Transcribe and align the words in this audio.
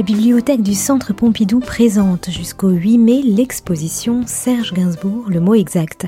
la 0.00 0.06
bibliothèque 0.06 0.62
du 0.62 0.72
Centre 0.72 1.12
Pompidou 1.12 1.60
présente 1.60 2.30
jusqu'au 2.30 2.70
8 2.70 2.96
mai 2.96 3.20
l'exposition 3.22 4.22
Serge 4.24 4.72
Gainsbourg, 4.72 5.26
le 5.28 5.40
mot 5.40 5.54
exact, 5.54 6.06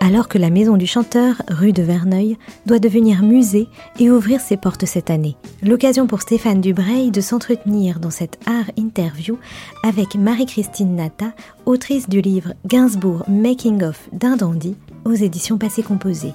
alors 0.00 0.28
que 0.28 0.38
la 0.38 0.48
maison 0.48 0.78
du 0.78 0.86
chanteur, 0.86 1.42
rue 1.48 1.74
de 1.74 1.82
Verneuil, 1.82 2.38
doit 2.64 2.78
devenir 2.78 3.22
musée 3.22 3.68
et 4.00 4.10
ouvrir 4.10 4.40
ses 4.40 4.56
portes 4.56 4.86
cette 4.86 5.10
année. 5.10 5.36
L'occasion 5.62 6.06
pour 6.06 6.22
Stéphane 6.22 6.62
Dubreuil 6.62 7.10
de 7.10 7.20
s'entretenir 7.20 8.00
dans 8.00 8.08
cette 8.08 8.38
art 8.46 8.70
interview 8.78 9.36
avec 9.82 10.14
Marie-Christine 10.14 10.96
Nata, 10.96 11.34
autrice 11.66 12.08
du 12.08 12.22
livre 12.22 12.54
Gainsbourg 12.66 13.24
Making 13.28 13.82
of 13.82 14.08
d'un 14.14 14.36
dandy 14.36 14.74
aux 15.04 15.12
éditions 15.12 15.58
Passé 15.58 15.82
Composé. 15.82 16.32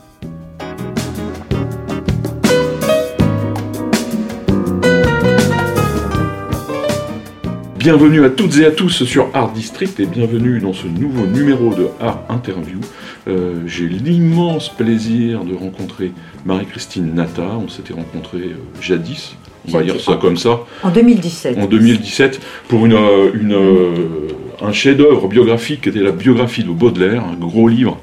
Bienvenue 7.79 8.25
à 8.25 8.29
toutes 8.29 8.57
et 8.57 8.65
à 8.65 8.71
tous 8.71 9.05
sur 9.05 9.29
Art 9.33 9.53
District 9.53 9.97
et 10.01 10.05
bienvenue 10.05 10.59
dans 10.59 10.73
ce 10.73 10.85
nouveau 10.85 11.25
numéro 11.25 11.73
de 11.73 11.87
Art 12.01 12.23
Interview. 12.27 12.81
Euh, 13.29 13.61
j'ai 13.67 13.87
l'immense 13.87 14.67
plaisir 14.67 15.45
de 15.45 15.55
rencontrer 15.55 16.11
Marie-Christine 16.45 17.15
Nata. 17.15 17.53
On 17.57 17.69
s'était 17.69 17.93
rencontrés 17.93 18.49
euh, 18.49 18.81
jadis, 18.81 19.37
on 19.65 19.71
va 19.71 19.83
dire 19.83 20.01
ça 20.01 20.17
comme 20.17 20.35
ça. 20.35 20.59
En 20.83 20.89
2017. 20.89 21.57
En 21.57 21.67
2017, 21.67 22.41
pour 22.67 22.85
une, 22.85 22.95
euh, 22.95 24.27
un 24.61 24.73
chef-d'œuvre 24.73 25.29
biographique 25.29 25.83
qui 25.83 25.89
était 25.89 25.99
la 25.99 26.11
biographie 26.11 26.65
de 26.65 26.71
Baudelaire, 26.71 27.23
un 27.23 27.37
gros 27.37 27.69
livre 27.69 27.97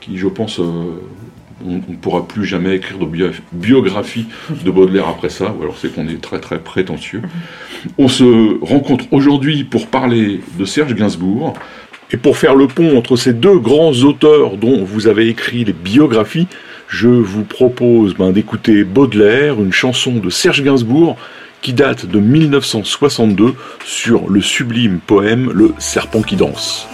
qui, 0.00 0.16
je 0.16 0.26
pense, 0.26 0.58
on 1.64 1.74
ne 1.74 1.96
pourra 1.96 2.26
plus 2.26 2.44
jamais 2.44 2.76
écrire 2.76 2.98
de 2.98 3.32
biographie 3.52 4.26
de 4.64 4.70
Baudelaire 4.70 5.08
après 5.08 5.28
ça, 5.28 5.54
ou 5.58 5.62
alors 5.62 5.76
c'est 5.76 5.94
qu'on 5.94 6.08
est 6.08 6.20
très 6.20 6.40
très 6.40 6.58
prétentieux. 6.58 7.22
On 7.98 8.08
se 8.08 8.58
rencontre 8.64 9.06
aujourd'hui 9.10 9.64
pour 9.64 9.88
parler 9.88 10.40
de 10.58 10.64
Serge 10.64 10.94
Gainsbourg, 10.94 11.54
et 12.10 12.16
pour 12.16 12.38
faire 12.38 12.54
le 12.54 12.68
pont 12.68 12.96
entre 12.96 13.16
ces 13.16 13.34
deux 13.34 13.58
grands 13.58 13.92
auteurs 13.92 14.56
dont 14.56 14.82
vous 14.82 15.08
avez 15.08 15.28
écrit 15.28 15.64
les 15.64 15.74
biographies, 15.74 16.46
je 16.88 17.08
vous 17.08 17.44
propose 17.44 18.14
ben, 18.14 18.32
d'écouter 18.32 18.82
Baudelaire, 18.84 19.60
une 19.60 19.72
chanson 19.72 20.12
de 20.14 20.30
Serge 20.30 20.62
Gainsbourg, 20.62 21.16
qui 21.60 21.74
date 21.74 22.06
de 22.06 22.18
1962 22.18 23.54
sur 23.84 24.30
le 24.30 24.40
sublime 24.40 25.00
poème 25.06 25.50
Le 25.52 25.74
Serpent 25.78 26.22
qui 26.22 26.36
danse. 26.36 26.88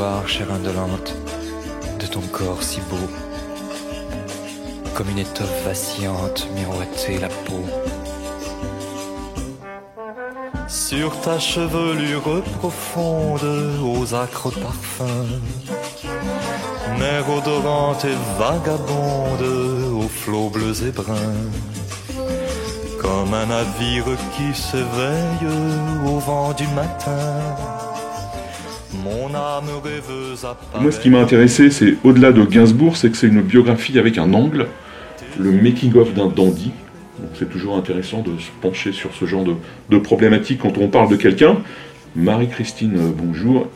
Voir, 0.00 0.26
chère 0.26 0.50
indolente, 0.50 1.14
de 1.98 2.06
ton 2.06 2.22
corps 2.32 2.62
si 2.62 2.80
beau, 2.88 3.06
comme 4.94 5.10
une 5.10 5.18
étoffe 5.18 5.62
vacillante 5.66 6.48
miroiter 6.54 7.18
la 7.18 7.28
peau. 7.28 7.64
Sur 10.68 11.10
ta 11.20 11.38
chevelure 11.38 12.42
profonde, 12.58 13.46
aux 13.92 14.14
acres 14.14 14.52
parfums, 14.64 15.40
mer 16.98 17.22
odorante 17.36 18.06
et 18.06 18.18
vagabonde, 18.38 19.48
aux 20.00 20.08
flots 20.08 20.48
bleus 20.48 20.82
et 20.88 20.92
bruns, 20.92 21.50
comme 23.02 23.34
un 23.34 23.46
navire 23.54 24.16
qui 24.34 24.48
s'éveille 24.54 25.46
au 26.06 26.18
vent 26.20 26.52
du 26.54 26.66
matin 26.68 27.89
moi, 30.80 30.92
ce 30.92 31.00
qui 31.00 31.10
m'a 31.10 31.20
intéressé, 31.20 31.70
c'est 31.70 31.96
au-delà 32.04 32.32
de 32.32 32.44
Gainsbourg, 32.44 32.96
c'est 32.96 33.10
que 33.10 33.16
c'est 33.16 33.26
une 33.26 33.42
biographie 33.42 33.98
avec 33.98 34.18
un 34.18 34.32
angle, 34.32 34.66
le 35.38 35.52
making-of 35.52 36.14
d'un 36.14 36.26
dandy. 36.26 36.72
c'est 37.34 37.48
toujours 37.48 37.76
intéressant 37.76 38.22
de 38.22 38.38
se 38.38 38.50
pencher 38.60 38.92
sur 38.92 39.12
ce 39.14 39.24
genre 39.24 39.44
de, 39.44 39.98
problématiques 39.98 40.60
quand 40.60 40.78
on 40.78 40.88
parle 40.88 41.10
de 41.10 41.16
quelqu'un. 41.16 41.58
Marie-Christine, 42.16 42.96
euh, 42.96 43.10
bonjour. 43.14 43.68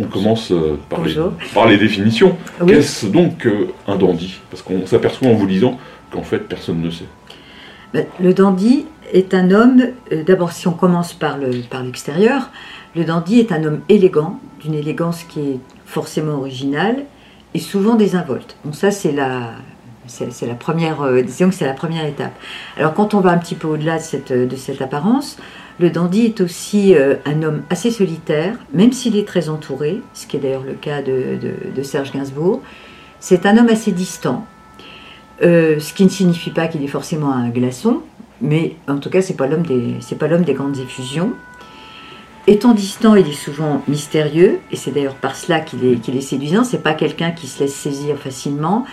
On 0.00 0.04
commence 0.04 0.52
euh, 0.52 0.78
par, 0.90 1.66
les, 1.66 1.76
définitions. 1.78 2.36
Qu'est-ce 2.66 3.06
donc 3.06 3.46
euh, 3.46 3.68
un 3.88 3.96
dandy? 3.96 4.38
Parce 4.50 4.62
qu'on 4.62 4.86
s'aperçoit 4.86 5.28
en 5.28 5.34
vous 5.34 5.46
lisant 5.46 5.78
qu'en 6.10 6.22
fait, 6.22 6.40
personne 6.40 6.80
ne 6.82 6.90
sait. 6.90 7.06
Ben, 7.94 8.06
le 8.20 8.34
dandy 8.34 8.84
est 9.12 9.32
un 9.32 9.50
homme, 9.50 9.82
d'abord 10.26 10.52
si 10.52 10.68
on 10.68 10.72
commence 10.72 11.14
par 11.14 11.38
l'extérieur, 11.38 12.42
par 12.42 12.50
le 12.98 13.04
dandy 13.04 13.38
est 13.38 13.52
un 13.52 13.62
homme 13.62 13.80
élégant, 13.88 14.40
d'une 14.60 14.74
élégance 14.74 15.22
qui 15.22 15.40
est 15.40 15.60
forcément 15.86 16.34
originale 16.34 17.04
et 17.54 17.60
souvent 17.60 17.94
désinvolte. 17.94 18.56
Bon, 18.64 18.72
ça, 18.72 18.90
c'est 18.90 19.12
la, 19.12 19.52
c'est, 20.08 20.46
la 20.46 20.54
première, 20.54 21.02
euh, 21.02 21.22
disons 21.22 21.48
que 21.48 21.54
c'est 21.54 21.64
la 21.64 21.74
première 21.74 22.04
étape. 22.04 22.32
Alors, 22.76 22.94
quand 22.94 23.14
on 23.14 23.20
va 23.20 23.30
un 23.30 23.38
petit 23.38 23.54
peu 23.54 23.68
au-delà 23.68 23.98
de 23.98 24.02
cette, 24.02 24.32
de 24.32 24.56
cette 24.56 24.82
apparence, 24.82 25.38
le 25.78 25.90
dandy 25.90 26.24
est 26.24 26.40
aussi 26.40 26.96
euh, 26.96 27.14
un 27.24 27.44
homme 27.44 27.62
assez 27.70 27.92
solitaire, 27.92 28.56
même 28.74 28.92
s'il 28.92 29.16
est 29.16 29.28
très 29.28 29.48
entouré, 29.48 30.00
ce 30.12 30.26
qui 30.26 30.36
est 30.36 30.40
d'ailleurs 30.40 30.64
le 30.64 30.74
cas 30.74 31.00
de, 31.00 31.38
de, 31.72 31.82
Serge 31.84 32.10
Gainsbourg. 32.10 32.60
C'est 33.20 33.46
un 33.46 33.56
homme 33.58 33.68
assez 33.68 33.92
distant, 33.92 34.44
euh, 35.42 35.78
ce 35.78 35.94
qui 35.94 36.02
ne 36.02 36.08
signifie 36.08 36.50
pas 36.50 36.66
qu'il 36.66 36.82
est 36.82 36.88
forcément 36.88 37.32
un 37.32 37.48
glaçon, 37.48 38.00
mais 38.40 38.74
en 38.88 38.96
tout 38.96 39.08
cas, 39.08 39.22
c'est 39.22 39.36
pas 39.36 39.46
l'homme 39.46 39.62
des, 39.62 39.98
pas 40.16 40.26
l'homme 40.26 40.42
des 40.42 40.54
grandes 40.54 40.78
effusions. 40.78 41.32
Étant 42.48 42.72
distant, 42.72 43.14
il 43.14 43.28
est 43.28 43.32
souvent 43.32 43.82
mystérieux, 43.88 44.60
et 44.72 44.76
c'est 44.76 44.90
d'ailleurs 44.90 45.16
par 45.16 45.36
cela 45.36 45.60
qu'il 45.60 45.84
est, 45.84 45.96
qu'il 45.96 46.16
est 46.16 46.22
séduisant. 46.22 46.64
C'est 46.64 46.82
pas 46.82 46.94
quelqu'un 46.94 47.30
qui 47.30 47.46
se 47.46 47.62
laisse 47.62 47.74
saisir 47.74 48.16
facilement. 48.16 48.86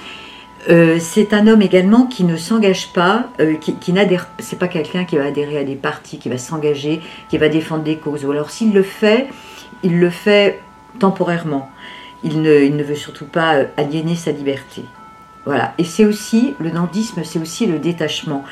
Euh, 0.68 0.98
c'est 1.00 1.34
un 1.34 1.48
homme 1.48 1.62
également 1.62 2.06
qui 2.06 2.26
ne 2.26 2.36
s'engage 2.36 2.92
pas, 2.92 3.30
euh, 3.40 3.56
qui, 3.56 3.76
qui 3.76 3.94
n'adhère. 3.94 4.28
C'est 4.40 4.60
pas 4.60 4.68
quelqu'un 4.68 5.06
qui 5.06 5.16
va 5.16 5.24
adhérer 5.24 5.60
à 5.60 5.64
des 5.64 5.78
partis, 5.78 6.18
qui 6.18 6.28
va 6.28 6.38
s'engager, 6.38 7.00
qui 7.30 7.38
va 7.38 7.48
défendre 7.48 7.84
des 7.84 7.96
causes. 7.96 8.26
Ou 8.26 8.32
alors 8.32 8.50
s'il 8.50 8.74
le 8.74 8.84
fait, 8.84 9.30
il 9.84 10.02
le 10.02 10.10
fait 10.10 10.60
temporairement. 11.00 11.70
Il 12.26 12.42
ne, 12.42 12.60
il 12.62 12.76
ne 12.76 12.84
veut 12.84 12.96
surtout 12.96 13.24
pas 13.24 13.56
euh, 13.56 13.66
aliéner 13.78 14.18
sa 14.18 14.34
liberté. 14.34 14.84
Voilà. 15.46 15.74
Et 15.78 15.86
c'est 15.86 16.04
aussi 16.04 16.56
le 16.60 16.72
nandisme, 16.72 17.24
c'est 17.24 17.40
aussi 17.40 17.68
le 17.68 17.80
détachement. 17.80 18.44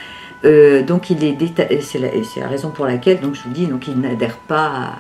Euh, 0.46 0.84
donc 0.84 1.10
il 1.10 1.24
est 1.24 1.38
c'est 1.82 2.00
la, 2.00 2.48
raison 2.48 2.70
pour 2.70 2.86
laquelle 2.86 3.22
donc 3.22 3.36
je 3.36 3.44
vous 3.44 3.54
dis 3.54 3.66
donc 3.66 3.88
il 3.88 3.98
n'adhère 4.00 4.38
pas 4.38 4.96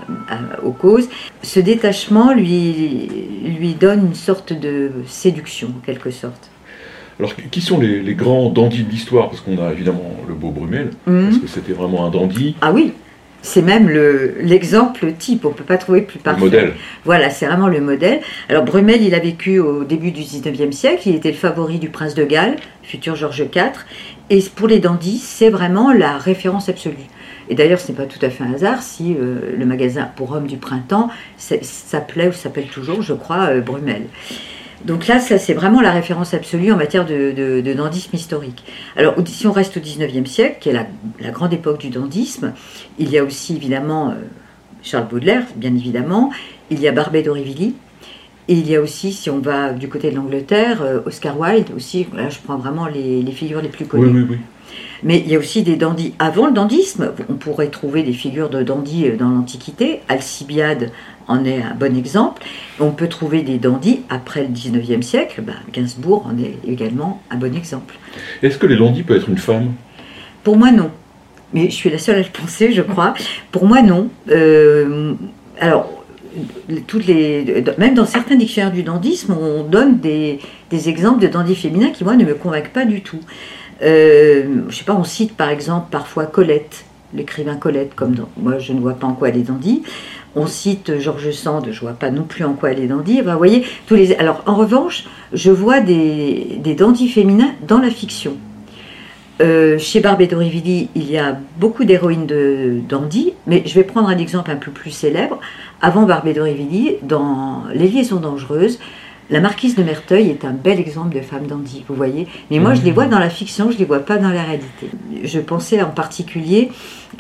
aux 0.63 0.71
causes. 0.71 1.09
Ce 1.41 1.59
détachement 1.59 2.33
lui 2.33 3.09
lui 3.43 3.73
donne 3.73 4.07
une 4.07 4.15
sorte 4.15 4.53
de 4.53 4.91
séduction 5.05 5.69
en 5.77 5.85
quelque 5.85 6.11
sorte. 6.11 6.49
Alors 7.19 7.33
qui 7.35 7.61
sont 7.61 7.79
les, 7.79 8.15
grands 8.15 8.49
dandys 8.49 8.83
de 8.83 8.89
l'histoire? 8.89 9.29
Parce 9.29 9.41
qu'on 9.41 9.57
a 9.63 9.71
évidemment 9.71 10.15
le 10.27 10.33
beau 10.33 10.49
Brumel, 10.49 10.91
mmh. 11.05 11.23
parce 11.25 11.37
que 11.37 11.47
c'était 11.47 11.73
vraiment 11.73 12.05
un 12.05 12.09
dandy? 12.09 12.55
Ah 12.61 12.71
oui, 12.71 12.93
c'est 13.43 13.61
même 13.61 13.89
l'exemple 13.89 15.11
type, 15.19 15.45
on 15.45 15.49
ne 15.49 15.53
peut 15.53 15.65
pas 15.65 15.77
trouver 15.77 16.01
plus 16.01 16.17
parfait. 16.17 16.39
Le 16.39 16.45
modèle. 16.45 16.73
Voilà, 17.03 17.29
c'est 17.29 17.45
vraiment 17.45 17.67
le 17.67 17.81
modèle. 17.81 18.21
Alors 18.49 18.63
Brumel, 18.63 19.03
il 19.03 19.13
a 19.13 19.19
vécu 19.19 19.59
au 19.59 19.83
début 19.83 20.11
du 20.11 20.21
19e 20.21 20.71
siècle, 20.71 21.03
il 21.05 21.15
était 21.15 21.31
le 21.31 21.37
favori 21.37 21.77
du 21.77 21.89
prince 21.89 22.15
de 22.15 22.23
Galles, 22.23 22.55
futur 22.81 23.15
Georges 23.15 23.45
IV, 23.53 23.85
et 24.29 24.39
pour 24.55 24.67
les 24.67 24.79
dandys, 24.79 25.19
c'est 25.19 25.49
vraiment 25.49 25.91
la 25.91 26.17
référence 26.17 26.69
absolue. 26.69 26.95
Et 27.49 27.55
d'ailleurs, 27.55 27.81
ce 27.81 27.91
n'est 27.91 27.97
pas 27.97 28.05
tout 28.05 28.25
à 28.25 28.29
fait 28.29 28.45
un 28.45 28.53
hasard 28.53 28.81
si 28.81 29.13
euh, 29.13 29.53
le 29.57 29.65
magasin 29.65 30.09
pour 30.15 30.31
hommes 30.31 30.47
du 30.47 30.55
printemps 30.55 31.09
s'appelait 31.37 32.29
ou 32.29 32.31
s'appelle 32.31 32.67
toujours, 32.67 33.01
je 33.01 33.13
crois, 33.13 33.49
euh, 33.49 33.59
Brumel. 33.59 34.03
Donc 34.85 35.07
là, 35.07 35.19
ça 35.19 35.37
c'est 35.37 35.53
vraiment 35.53 35.81
la 35.81 35.91
référence 35.91 36.33
absolue 36.33 36.71
en 36.71 36.77
matière 36.77 37.05
de, 37.05 37.73
dandisme 37.75 38.15
historique. 38.15 38.63
Alors 38.95 39.15
si 39.25 39.47
on 39.47 39.51
reste 39.51 39.77
au 39.77 39.79
19e 39.79 40.25
siècle, 40.25 40.57
qui 40.59 40.69
est 40.69 40.73
la, 40.73 41.31
grande 41.31 41.53
époque 41.53 41.79
du 41.79 41.89
dandisme, 41.89 42.53
il 42.99 43.09
y 43.09 43.17
a 43.17 43.23
aussi 43.23 43.55
évidemment 43.55 44.09
euh, 44.09 44.15
Charles 44.81 45.07
Baudelaire, 45.07 45.45
bien 45.55 45.73
évidemment, 45.73 46.31
il 46.69 46.79
y 46.79 46.87
a 46.87 46.91
Barbet 46.91 47.23
d'Aurevilly, 47.23 47.75
et 48.49 48.53
il 48.55 48.69
y 48.69 48.75
a 48.75 48.81
aussi, 48.81 49.13
si 49.13 49.29
on 49.29 49.39
va 49.39 49.71
du 49.71 49.87
côté 49.87 50.11
de 50.11 50.17
l'Angleterre, 50.17 50.81
euh, 50.81 50.99
Oscar 51.05 51.39
Wilde 51.39 51.71
aussi, 51.75 52.05
là 52.13 52.29
je 52.29 52.39
prends 52.43 52.57
vraiment 52.57 52.87
les, 52.87 53.23
figures 53.31 53.61
les 53.61 53.69
plus 53.69 53.85
connues. 53.85 54.07
Oui, 54.07 54.21
oui, 54.21 54.27
oui. 54.31 54.37
Mais 55.03 55.19
il 55.19 55.29
y 55.29 55.35
a 55.35 55.39
aussi 55.39 55.63
des 55.63 55.75
dandys 55.75 56.13
avant 56.17 56.47
le 56.47 56.53
dandisme. 56.53 57.11
On 57.29 57.33
pourrait 57.33 57.67
trouver 57.67 58.03
des 58.03 58.13
figures 58.13 58.49
de 58.49 58.63
dandys 58.63 59.07
euh, 59.07 59.17
dans 59.17 59.29
l'Antiquité. 59.29 59.99
Alcibiade 60.07 60.91
en 61.27 61.45
est 61.45 61.61
un 61.61 61.75
bon 61.75 61.95
exemple. 61.97 62.43
On 62.79 62.91
peut 62.91 63.07
trouver 63.07 63.41
des 63.41 63.57
dandys 63.57 64.01
après 64.09 64.43
le 64.43 64.49
19e 64.49 65.01
siècle. 65.01 65.41
Ben, 65.41 65.55
Gainsbourg 65.71 66.25
en 66.27 66.37
est 66.37 66.57
également 66.67 67.21
un 67.29 67.37
bon 67.37 67.55
exemple. 67.55 67.95
Est-ce 68.41 68.57
que 68.57 68.67
les 68.67 68.77
dandys 68.77 69.03
peuvent 69.03 69.17
être 69.17 69.29
une 69.29 69.37
femme? 69.37 69.73
Pour 70.43 70.57
moi, 70.57 70.71
non. 70.71 70.91
Mais 71.53 71.65
je 71.69 71.75
suis 71.75 71.89
la 71.89 71.97
seule 71.97 72.15
à 72.15 72.19
le 72.19 72.25
penser, 72.25 72.73
je 72.73 72.81
crois. 72.81 73.13
Pour 73.51 73.65
moi, 73.65 73.81
non. 73.81 74.09
Euh, 74.29 75.13
alors, 75.59 76.03
toutes 76.87 77.05
les, 77.05 77.63
même 77.77 77.93
dans 77.93 78.05
certains 78.05 78.35
dictionnaires 78.35 78.73
du 78.73 78.83
dandisme, 78.83 79.35
on 79.39 79.63
donne 79.63 79.99
des, 79.99 80.39
exemples 80.71 81.21
de 81.21 81.27
dandys 81.27 81.55
féminins 81.55 81.91
qui, 81.91 82.03
moi, 82.03 82.15
ne 82.15 82.25
me 82.25 82.33
convainquent 82.33 82.73
pas 82.73 82.85
du 82.85 83.01
tout. 83.01 83.19
Euh, 83.81 84.63
je 84.69 84.75
sais 84.75 84.83
pas, 84.83 84.95
on 84.95 85.03
cite 85.03 85.35
par 85.35 85.49
exemple 85.49 85.87
parfois 85.91 86.25
Colette, 86.25 86.85
l'écrivain 87.13 87.55
Colette, 87.55 87.95
comme 87.95 88.15
moi 88.37 88.57
je 88.59 88.71
ne 88.71 88.79
vois 88.79 88.93
pas 88.93 89.07
en 89.07 89.13
quoi 89.13 89.29
elle 89.29 89.37
est 89.37 89.41
dandy. 89.41 89.83
On 90.35 90.47
cite 90.47 90.99
Georges 90.99 91.31
Sand, 91.31 91.67
je 91.71 91.79
vois 91.79 91.93
pas 91.93 92.09
non 92.09 92.23
plus 92.23 92.43
en 92.43 92.53
quoi 92.53 92.71
elle 92.71 92.79
est 92.79 92.87
dandy. 92.87 93.21
vous 93.21 93.37
voyez, 93.37 93.65
tous 93.85 93.95
les. 93.95 94.15
Alors, 94.15 94.41
en 94.45 94.55
revanche, 94.55 95.05
je 95.31 95.51
vois 95.51 95.79
des, 95.79 96.57
des 96.59 96.73
dandys 96.73 97.09
féminins 97.09 97.53
dans 97.67 97.79
la 97.79 97.89
fiction. 97.89 98.37
Euh, 99.41 99.79
chez 99.79 99.99
Barbet 99.99 100.27
d'Aurevilly, 100.27 100.89
il 100.95 101.09
y 101.09 101.17
a 101.17 101.37
beaucoup 101.57 101.85
d'héroïnes 101.85 102.27
de 102.27 102.81
dandy, 102.87 103.33
mais 103.47 103.63
je 103.65 103.73
vais 103.73 103.83
prendre 103.83 104.07
un 104.07 104.17
exemple 104.17 104.51
un 104.51 104.55
peu 104.55 104.71
plus 104.71 104.91
célèbre. 104.91 105.39
Avant 105.81 106.03
Barbet 106.03 106.33
d'Aurevilly, 106.33 106.97
dans 107.01 107.63
Les 107.73 107.87
liaisons 107.87 108.19
dangereuses, 108.19 108.79
la 109.33 109.39
marquise 109.39 109.75
de 109.75 109.81
Merteuil 109.81 110.29
est 110.29 110.45
un 110.45 110.51
bel 110.51 110.79
exemple 110.79 111.15
de 111.15 111.21
femme 111.21 111.47
dandy, 111.47 111.83
vous 111.87 111.95
voyez. 111.95 112.27
Mais 112.51 112.59
moi, 112.59 112.75
je 112.75 112.83
les 112.83 112.91
vois 112.91 113.07
dans 113.07 113.17
la 113.17 113.31
fiction, 113.31 113.71
je 113.71 113.79
les 113.79 113.85
vois 113.85 114.01
pas 114.01 114.17
dans 114.17 114.29
la 114.29 114.43
réalité. 114.43 114.91
Je 115.23 115.39
pensais 115.39 115.81
en 115.81 115.89
particulier 115.89 116.69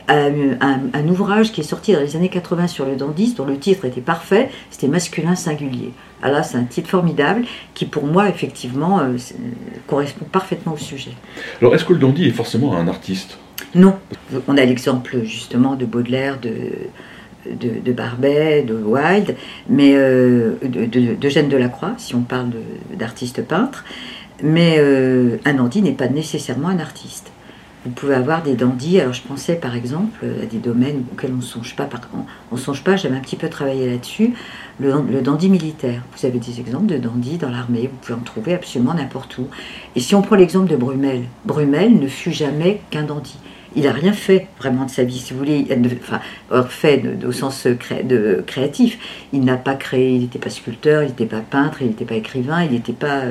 à 0.07 0.27
un, 0.27 1.07
ouvrage 1.07 1.51
qui 1.51 1.61
est 1.61 1.63
sorti 1.63 1.91
dans 1.91 2.01
les 2.01 2.15
années 2.15 2.29
80 2.29 2.67
sur 2.67 2.85
le 2.85 2.97
dandy, 2.97 3.33
dont 3.33 3.45
le 3.45 3.57
titre 3.57 3.85
était 3.85 3.99
parfait, 3.99 4.51
c'était 4.69 4.87
Masculin 4.87 5.33
singulier. 5.33 5.91
Alors 6.21 6.35
ah 6.35 6.39
là, 6.39 6.43
c'est 6.43 6.57
un 6.57 6.65
titre 6.65 6.87
formidable 6.87 7.45
qui, 7.73 7.85
pour 7.85 8.05
moi, 8.05 8.29
effectivement, 8.29 8.99
euh, 8.99 9.17
correspond 9.87 10.25
parfaitement 10.31 10.73
au 10.73 10.77
sujet. 10.77 11.13
Alors, 11.61 11.73
est-ce 11.73 11.83
que 11.83 11.93
le 11.93 11.99
dandy 11.99 12.27
est 12.27 12.31
forcément 12.31 12.77
un 12.77 12.87
artiste? 12.87 13.39
Non. 13.73 13.95
On 14.47 14.55
a 14.57 14.65
l'exemple 14.65 15.23
justement 15.23 15.73
de 15.73 15.85
Baudelaire, 15.87 16.39
de 16.39 16.73
de, 17.49 17.91
Barbet, 17.91 18.63
de 18.63 18.73
Wilde, 18.73 19.35
mais 19.69 19.93
euh, 19.95 20.55
de, 20.63 20.85
de, 20.85 21.15
de, 21.15 21.41
Delacroix, 21.49 21.93
si 21.97 22.15
on 22.15 22.21
parle 22.21 22.51
d'artiste 22.97 23.43
peintre. 23.43 23.83
Mais 24.41 24.75
euh, 24.79 25.37
un 25.45 25.53
dandy 25.53 25.81
n'est 25.81 25.93
pas 25.93 26.07
nécessairement 26.07 26.69
un 26.69 26.79
artiste. 26.79 27.31
Vous 27.85 27.91
pouvez 27.91 28.15
avoir 28.15 28.43
des 28.43 28.53
dandys. 28.55 28.99
Alors 28.99 29.13
je 29.13 29.21
pensais 29.21 29.55
par 29.55 29.75
exemple 29.75 30.25
à 30.41 30.45
des 30.45 30.57
domaines 30.57 31.03
auxquels 31.11 31.31
on 31.33 31.37
ne 31.37 31.41
songe 31.41 31.75
pas. 31.75 31.89
On, 32.51 32.57
songe 32.57 32.83
pas. 32.83 32.95
J'avais 32.95 33.17
un 33.17 33.19
petit 33.19 33.35
peu 33.35 33.49
travaillé 33.49 33.89
là-dessus. 33.89 34.33
Le, 34.79 35.21
dandy 35.21 35.49
militaire. 35.49 36.01
Vous 36.15 36.25
avez 36.25 36.39
des 36.39 36.61
exemples 36.61 36.85
de 36.85 36.97
dandy 36.97 37.37
dans 37.37 37.49
l'armée. 37.49 37.89
Vous 37.91 37.97
pouvez 38.01 38.13
en 38.13 38.23
trouver 38.23 38.53
absolument 38.53 38.93
n'importe 38.93 39.37
où. 39.37 39.47
Et 39.97 39.99
si 39.99 40.15
on 40.15 40.21
prend 40.21 40.37
l'exemple 40.37 40.69
de 40.69 40.77
Brumel, 40.77 41.23
Brumel 41.43 41.99
ne 41.99 42.07
fut 42.07 42.31
jamais 42.31 42.81
qu'un 42.89 43.03
dandy 43.03 43.37
il 43.75 43.83
n'a 43.83 43.91
rien 43.91 44.13
fait 44.13 44.47
vraiment 44.59 44.85
de 44.85 44.91
sa 44.91 45.03
vie, 45.03 45.17
si 45.17 45.33
vous 45.33 45.39
voulez, 45.39 45.65
enfin, 46.01 46.19
fait 46.69 47.03
au 47.27 47.31
sens 47.31 47.65
de 47.65 48.43
créatif. 48.45 48.97
Il 49.33 49.43
n'a 49.43 49.57
pas 49.57 49.75
créé, 49.75 50.11
il 50.11 50.21
n'était 50.21 50.39
pas 50.39 50.49
sculpteur, 50.49 51.03
il 51.03 51.07
n'était 51.07 51.25
pas 51.25 51.41
peintre, 51.41 51.81
il 51.81 51.87
n'était 51.87 52.05
pas 52.05 52.15
écrivain, 52.15 52.63
il 52.63 52.71
n'était 52.71 52.93
pas. 52.93 53.23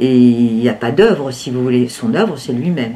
Et 0.00 0.16
il 0.16 0.56
n'y 0.56 0.68
a 0.68 0.74
pas 0.74 0.90
d'œuvre, 0.90 1.30
si 1.30 1.50
vous 1.50 1.62
voulez. 1.62 1.88
Son 1.88 2.14
œuvre, 2.14 2.36
c'est 2.36 2.52
lui-même. 2.52 2.94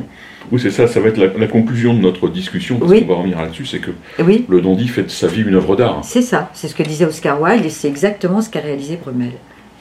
Oui, 0.51 0.59
c'est 0.61 0.71
ça, 0.71 0.87
ça 0.87 1.01
va 1.01 1.09
être 1.09 1.19
la, 1.19 1.47
conclusion 1.47 1.95
de 1.95 2.01
notre 2.01 2.29
discussion, 2.29 2.79
parce 2.79 2.93
qu'on 2.93 3.07
va 3.07 3.15
revenir 3.17 3.41
là-dessus, 3.41 3.67
c'est 3.67 3.81
que 3.81 3.91
oui. 4.19 4.47
le 4.49 4.61
dandy 4.63 4.89
fait 4.89 5.03
de 5.03 5.11
sa 5.11 5.27
vie 5.27 5.43
une 5.43 5.55
œuvre 5.55 5.77
d'art. 5.77 6.01
C'est 6.05 6.23
ça, 6.23 6.51
c'est 6.55 6.69
ce 6.69 6.75
que 6.75 6.83
disait 6.83 7.05
Oscar 7.05 7.41
Wilde, 7.41 7.67
et 7.67 7.71
c'est 7.71 7.89
exactement 7.89 8.41
ce 8.41 8.49
qu'a 8.49 8.61
réalisé 8.61 8.97
Brumel. 8.97 9.33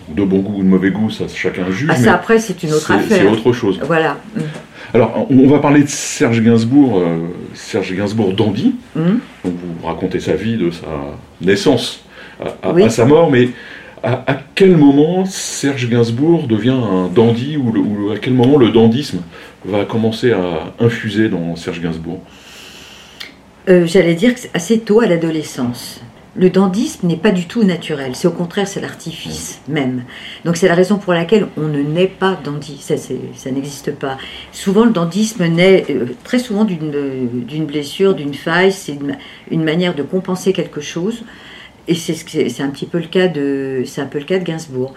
De 0.09 0.23
bon 0.23 0.39
goût 0.39 0.59
ou 0.59 0.63
de 0.63 0.67
mauvais 0.67 0.91
goût, 0.91 1.09
ça 1.09 1.25
chacun 1.27 1.69
juge. 1.69 1.89
Ah, 1.91 1.95
ça 1.95 2.13
après, 2.13 2.39
c'est 2.39 2.63
une 2.63 2.73
autre 2.73 2.91
affaire. 2.91 3.17
C'est 3.21 3.27
autre 3.27 3.51
chose. 3.51 3.79
Voilà. 3.85 4.17
Alors, 4.93 5.27
on 5.29 5.47
va 5.47 5.59
parler 5.59 5.83
de 5.83 5.89
Serge 5.89 6.41
Gainsbourg, 6.41 6.99
euh, 6.99 7.17
Serge 7.53 7.93
Gainsbourg 7.93 8.33
dandy. 8.33 8.75
Hum. 8.95 9.19
vous 9.43 9.51
racontez 9.85 10.19
sa 10.19 10.33
vie 10.33 10.55
de 10.55 10.71
sa 10.71 10.87
naissance 11.41 12.05
à, 12.63 12.89
sa 12.89 13.05
mort, 13.05 13.29
mais 13.29 13.49
à, 14.03 14.37
quel 14.55 14.77
moment 14.77 15.25
Serge 15.25 15.89
Gainsbourg 15.89 16.47
devient 16.47 16.69
un 16.69 17.07
dandy 17.07 17.57
ou, 17.57 18.11
à 18.11 18.17
quel 18.17 18.33
moment 18.33 18.57
le 18.57 18.69
dandisme 18.69 19.19
va 19.65 19.85
commencer 19.85 20.31
à 20.31 20.73
infuser 20.79 21.29
dans 21.29 21.55
Serge 21.55 21.81
Gainsbourg? 21.81 22.21
Euh, 23.69 23.85
J'allais 23.85 24.13
dire 24.13 24.33
assez 24.53 24.79
tôt 24.79 25.01
à 25.01 25.07
l'adolescence 25.07 26.01
le 26.37 26.49
dandisme 26.49 27.07
n'est 27.07 27.17
pas 27.17 27.31
du 27.31 27.47
tout 27.47 27.63
naturel, 27.63 28.15
c'est 28.15 28.27
au 28.27 28.31
contraire, 28.31 28.67
c'est 28.67 28.79
l'artifice 28.79 29.59
même. 29.67 30.03
Donc 30.45 30.55
c'est 30.55 30.67
la 30.67 30.75
raison 30.75 30.97
pour 30.97 31.13
laquelle 31.13 31.47
on 31.57 31.67
ne 31.67 31.81
naît 31.81 32.07
pas 32.07 32.39
dandy, 32.41 32.77
ça, 32.79 32.95
n'existe 33.51 33.91
pas. 33.93 34.17
Souvent 34.51 34.85
le 34.85 34.91
dandisme 34.91 35.45
naît 35.47 35.85
euh, 35.89 36.05
très 36.23 36.39
souvent 36.39 36.63
d'une 36.63 37.65
blessure, 37.65 38.13
d'une 38.13 38.35
faille, 38.35 38.71
c'est 38.71 38.97
une, 39.49 39.63
manière 39.63 39.95
de 39.95 40.03
compenser 40.03 40.53
quelque 40.53 40.81
chose. 40.81 41.23
Et 41.89 41.95
c'est 41.95 42.61
un 42.61 42.69
petit 42.69 42.85
de, 42.85 43.83
c'est 43.85 44.01
un 44.01 44.07
peu 44.07 44.19
le 44.19 44.25
cas 44.25 44.39
de 44.39 44.43
Gainsbourg. 44.43 44.93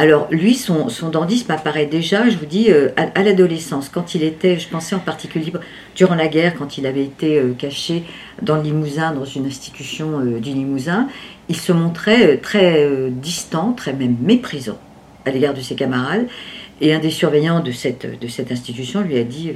Alors 0.00 0.28
lui, 0.30 0.54
son, 0.54 0.88
dandisme 1.12 1.50
apparaît 1.50 1.84
déjà, 1.84 2.26
je 2.30 2.38
vous 2.38 2.46
dis, 2.46 2.70
euh, 2.70 2.88
à, 2.96 3.22
l'adolescence, 3.22 3.90
quand 3.90 4.14
il 4.14 4.22
était, 4.22 4.58
je 4.58 4.66
pensais 4.66 4.94
en 4.94 4.98
particulier 4.98 5.52
durant 5.94 6.14
la 6.14 6.26
guerre, 6.26 6.54
quand 6.56 6.78
il 6.78 6.86
avait 6.86 7.04
été 7.04 7.38
euh, 7.38 7.52
caché 7.52 8.04
dans 8.40 8.56
le 8.56 8.62
Limousin, 8.62 9.12
dans 9.12 9.26
une 9.26 9.44
institution 9.44 10.20
euh, 10.20 10.40
du 10.40 10.54
Limousin, 10.54 11.06
il 11.50 11.56
se 11.56 11.70
montrait 11.72 12.38
très 12.38 13.10
distant, 13.10 13.74
très 13.74 13.92
même 13.92 14.16
méprisant 14.22 14.78
à 15.26 15.32
l'égard 15.32 15.52
de 15.52 15.60
ses 15.60 15.74
camarades. 15.74 16.28
Et 16.80 16.94
un 16.94 16.98
des 16.98 17.10
surveillants 17.10 17.60
de 17.60 17.72
cette, 17.72 18.18
de 18.18 18.28
cette 18.28 18.50
institution 18.52 19.02
lui 19.02 19.18
a 19.18 19.24
dit 19.24 19.52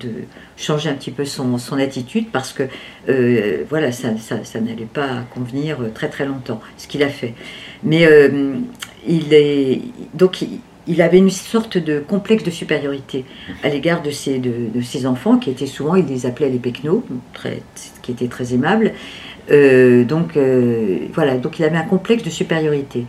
de 0.00 0.10
changer 0.56 0.88
un 0.88 0.94
petit 0.94 1.10
peu 1.10 1.24
son, 1.24 1.58
son 1.58 1.78
attitude 1.78 2.26
parce 2.32 2.52
que 2.54 2.64
voilà, 3.68 3.92
ça, 3.92 4.16
ça, 4.18 4.60
n'allait 4.60 4.86
pas 4.86 5.24
convenir 5.34 5.78
très 5.94 6.08
très 6.08 6.24
longtemps, 6.24 6.60
ce 6.78 6.88
qu'il 6.88 7.02
a 7.02 7.08
fait. 7.08 7.34
Mais 7.82 8.08
il 9.06 9.34
est 9.34 9.82
donc 10.14 10.42
il 10.86 11.02
avait 11.02 11.18
une 11.18 11.30
sorte 11.30 11.78
de 11.78 12.00
complexe 12.00 12.42
de 12.44 12.50
supériorité 12.50 13.24
à 13.62 13.68
l'égard 13.68 14.02
de 14.02 14.10
ses, 14.10 14.38
de, 14.38 14.80
ses 14.82 15.06
enfants, 15.06 15.38
qui 15.38 15.50
étaient 15.50 15.66
souvent, 15.66 15.94
il 15.94 16.06
les 16.06 16.26
appelait 16.26 16.48
les 16.48 16.58
pecnos, 16.58 17.04
qui 18.02 18.12
étaient 18.12 18.28
très 18.28 18.54
aimables. 18.54 18.92
Euh, 19.50 20.04
donc 20.04 20.36
euh, 20.36 20.98
voilà, 21.12 21.36
donc 21.36 21.58
il 21.58 21.64
avait 21.64 21.76
un 21.76 21.84
complexe 21.84 22.22
de 22.22 22.30
supériorité. 22.30 23.06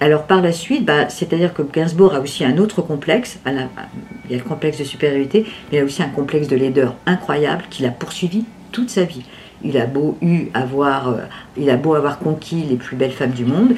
Alors 0.00 0.24
par 0.24 0.42
la 0.42 0.52
suite, 0.52 0.84
bah, 0.84 1.08
c'est-à-dire 1.08 1.54
que 1.54 1.62
Gainsbourg 1.62 2.14
a 2.14 2.20
aussi 2.20 2.44
un 2.44 2.58
autre 2.58 2.82
complexe, 2.82 3.38
il 3.46 4.30
y 4.30 4.34
a 4.34 4.38
le 4.38 4.42
complexe 4.44 4.78
de 4.78 4.84
supériorité, 4.84 5.46
mais 5.70 5.78
il 5.78 5.80
a 5.80 5.84
aussi 5.84 6.02
un 6.02 6.08
complexe 6.08 6.48
de 6.48 6.56
laideur 6.56 6.94
incroyable 7.06 7.64
qu'il 7.70 7.86
a 7.86 7.90
poursuivi 7.90 8.44
toute 8.72 8.90
sa 8.90 9.04
vie. 9.04 9.24
Il 9.62 9.78
a 9.78 9.86
beau 9.86 10.18
avoir, 10.52 11.08
euh, 11.08 11.18
il 11.56 11.70
a 11.70 11.76
beau 11.76 11.94
avoir 11.94 12.18
conquis 12.18 12.64
les 12.68 12.76
plus 12.76 12.96
belles 12.96 13.12
femmes 13.12 13.30
du 13.30 13.44
monde, 13.44 13.74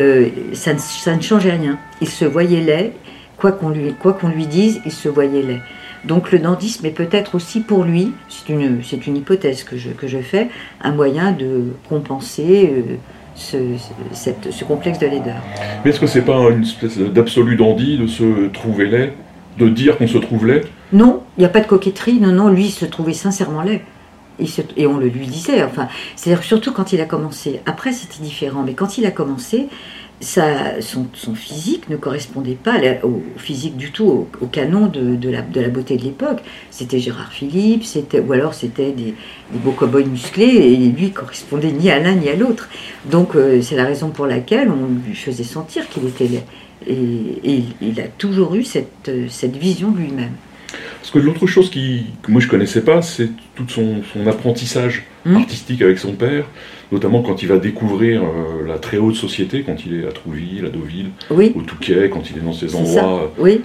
euh, 0.00 0.28
ça, 0.52 0.72
ne, 0.72 1.20
changeait 1.20 1.52
rien. 1.52 1.78
Il 2.00 2.08
se 2.08 2.24
voyait 2.24 2.60
laid, 2.60 2.92
quoi 3.36 3.52
qu'on 3.52 3.68
lui, 3.68 3.94
lui 4.34 4.46
dise, 4.46 4.80
il 4.84 4.92
se 4.92 5.08
voyait 5.08 5.42
laid. 5.42 5.60
Donc 6.04 6.32
le 6.32 6.38
dandisme 6.38 6.86
est 6.86 6.90
peut-être 6.90 7.34
aussi 7.34 7.60
pour 7.60 7.84
lui, 7.84 8.12
c'est 8.28 8.52
une, 8.52 8.80
une 9.06 9.16
hypothèse 9.16 9.64
que 9.64 9.76
je, 9.76 9.90
que 9.90 10.06
je 10.06 10.18
fais, 10.18 10.48
un 10.80 10.92
moyen 10.92 11.32
de 11.32 11.72
compenser 11.88 12.72
euh, 12.72 12.96
ce, 13.38 13.56
ce, 14.50 14.64
complexe 14.64 14.98
de 14.98 15.06
laideur. 15.06 15.36
Mais 15.84 15.90
est-ce 15.90 16.00
que 16.00 16.06
c'est 16.06 16.22
pas 16.22 16.50
une 16.50 16.62
espèce 16.62 16.98
d'absolu 16.98 17.56
dandy 17.56 17.96
de 17.96 18.06
se 18.06 18.48
trouver 18.48 18.86
laid, 18.86 19.12
de 19.58 19.68
dire 19.68 19.96
qu'on 19.96 20.08
se 20.08 20.18
trouve 20.18 20.46
laid? 20.46 20.66
Non, 20.92 21.22
il 21.36 21.40
n'y 21.40 21.46
a 21.46 21.50
pas 21.50 21.60
de 21.60 21.66
coquetterie, 21.66 22.20
non, 22.20 22.32
non, 22.32 22.48
lui 22.48 22.66
il 22.66 22.70
se 22.70 22.84
trouvait 22.84 23.12
sincèrement 23.12 23.62
laid 23.62 23.82
et 24.76 24.86
on 24.86 24.98
le 24.98 25.08
lui 25.08 25.26
disait. 25.26 25.62
Enfin, 25.62 25.88
c'est-à-dire 26.16 26.44
surtout 26.44 26.72
quand 26.72 26.92
il 26.92 27.00
a 27.00 27.04
commencé. 27.04 27.60
Après, 27.66 27.92
c'était 27.92 28.22
différent, 28.22 28.62
mais 28.64 28.74
quand 28.74 28.98
il 28.98 29.06
a 29.06 29.10
commencé, 29.10 29.68
ça, 30.20 30.80
son, 30.80 31.06
physique 31.34 31.88
ne 31.88 31.96
correspondait 31.96 32.58
pas 32.60 32.80
au 33.04 33.22
physique 33.36 33.76
du 33.76 33.92
tout, 33.92 34.26
au, 34.40 34.46
canon 34.46 34.86
de, 34.86 35.28
la, 35.28 35.42
de, 35.42 35.60
la, 35.60 35.68
beauté 35.68 35.96
de 35.96 36.02
l'époque. 36.02 36.40
C'était 36.70 36.98
Gérard 36.98 37.32
Philippe, 37.32 37.84
c'était, 37.84 38.20
ou 38.20 38.32
alors 38.32 38.54
c'était 38.54 38.92
des, 38.92 39.14
beaux 39.52 39.72
cow-boys 39.72 40.04
musclés, 40.04 40.44
et 40.44 40.76
lui 40.76 41.12
correspondait 41.12 41.72
ni 41.72 41.90
à 41.90 41.98
l'un 42.00 42.14
ni 42.14 42.28
à 42.28 42.34
l'autre. 42.34 42.68
Donc 43.10 43.36
euh, 43.36 43.62
c'est 43.62 43.76
la 43.76 43.84
raison 43.84 44.10
pour 44.10 44.26
laquelle 44.26 44.70
on 44.70 45.06
lui 45.06 45.14
faisait 45.14 45.44
sentir 45.44 45.88
qu'il 45.88 46.06
était 46.06 46.26
laid. 46.26 46.44
Et, 46.86 47.62
il 47.80 48.00
a 48.00 48.08
toujours 48.08 48.54
eu 48.54 48.64
cette, 48.64 49.10
cette 49.28 49.56
vision 49.56 49.90
de 49.90 49.98
lui-même. 49.98 50.32
Parce 51.00 51.10
que 51.10 51.18
l'autre 51.18 51.46
chose 51.46 51.70
qui, 51.70 52.06
que 52.22 52.30
moi 52.30 52.40
je 52.40 52.48
connaissais 52.48 52.82
pas, 52.82 53.02
c'est 53.02 53.30
tout 53.54 53.68
son, 53.68 54.02
apprentissage 54.26 55.04
hmm. 55.24 55.36
artistique 55.36 55.82
avec 55.82 55.98
son 55.98 56.12
père, 56.12 56.44
notamment 56.92 57.22
quand 57.22 57.42
il 57.42 57.48
va 57.48 57.58
découvrir 57.58 58.22
euh, 58.22 58.66
la 58.66 58.78
très 58.78 58.98
haute 58.98 59.16
société, 59.16 59.62
quand 59.62 59.84
il 59.84 60.00
est 60.00 60.06
à 60.06 60.12
Trouville, 60.12 60.66
à 60.66 60.70
Deauville, 60.70 61.10
au 61.30 61.62
Touquet, 61.62 62.10
quand 62.10 62.30
il 62.30 62.38
est 62.38 62.44
dans 62.44 62.52
ces 62.52 62.74
endroits. 62.74 63.32
Oui 63.38 63.60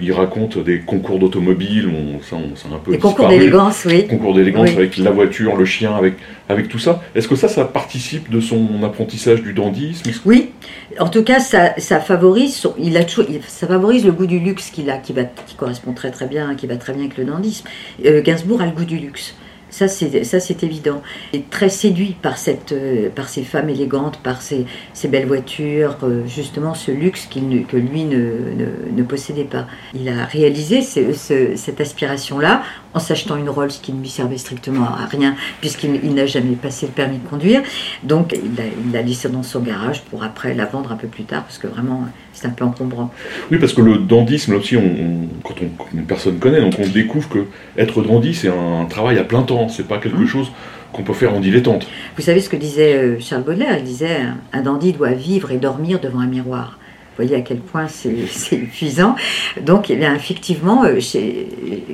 il 0.00 0.12
raconte 0.12 0.58
des 0.58 0.80
concours 0.80 1.18
d'automobile, 1.18 1.88
on, 1.88 2.22
ça, 2.22 2.36
un 2.36 2.78
peu 2.78 2.92
Des 2.92 2.98
concours 2.98 3.28
d'élégance, 3.28 3.84
oui. 3.86 4.06
Concours 4.06 4.34
d'élégance 4.34 4.70
avec 4.70 4.96
la 4.98 5.10
voiture, 5.10 5.56
le 5.56 5.64
chien, 5.64 5.94
avec, 5.94 6.14
avec 6.48 6.68
tout 6.68 6.78
ça. 6.78 7.02
Est-ce 7.14 7.28
que 7.28 7.36
ça, 7.36 7.48
ça 7.48 7.64
participe 7.64 8.30
de 8.30 8.40
son 8.40 8.82
apprentissage 8.82 9.42
du 9.42 9.52
dandisme? 9.52 10.10
Oui, 10.26 10.50
en 10.98 11.08
tout 11.08 11.22
cas, 11.22 11.40
ça, 11.40 11.74
ça 11.78 12.00
favorise, 12.00 12.66
il 12.78 12.96
a 12.96 13.04
toujours, 13.04 13.26
ça 13.46 13.66
favorise 13.66 14.04
le 14.04 14.12
goût 14.12 14.26
du 14.26 14.38
luxe 14.38 14.70
qu'il 14.70 14.90
a, 14.90 14.98
qui, 14.98 15.12
va, 15.12 15.24
qui 15.24 15.54
correspond 15.54 15.92
très 15.92 16.10
très 16.10 16.26
bien, 16.26 16.54
qui 16.54 16.66
va 16.66 16.76
très 16.76 16.92
bien 16.92 17.04
avec 17.04 17.16
le 17.16 17.24
dandisme. 17.24 17.66
Euh, 18.04 18.22
Gainsbourg 18.22 18.60
a 18.60 18.66
le 18.66 18.72
goût 18.72 18.84
du 18.84 18.98
luxe. 18.98 19.34
Ça, 19.74 19.88
c'est 19.88 20.62
évident. 20.62 21.02
Est 21.32 21.50
très 21.50 21.68
séduit 21.68 22.14
par, 22.22 22.38
cette, 22.38 22.70
euh, 22.70 23.08
par 23.08 23.28
ces 23.28 23.42
femmes 23.42 23.68
élégantes, 23.68 24.18
par 24.18 24.40
ces, 24.40 24.66
ces 24.92 25.08
belles 25.08 25.26
voitures, 25.26 25.96
euh, 26.04 26.24
justement 26.28 26.74
ce 26.74 26.92
luxe 26.92 27.26
qu'il 27.26 27.66
que 27.66 27.76
lui 27.76 28.04
ne, 28.04 28.54
ne, 28.92 29.02
possédait 29.02 29.42
pas. 29.42 29.66
Il 29.92 30.08
a 30.08 30.26
réalisé 30.26 30.80
cette 30.82 31.80
aspiration-là 31.80 32.62
en 32.94 33.00
s'achetant 33.00 33.36
une 33.36 33.50
Rolls 33.50 33.70
qui 33.70 33.92
ne 33.92 34.00
lui 34.00 34.08
servait 34.08 34.38
strictement 34.38 34.84
à 34.84 35.06
rien, 35.06 35.34
puisqu'il 35.60 36.14
n'a 36.14 36.26
jamais 36.26 36.54
passé 36.54 36.86
le 36.86 36.92
permis 36.92 37.18
de 37.18 37.28
conduire. 37.28 37.62
Donc 38.04 38.32
il 38.32 38.92
l'a 38.92 39.02
laissée 39.02 39.28
dans 39.28 39.42
son 39.42 39.58
garage 39.58 40.02
pour 40.02 40.22
après 40.22 40.54
la 40.54 40.66
vendre 40.66 40.92
un 40.92 40.96
peu 40.96 41.08
plus 41.08 41.24
tard, 41.24 41.42
parce 41.42 41.58
que 41.58 41.66
vraiment 41.66 42.04
c'est 42.44 42.50
un 42.50 42.52
peu 42.52 42.64
encombrant. 42.64 43.10
Oui, 43.50 43.58
parce 43.58 43.72
que 43.72 43.80
le 43.80 43.98
dandisme, 43.98 44.52
là 44.52 44.58
aussi, 44.58 44.76
on, 44.76 45.28
quand, 45.42 45.54
on, 45.62 45.96
une 45.96 46.04
personne 46.04 46.38
connaît, 46.38 46.60
donc 46.60 46.74
on 46.78 46.86
découvre 46.86 47.28
que 47.28 47.46
être 47.78 48.02
dandy, 48.02 48.34
c'est 48.34 48.48
un, 48.48 48.84
travail 48.84 49.18
à 49.18 49.24
plein 49.24 49.42
temps, 49.42 49.68
c'est 49.68 49.88
pas 49.88 49.98
quelque 49.98 50.18
mmh. 50.18 50.26
chose 50.26 50.52
qu'on 50.92 51.02
peut 51.02 51.14
faire 51.14 51.34
en 51.34 51.40
dilettante. 51.40 51.88
Vous 52.16 52.22
savez 52.22 52.40
ce 52.40 52.48
que 52.48 52.56
disait 52.56 52.94
euh, 52.94 53.16
Charles 53.18 53.42
Baudelaire? 53.42 53.78
Il 53.78 53.84
disait 53.84 54.18
un 54.52 54.60
dandy 54.60 54.92
doit 54.92 55.12
vivre 55.12 55.50
et 55.50 55.56
dormir 55.56 56.00
devant 56.00 56.20
un 56.20 56.26
miroir. 56.26 56.78
Vous 57.16 57.24
voyez 57.24 57.36
à 57.36 57.40
quel 57.40 57.58
point 57.58 57.88
c'est 57.88 58.56
épuisant. 58.56 59.16
Donc, 59.62 59.90
eh 59.90 59.96
bien, 59.96 60.14
effectivement, 60.14 60.84
euh, 60.84 61.00
chez, 61.00 61.48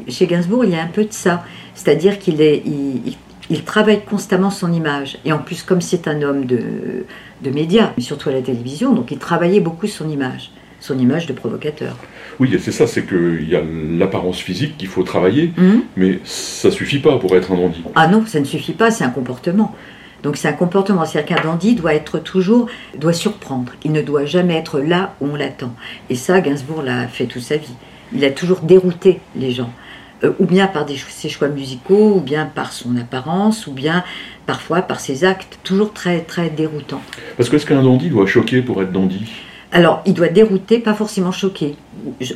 chez, 0.08 0.26
Gainsbourg, 0.26 0.64
il 0.64 0.72
y 0.72 0.74
a 0.74 0.82
un 0.82 0.88
peu 0.88 1.04
de 1.04 1.12
ça. 1.12 1.44
C'est-à-dire 1.74 2.18
qu'il 2.18 2.42
est, 2.42 2.62
il, 2.66 3.14
travaille 3.58 4.04
constamment 4.04 4.50
son 4.50 4.72
image. 4.72 5.18
Et 5.24 5.32
en 5.32 5.38
plus, 5.38 5.62
comme 5.62 5.80
c'est 5.80 6.08
un 6.08 6.22
homme 6.22 6.44
de, 6.44 7.04
de 7.42 7.50
médias, 7.50 7.92
surtout 7.98 8.28
à 8.28 8.32
la 8.32 8.42
télévision, 8.42 8.92
donc 8.92 9.10
il 9.10 9.18
travaillait 9.18 9.60
beaucoup 9.60 9.86
son 9.86 10.08
image, 10.08 10.52
son 10.78 10.98
image 10.98 11.26
de 11.26 11.32
provocateur. 11.32 11.96
Oui, 12.38 12.56
c'est 12.60 12.72
ça, 12.72 12.86
c'est 12.86 13.04
qu'il 13.06 13.48
y 13.48 13.56
a 13.56 13.62
l'apparence 13.62 14.38
physique 14.38 14.78
qu'il 14.78 14.88
faut 14.88 15.02
travailler, 15.02 15.52
mhm. 15.56 15.82
mais 15.96 16.20
ça 16.24 16.70
suffit 16.70 17.00
pas 17.00 17.18
pour 17.18 17.34
être 17.36 17.52
un 17.52 17.56
dandy. 17.56 17.82
Ah 17.94 18.08
non, 18.08 18.24
ça 18.26 18.40
ne 18.40 18.44
suffit 18.44 18.72
pas, 18.72 18.90
c'est 18.90 19.04
un 19.04 19.10
comportement. 19.10 19.74
Donc 20.22 20.36
c'est 20.36 20.48
un 20.48 20.52
comportement, 20.52 21.04
c'est-à-dire 21.04 21.36
qu'un 21.36 21.42
dandy 21.42 21.74
doit 21.74 21.94
être 21.94 22.18
toujours, 22.18 22.66
doit 22.98 23.12
surprendre. 23.12 23.72
Il 23.84 23.92
ne 23.92 24.02
doit 24.02 24.26
jamais 24.26 24.54
être 24.54 24.80
là 24.80 25.14
où 25.20 25.26
on 25.26 25.36
l'attend. 25.36 25.74
Et 26.10 26.14
ça, 26.14 26.40
Gainsbourg 26.40 26.82
l'a 26.82 27.08
fait 27.08 27.26
toute 27.26 27.42
sa 27.42 27.56
vie. 27.56 27.74
Il 28.12 28.24
a 28.24 28.30
toujours 28.30 28.60
dérouté 28.60 29.20
les 29.36 29.52
gens, 29.52 29.70
euh, 30.24 30.32
ou 30.38 30.46
bien 30.46 30.66
par 30.66 30.84
des, 30.84 30.96
ses 30.96 31.28
choix 31.28 31.48
musicaux, 31.48 32.14
ou 32.16 32.20
bien 32.20 32.46
par 32.46 32.72
son 32.72 32.96
apparence, 32.96 33.66
ou 33.66 33.72
bien 33.72 34.04
parfois 34.46 34.82
par 34.82 35.00
ses 35.00 35.24
actes, 35.24 35.58
toujours 35.64 35.92
très 35.92 36.20
très 36.20 36.50
déroutant. 36.50 37.02
Parce 37.36 37.48
que 37.48 37.56
est-ce 37.56 37.66
qu'un 37.66 37.82
dandy 37.82 38.10
doit 38.10 38.26
choquer 38.26 38.62
pour 38.62 38.82
être 38.82 38.92
dandy? 38.92 39.24
Alors, 39.72 40.02
il 40.04 40.14
doit 40.14 40.28
dérouter, 40.28 40.80
pas 40.80 40.94
forcément 40.94 41.30
choquer. 41.30 41.76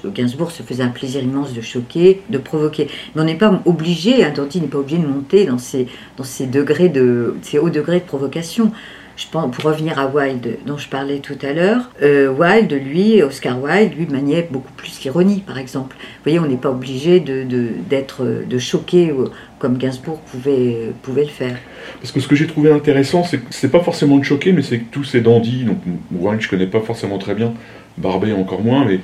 Gainsbourg 0.07 0.53
se 0.53 0.63
faisait 0.63 0.85
un 0.85 0.89
plaisir 0.89 1.23
immense 1.23 1.53
de 1.53 1.61
choquer, 1.61 2.23
de 2.31 2.39
provoquer. 2.39 2.89
Mais 3.15 3.23
on 3.23 3.25
n'est 3.25 3.35
pas 3.35 3.61
obligé, 3.65 4.25
un 4.25 4.31
dandy 4.31 4.61
n'est 4.61 4.69
pas 4.69 4.79
obligé 4.79 4.99
de 4.99 5.07
monter 5.07 5.45
dans 5.45 5.59
ces, 5.59 5.89
dans 6.17 6.23
ces, 6.23 6.47
degrés 6.47 6.89
de, 6.89 7.35
ces 7.43 7.59
hauts 7.59 7.71
degrés 7.71 7.99
de 7.99 8.05
provocation. 8.05 8.71
Je 9.17 9.27
pense, 9.31 9.55
pour 9.55 9.65
revenir 9.65 9.99
à 9.99 10.07
Wilde, 10.07 10.59
dont 10.67 10.77
je 10.77 10.89
parlais 10.89 11.19
tout 11.19 11.39
à 11.43 11.53
l'heure, 11.53 11.91
euh, 12.03 12.29
Wilde, 12.29 12.73
lui, 12.73 13.23
Oscar 13.23 13.63
Wilde, 13.63 13.95
lui 13.97 14.07
maniait 14.07 14.49
beaucoup 14.51 14.73
plus 14.73 15.01
l'ironie, 15.05 15.43
par 15.47 15.59
exemple. 15.59 15.97
Vous 15.99 16.23
voyez, 16.25 16.41
on 16.41 16.47
n'est 16.47 16.57
pas 16.57 16.71
obligé 16.71 17.21
de, 17.21 17.45
d'être, 17.89 18.25
de, 18.25 18.59
choquer 18.59 19.11
euh, 19.11 19.27
comme 19.61 19.79
Gainsbourg 19.79 20.21
pouvait, 20.21 20.93
pouvait 21.03 21.25
le 21.25 21.31
faire. 21.31 21.57
Parce 22.01 22.11
que 22.11 22.19
ce 22.19 22.27
que 22.27 22.35
j'ai 22.35 22.49
trouvé 22.49 22.73
intéressant, 22.73 23.23
c'est 23.23 23.39
que 23.39 23.47
c'est 23.51 23.71
pas 23.71 23.81
forcément 23.81 24.19
de 24.19 24.25
choquer, 24.25 24.53
mais 24.53 24.63
c'est 24.63 24.79
que 24.79 24.91
tous 24.91 25.05
ces 25.05 25.21
dandys, 25.21 25.65
donc 25.65 25.79
Wilde 26.11 26.41
je 26.41 26.49
connais 26.49 26.67
pas 26.67 26.81
forcément 26.81 27.19
très 27.19 27.35
bien, 27.35 27.55
Barbet 27.99 28.33
encore 28.33 28.63
moins, 28.63 28.85
mais 28.85 28.99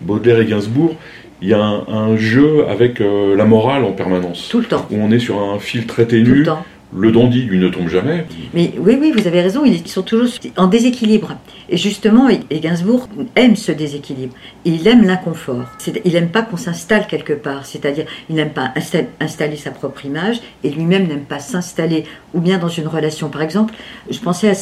Baudelaire 0.00 0.40
et 0.40 0.46
Gainsbourg, 0.46 0.94
il 1.40 1.48
y 1.48 1.54
a 1.54 1.60
un, 1.60 2.16
jeu 2.16 2.66
avec 2.68 3.00
euh, 3.00 3.36
la 3.36 3.44
morale 3.44 3.84
en 3.84 3.92
permanence. 3.92 4.48
Tout 4.50 4.58
le 4.58 4.66
temps. 4.66 4.86
Où 4.90 4.96
on 4.96 5.10
est 5.10 5.18
sur 5.18 5.40
un 5.40 5.58
fil 5.58 5.86
très 5.86 6.06
ténu. 6.06 6.24
Tout 6.24 6.34
le 6.34 6.42
temps. 6.44 6.64
Le 6.96 7.12
dandy, 7.12 7.42
lui, 7.42 7.58
ne 7.58 7.68
tombe 7.68 7.88
jamais. 7.88 8.26
Mais 8.54 8.72
oui, 8.78 8.96
oui, 8.98 9.12
vous 9.14 9.26
avez 9.26 9.42
raison, 9.42 9.64
ils 9.64 9.86
sont 9.86 10.02
toujours 10.02 10.28
en 10.56 10.68
déséquilibre. 10.68 11.36
Et 11.68 11.76
justement, 11.76 12.28
et 12.28 12.60
Gainsbourg 12.60 13.08
aime 13.36 13.56
ce 13.56 13.72
déséquilibre. 13.72 14.34
Il 14.64 14.88
aime 14.88 15.04
l'inconfort. 15.04 15.66
Il 16.04 16.12
n'aime 16.12 16.30
pas 16.30 16.42
qu'on 16.42 16.56
s'installe 16.56 17.06
quelque 17.06 17.34
part. 17.34 17.66
C'est-à-dire, 17.66 18.06
il 18.30 18.36
n'aime 18.36 18.52
pas 18.52 18.72
installer 19.20 19.56
sa 19.56 19.70
propre 19.70 20.06
image 20.06 20.40
et 20.64 20.70
lui-même 20.70 21.06
n'aime 21.06 21.24
pas 21.24 21.40
s'installer 21.40 22.04
ou 22.32 22.40
bien 22.40 22.58
dans 22.58 22.68
une 22.68 22.86
relation. 22.86 23.28
Par 23.28 23.42
exemple, 23.42 23.74
je 24.10 24.18
pensais 24.18 24.48
à 24.48 24.54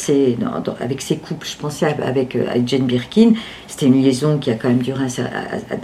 avec 0.80 1.02
ses 1.02 1.16
couples, 1.16 1.47
je 1.47 1.56
pensais 1.56 1.87
avec, 1.87 2.35
euh, 2.35 2.47
avec 2.50 2.66
Jane 2.66 2.87
Birkin. 2.87 3.33
C'était 3.76 3.92
une 3.92 4.02
liaison 4.02 4.38
qui 4.38 4.50
a 4.50 4.54
quand 4.54 4.68
même 4.68 4.78
duré 4.78 5.04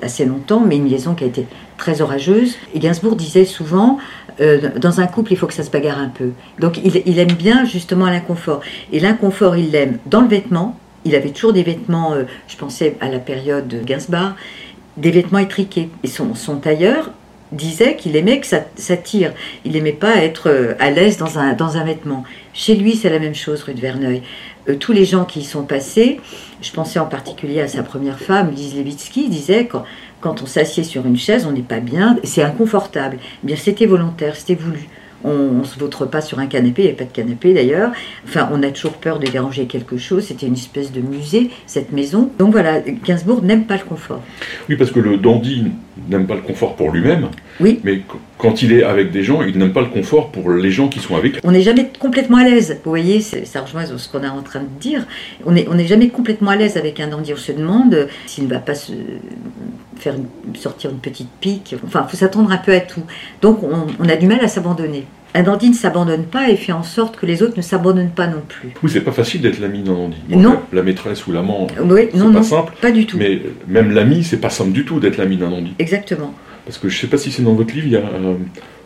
assez 0.00 0.24
longtemps, 0.24 0.60
mais 0.60 0.76
une 0.76 0.88
liaison 0.88 1.14
qui 1.14 1.24
a 1.24 1.26
été 1.26 1.46
très 1.76 2.00
orageuse. 2.00 2.56
Et 2.72 2.78
Gainsbourg 2.78 3.16
disait 3.16 3.44
souvent, 3.44 3.98
euh, 4.40 4.70
dans 4.78 5.00
un 5.00 5.06
couple, 5.06 5.32
il 5.32 5.36
faut 5.36 5.46
que 5.46 5.52
ça 5.52 5.62
se 5.62 5.68
bagarre 5.68 5.98
un 5.98 6.08
peu. 6.08 6.30
Donc 6.58 6.80
il, 6.82 7.18
aime 7.18 7.32
bien 7.32 7.66
justement 7.66 8.06
l'inconfort. 8.06 8.62
Et 8.92 8.98
l'inconfort, 8.98 9.58
il 9.58 9.72
l'aime 9.72 9.98
dans 10.06 10.22
le 10.22 10.28
vêtement. 10.28 10.78
Il 11.04 11.14
avait 11.14 11.32
toujours 11.32 11.52
des 11.52 11.62
vêtements, 11.62 12.14
euh, 12.14 12.22
je 12.48 12.56
pensais 12.56 12.96
à 13.02 13.10
la 13.10 13.18
période 13.18 13.68
de 13.68 13.80
Gainsbourg, 13.80 14.36
des 14.96 15.10
vêtements 15.10 15.40
étriqués. 15.40 15.90
Et 16.02 16.06
son, 16.06 16.34
son 16.34 16.56
tailleur 16.56 17.10
disait 17.52 17.96
qu'il 17.96 18.16
aimait 18.16 18.40
que 18.40 18.46
ça, 18.46 18.96
tire. 18.96 19.32
Il 19.64 19.72
n'aimait 19.72 19.92
pas 19.92 20.16
être 20.16 20.48
euh, 20.48 20.74
à 20.78 20.90
l'aise 20.90 21.16
dans 21.16 21.38
un, 21.38 21.52
dans 21.52 21.76
un 21.76 21.84
vêtement. 21.84 22.24
Chez 22.52 22.74
lui, 22.74 22.96
c'est 22.96 23.10
la 23.10 23.18
même 23.18 23.34
chose, 23.34 23.62
rue 23.62 23.74
de 23.74 23.80
Verneuil. 23.80 24.22
tous 24.80 24.92
les 24.92 25.04
gens 25.04 25.24
qui 25.24 25.40
y 25.40 25.44
sont 25.44 25.64
passés, 25.64 26.20
je 26.60 26.70
pensais 26.72 26.98
en 26.98 27.06
particulier 27.06 27.60
à 27.60 27.68
sa 27.68 27.82
première 27.82 28.18
femme, 28.18 28.50
Lise 28.50 28.76
Levitsky, 28.76 29.28
disait 29.28 29.66
quand, 29.66 29.84
quand 30.20 30.42
on 30.42 30.46
s'assied 30.46 30.84
sur 30.84 31.06
une 31.06 31.18
chaise, 31.18 31.46
on 31.46 31.52
n'est 31.52 31.62
pas 31.62 31.80
bien, 31.80 32.16
c'est 32.24 32.42
inconfortable. 32.42 33.18
Eh 33.42 33.46
bien, 33.46 33.56
c'était 33.56 33.86
volontaire, 33.86 34.36
c'était 34.36 34.54
voulu. 34.54 34.88
On 35.24 35.58
ne 35.60 35.64
se 35.64 35.78
vautre 35.78 36.06
pas 36.06 36.20
sur 36.20 36.38
un 36.38 36.46
canapé, 36.46 36.82
il 36.82 36.86
n'y 36.86 36.92
a 36.92 36.94
pas 36.94 37.04
de 37.04 37.12
canapé 37.12 37.54
d'ailleurs. 37.54 37.92
Enfin, 38.24 38.48
on 38.52 38.62
a 38.62 38.70
toujours 38.70 38.94
peur 38.94 39.18
de 39.18 39.26
déranger 39.26 39.66
quelque 39.66 39.96
chose. 39.96 40.24
C'était 40.24 40.46
une 40.46 40.54
espèce 40.54 40.92
de 40.92 41.00
musée, 41.00 41.50
cette 41.66 41.92
maison. 41.92 42.30
Donc 42.38 42.52
voilà, 42.52 42.80
Gainsbourg 42.80 43.42
n'aime 43.42 43.64
pas 43.64 43.76
le 43.76 43.84
confort. 43.84 44.22
Oui, 44.68 44.76
parce 44.76 44.90
que 44.90 45.00
le 45.00 45.16
dandy 45.16 45.72
n'aime 46.08 46.26
pas 46.26 46.34
le 46.34 46.42
confort 46.42 46.76
pour 46.76 46.90
lui-même. 46.90 47.28
Oui. 47.60 47.80
Mais 47.84 48.02
quand 48.38 48.62
il 48.62 48.72
est 48.72 48.82
avec 48.82 49.10
des 49.10 49.22
gens, 49.22 49.42
il 49.42 49.58
n'aime 49.58 49.72
pas 49.72 49.80
le 49.80 49.88
confort 49.88 50.30
pour 50.30 50.50
les 50.50 50.70
gens 50.70 50.88
qui 50.88 51.00
sont 51.00 51.16
avec. 51.16 51.38
On 51.44 51.52
n'est 51.52 51.62
jamais 51.62 51.90
complètement 51.98 52.38
à 52.38 52.44
l'aise. 52.44 52.78
Vous 52.84 52.90
voyez, 52.90 53.20
ça 53.20 53.60
rejoint 53.60 53.84
ce 53.86 54.08
qu'on 54.08 54.22
est 54.22 54.28
en 54.28 54.42
train 54.42 54.60
de 54.60 54.80
dire. 54.80 55.06
On 55.44 55.52
n'est 55.52 55.66
on 55.68 55.78
jamais 55.78 56.08
complètement 56.08 56.50
à 56.50 56.56
l'aise 56.56 56.76
avec 56.76 57.00
un 57.00 57.08
dandy. 57.08 57.32
On 57.32 57.36
se 57.36 57.52
demande 57.52 58.08
s'il 58.26 58.44
ne 58.44 58.50
va 58.50 58.58
pas 58.58 58.74
se 58.74 58.92
faire 59.96 60.14
sortir 60.54 60.90
une 60.90 60.98
petite 60.98 61.30
pique. 61.40 61.76
Enfin, 61.84 62.04
il 62.06 62.10
faut 62.10 62.16
s'attendre 62.16 62.50
un 62.50 62.58
peu 62.58 62.72
à 62.72 62.80
tout. 62.80 63.04
Donc, 63.40 63.60
on, 63.62 64.08
a 64.08 64.16
du 64.16 64.26
mal 64.26 64.40
à 64.40 64.48
s'abandonner. 64.48 65.04
Un 65.34 65.44
dandy 65.44 65.70
ne 65.70 65.74
s'abandonne 65.74 66.24
pas 66.24 66.50
et 66.50 66.56
fait 66.56 66.72
en 66.72 66.82
sorte 66.82 67.16
que 67.16 67.24
les 67.24 67.42
autres 67.42 67.54
ne 67.56 67.62
s'abandonnent 67.62 68.10
pas 68.10 68.26
non 68.26 68.42
plus. 68.46 68.70
Oui, 68.82 68.90
c'est 68.92 69.00
pas 69.00 69.12
facile 69.12 69.40
d'être 69.40 69.60
l'ami 69.60 69.82
d'un 69.82 69.94
dandy. 69.94 70.16
non. 70.28 70.60
La, 70.72 70.82
maîtresse 70.82 71.26
ou 71.26 71.32
l'amant, 71.32 71.68
oui, 71.80 72.08
c'est 72.12 72.32
pas 72.32 72.42
simple. 72.42 72.74
Pas 72.82 72.90
du 72.90 73.06
tout. 73.06 73.16
Mais 73.16 73.40
même 73.66 73.92
l'ami, 73.92 74.24
c'est 74.24 74.40
pas 74.40 74.50
simple 74.50 74.72
du 74.72 74.84
tout 74.84 75.00
d'être 75.00 75.16
l'ami 75.16 75.36
d'un 75.36 75.50
dandy. 75.50 75.72
Exactement. 75.78 76.34
Parce 76.64 76.78
que 76.78 76.88
je 76.88 76.98
sais 76.98 77.06
pas 77.06 77.18
si 77.18 77.30
c'est 77.32 77.42
dans 77.42 77.54
votre 77.54 77.74
livre, 77.74 77.86
il 77.86 77.92
y 77.92 77.96
a 77.96 78.00
euh, 78.00 78.34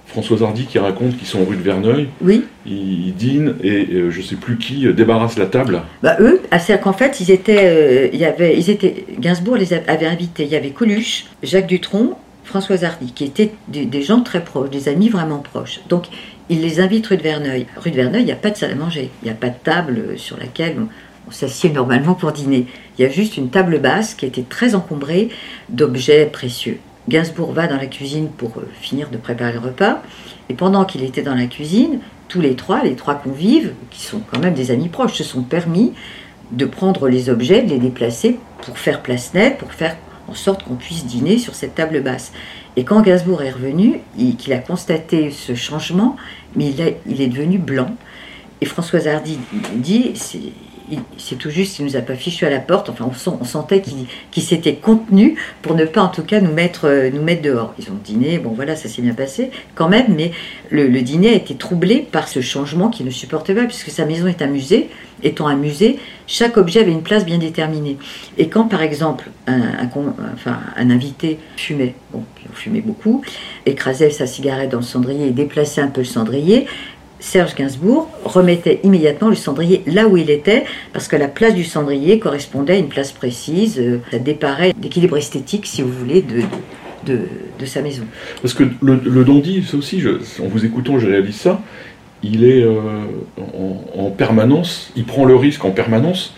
François 0.07 0.43
Hardy 0.43 0.65
qui 0.65 0.79
raconte 0.79 1.17
qu'ils 1.17 1.27
sont 1.27 1.45
rue 1.45 1.57
de 1.57 1.63
Verneuil. 1.63 2.09
Oui. 2.23 2.45
Ils, 2.65 3.15
dînent 3.15 3.57
et 3.63 3.87
je 3.87 3.97
euh, 3.97 4.11
je 4.11 4.23
sais 4.23 4.37
plus 4.37 4.57
qui 4.57 4.87
euh, 4.87 4.93
débarrasse 4.93 5.39
la 5.39 5.47
table. 5.47 5.83
Bah 6.03 6.17
eux, 6.21 6.41
ah, 6.51 6.59
c'est-à-dire 6.59 6.85
qu'en 6.85 6.93
fait, 6.93 7.21
ils 7.21 7.31
étaient, 7.31 8.11
il 8.13 8.19
y 8.19 8.25
avait, 8.25 8.57
ils 8.57 8.71
étaient, 8.71 9.05
Gainsbourg 9.19 9.57
les 9.57 9.73
avait 9.73 10.07
invités. 10.07 10.45
Il 10.45 10.51
y 10.51 10.57
avait 10.57 10.71
Coluche, 10.71 11.27
Jacques 11.43 11.67
Dutronc, 11.67 12.19
François 12.47 12.85
Hardy, 12.85 13.13
qui 13.13 13.25
étaient 13.25 13.53
des, 13.69 14.03
gens 14.03 14.23
très 14.23 14.43
proches, 14.43 14.71
des 14.71 14.89
amis 14.89 15.09
vraiment 15.09 15.41
proches. 15.41 15.81
Donc, 15.89 16.07
il 16.49 16.63
les 16.63 16.79
invite 16.79 17.07
rue 17.09 17.17
de 17.17 17.23
Verneuil. 17.23 17.67
Rue 17.77 17.91
de 17.91 17.97
Verneuil, 17.97 18.23
il 18.23 18.27
n'y 18.27 18.33
a 18.33 18.37
pas 18.37 18.51
de 18.51 18.57
salle 18.57 18.71
à 18.71 18.77
manger. 18.77 19.11
Il 19.23 19.27
n'y 19.27 19.33
a 19.33 19.35
pas 19.35 19.49
de 19.49 19.59
table 19.63 20.17
sur 20.17 20.39
laquelle 20.39 20.77
on, 20.79 21.31
s'assied 21.33 21.71
normalement 21.71 22.15
pour 22.15 22.31
dîner. 22.31 22.67
Il 22.97 23.03
y 23.03 23.05
a 23.05 23.11
juste 23.11 23.37
une 23.37 23.51
table 23.51 23.81
basse 23.81 24.15
qui 24.15 24.27
était 24.27 24.45
très 24.49 24.77
encombrée 24.77 25.29
d'objets 25.69 26.27
précieux. 26.27 26.79
Gainsbourg 27.09 27.53
va 27.53 27.67
dans 27.67 27.77
la 27.77 27.87
cuisine 27.87 28.29
pour 28.29 28.59
euh, 28.59 28.69
finir 28.81 29.11
de 29.11 29.17
préparer 29.17 29.53
le 29.53 29.61
repas. 29.61 30.03
Et 30.49 30.55
pendant 30.55 30.85
qu'il 30.85 31.03
était 31.05 31.23
dans 31.23 31.35
la 31.35 31.47
cuisine, 31.47 32.01
tous 32.29 32.41
les 32.41 32.57
trois, 32.57 32.83
les 32.83 32.97
trois 32.97 33.15
convives, 33.15 33.73
qui 33.91 34.03
sont 34.03 34.21
quand 34.21 34.41
même 34.41 34.55
des 34.55 34.71
amis 34.71 34.89
proches, 34.89 35.15
se 35.15 35.25
sont 35.25 35.43
permis 35.43 35.93
de 36.53 36.65
prendre 36.65 37.09
les 37.09 37.29
objets, 37.29 37.63
de 37.63 37.71
les 37.71 37.79
déplacer 37.79 38.39
pour 38.63 38.79
faire 38.79 39.03
place 39.03 39.35
nette, 39.35 39.59
pour 39.59 39.73
faire 39.73 39.97
en 40.29 40.35
sorte 40.35 40.65
qu'on 40.65 40.75
puisse 40.75 41.07
dîner 41.07 41.39
sur 41.39 41.55
cette 41.55 41.75
table 41.75 42.03
basse. 42.03 42.33
Et 42.77 42.85
quand 42.85 43.01
Gainsbourg 43.01 43.43
est 43.43 43.51
revenu, 43.51 44.01
qu'il 44.39 44.53
a 44.53 44.59
constaté 44.59 45.31
ce 45.31 45.55
changement, 45.55 46.17
mais 46.57 46.73
il, 47.07 47.21
est 47.21 47.29
devenu 47.29 47.59
blanc. 47.59 47.95
Et 48.61 48.67
Françoise 48.67 49.09
Hardy 49.09 49.39
dit, 49.75 50.13
c'est 51.19 51.37
tout 51.37 51.51
juste, 51.51 51.79
il 51.79 51.85
nous 51.85 51.97
a 51.97 52.01
pas 52.01 52.15
fichu 52.15 52.45
à 52.45 52.51
la 52.51 52.61
porte. 52.61 52.89
Enfin, 52.89 53.11
on, 53.27 53.45
sentait 53.45 53.83
qu'il 54.31 54.43
s'était 54.43 54.75
contenu 54.75 55.37
pour 55.63 55.75
ne 55.75 55.85
pas, 55.85 56.03
en 56.03 56.09
tout 56.09 56.23
cas, 56.23 56.41
nous 56.41 56.53
mettre, 56.53 56.87
euh, 56.87 57.11
nous 57.11 57.23
mettre 57.23 57.43
dehors. 57.43 57.75
Ils 57.79 57.91
ont 57.91 57.99
dîné, 58.03 58.39
bon 58.39 58.51
voilà, 58.51 58.77
ça 58.77 58.89
s'est 58.89 59.03
bien 59.03 59.15
passé 59.15 59.51
quand 59.75 59.89
même, 59.89 60.15
mais 60.15 60.33
le, 60.71 60.89
dîner 61.03 61.31
a 61.31 61.35
été 61.35 61.55
troublé 61.55 62.07
par 62.11 62.29
ce 62.29 62.41
changement 62.41 62.89
qu'il 62.89 63.07
ne 63.07 63.11
supportait 63.11 63.55
pas, 63.55 63.65
puisque 63.65 63.91
sa 63.91 64.05
maison 64.05 64.27
est 64.27 64.43
un 64.43 64.49
musée. 64.49 64.89
Étant 65.23 65.47
un 65.47 65.57
musée, 65.57 65.99
chaque 66.27 66.59
objet 66.59 66.81
avait 66.81 66.93
une 66.93 67.03
place 67.03 67.25
bien 67.25 67.39
déterminée. 67.39 67.97
Et 68.37 68.49
quand, 68.49 68.65
par 68.65 68.83
exemple, 68.83 69.31
un, 69.47 69.89
invité 70.77 71.39
fumait, 71.57 71.95
bon, 72.13 72.23
on 72.51 72.55
fumait 72.55 72.83
beaucoup, 72.83 73.23
écrasait 73.65 74.11
sa 74.11 74.27
cigarette 74.27 74.71
dans 74.71 74.79
le 74.79 74.85
cendrier 74.85 75.29
et 75.29 75.31
déplaçait 75.31 75.81
un 75.81 75.89
peu 75.89 76.03
le 76.03 76.07
cendrier, 76.07 76.67
Serge 77.27 77.57
Gainsbourg 77.57 78.09
remettait 78.25 78.79
immédiatement 78.85 79.29
le 79.29 79.35
cendrier 79.35 79.83
là 79.87 80.07
où 80.07 80.17
il 80.17 80.31
était, 80.31 80.65
parce 80.93 81.09
que 81.09 81.17
la 81.17 81.27
place 81.27 81.55
du 81.55 81.65
cendrier 81.65 82.21
correspondait 82.21 82.75
à 82.75 82.77
une 82.77 82.89
place 82.89 83.11
précise. 83.11 83.81
Euh, 83.81 84.01
ça 84.13 84.21
déparait 84.21 84.73
l'équilibre 84.81 85.17
esthétique, 85.17 85.67
si 85.67 85.83
vous 85.83 85.91
voulez, 85.91 86.23
de, 86.23 87.19
de, 87.59 87.67
sa 87.67 87.83
maison. 87.83 88.05
Parce 88.43 88.55
que 88.55 88.63
le, 88.81 89.01
le 89.05 89.25
dandy, 89.25 89.65
ça 89.65 89.77
aussi, 89.77 90.03
en 90.41 90.47
vous 90.47 90.65
écoutant, 90.65 91.01
je 91.01 91.09
réalise 91.09 91.35
ça, 91.35 91.61
il 92.23 92.45
est 92.45 92.63
euh, 92.63 92.79
en 93.97 94.11
permanence, 94.11 94.93
il 94.95 95.05
prend 95.05 95.25
le 95.25 95.35
risque 95.35 95.65
en 95.65 95.73
permanence 95.73 96.33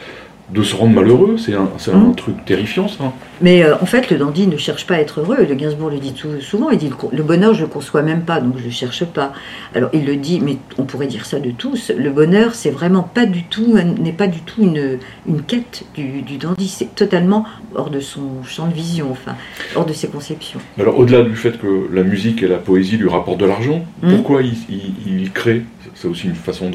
de 0.50 0.62
se 0.62 0.74
rendre 0.74 0.94
malheureux. 0.94 1.36
C'est 1.36 1.52
un, 1.54 1.68
Mhm. 1.94 2.14
truc 2.14 2.44
terrifiant, 2.44 2.88
ça. 2.88 3.12
Mais 3.42 3.62
euh, 3.62 3.76
en 3.80 3.86
fait, 3.86 4.10
le 4.10 4.16
dandy 4.16 4.46
ne 4.46 4.56
cherche 4.56 4.86
pas 4.86 4.94
à 4.94 4.98
être 5.00 5.20
heureux. 5.20 5.36
Le 5.46 5.54
Gainsbourg 5.54 5.90
le 5.90 5.98
dit 5.98 6.12
tout, 6.14 6.40
souvent. 6.40 6.70
Il 6.70 6.78
dit 6.78 6.88
le, 6.88 7.16
le 7.16 7.22
bonheur, 7.22 7.52
je 7.54 7.62
le 7.62 7.66
conçois 7.66 8.02
même 8.02 8.22
pas, 8.22 8.40
donc 8.40 8.54
je 8.58 8.64
le 8.64 8.70
cherche 8.70 9.04
pas. 9.04 9.32
Alors 9.74 9.90
il 9.92 10.06
le 10.06 10.16
dit, 10.16 10.40
mais 10.40 10.56
on 10.78 10.84
pourrait 10.84 11.06
dire 11.06 11.26
ça 11.26 11.38
de 11.38 11.50
tous. 11.50 11.92
Le 11.96 12.10
bonheur, 12.10 12.54
c'est 12.54 12.70
vraiment 12.70 13.02
pas 13.02 13.26
du 13.26 13.44
tout, 13.44 13.74
n'est 14.00 14.12
pas 14.12 14.26
du 14.26 14.40
tout 14.40 14.62
une, 14.62 14.98
une 15.26 15.42
quête 15.42 15.84
du, 15.94 16.22
du 16.22 16.38
dandy. 16.38 16.66
C'est 16.68 16.94
totalement 16.94 17.44
hors 17.74 17.90
de 17.90 18.00
son 18.00 18.42
champ 18.44 18.66
de 18.68 18.74
vision, 18.74 19.08
enfin, 19.10 19.34
hors 19.76 19.84
de 19.86 19.92
ses 19.92 20.08
conceptions. 20.08 20.60
Alors, 20.80 20.98
au-delà 20.98 21.22
du 21.22 21.36
fait 21.36 21.58
que 21.58 21.88
la 21.92 22.02
musique 22.02 22.42
et 22.42 22.48
la 22.48 22.56
poésie 22.58 22.96
lui 22.96 23.08
rapportent 23.10 23.38
de 23.40 23.46
l'argent, 23.46 23.84
Mhm. 24.02 24.10
pourquoi 24.16 24.42
il, 24.42 24.54
il- 24.70 24.94
il 25.22 25.30
crée 25.32 25.62
C'est 25.94 26.08
aussi 26.08 26.26
une 26.26 26.34
façon 26.34 26.70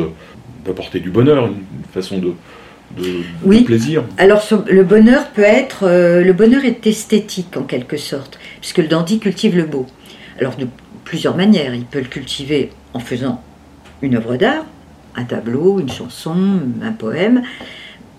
d'apporter 0.66 1.00
du 1.00 1.10
bonheur, 1.10 1.46
une 1.48 1.54
façon 1.94 2.18
de, 2.20 2.34
de, 2.98 3.04
de 3.04 3.24
Oui. 3.44 3.64
plaisir. 3.64 4.04
Alors 4.18 4.42
le 4.68 4.84
bonheur 4.84 5.28
peut 5.30 5.44
être, 5.44 5.84
euh, 5.88 6.24
le 6.24 6.34
bonheur 6.34 6.64
est 6.66 6.86
esthétique 6.86 7.56
en 7.58 7.64
quelque 7.64 7.98
sorte, 7.98 8.40
puisque 8.60 8.78
le 8.80 8.88
dandy 8.88 9.20
cultive 9.20 9.56
le 9.58 9.64
beau. 9.64 9.86
Alors 10.40 10.56
de 10.56 10.68
plusieurs 11.06 11.36
manières, 11.36 11.74
il 11.74 11.86
peut 11.86 12.00
le 12.00 12.06
cultiver 12.06 12.70
en 12.94 13.00
faisant 13.00 13.42
une 14.02 14.16
œuvre 14.16 14.36
d'art, 14.36 14.66
un 15.16 15.24
tableau, 15.24 15.80
une 15.80 15.90
chanson, 15.90 16.36
un 16.82 16.92
poème, 16.92 17.44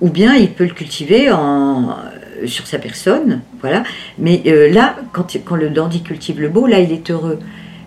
ou 0.01 0.11
bien 0.11 0.35
il 0.35 0.51
peut 0.51 0.65
le 0.65 0.71
cultiver 0.75 1.31
en, 1.31 1.91
euh, 1.91 2.47
sur 2.47 2.67
sa 2.67 2.79
personne, 2.79 3.43
voilà. 3.61 3.85
Mais 4.19 4.43
euh, 4.47 4.71
là, 4.71 4.97
quand, 5.13 5.37
quand 5.45 5.57
le 5.57 5.71
dandy 5.71 6.03
cultive 6.03 6.41
le 6.41 6.49
beau, 6.49 6.67
là 6.67 6.81
il 6.81 6.91
est 6.93 7.11
heureux. 7.11 7.39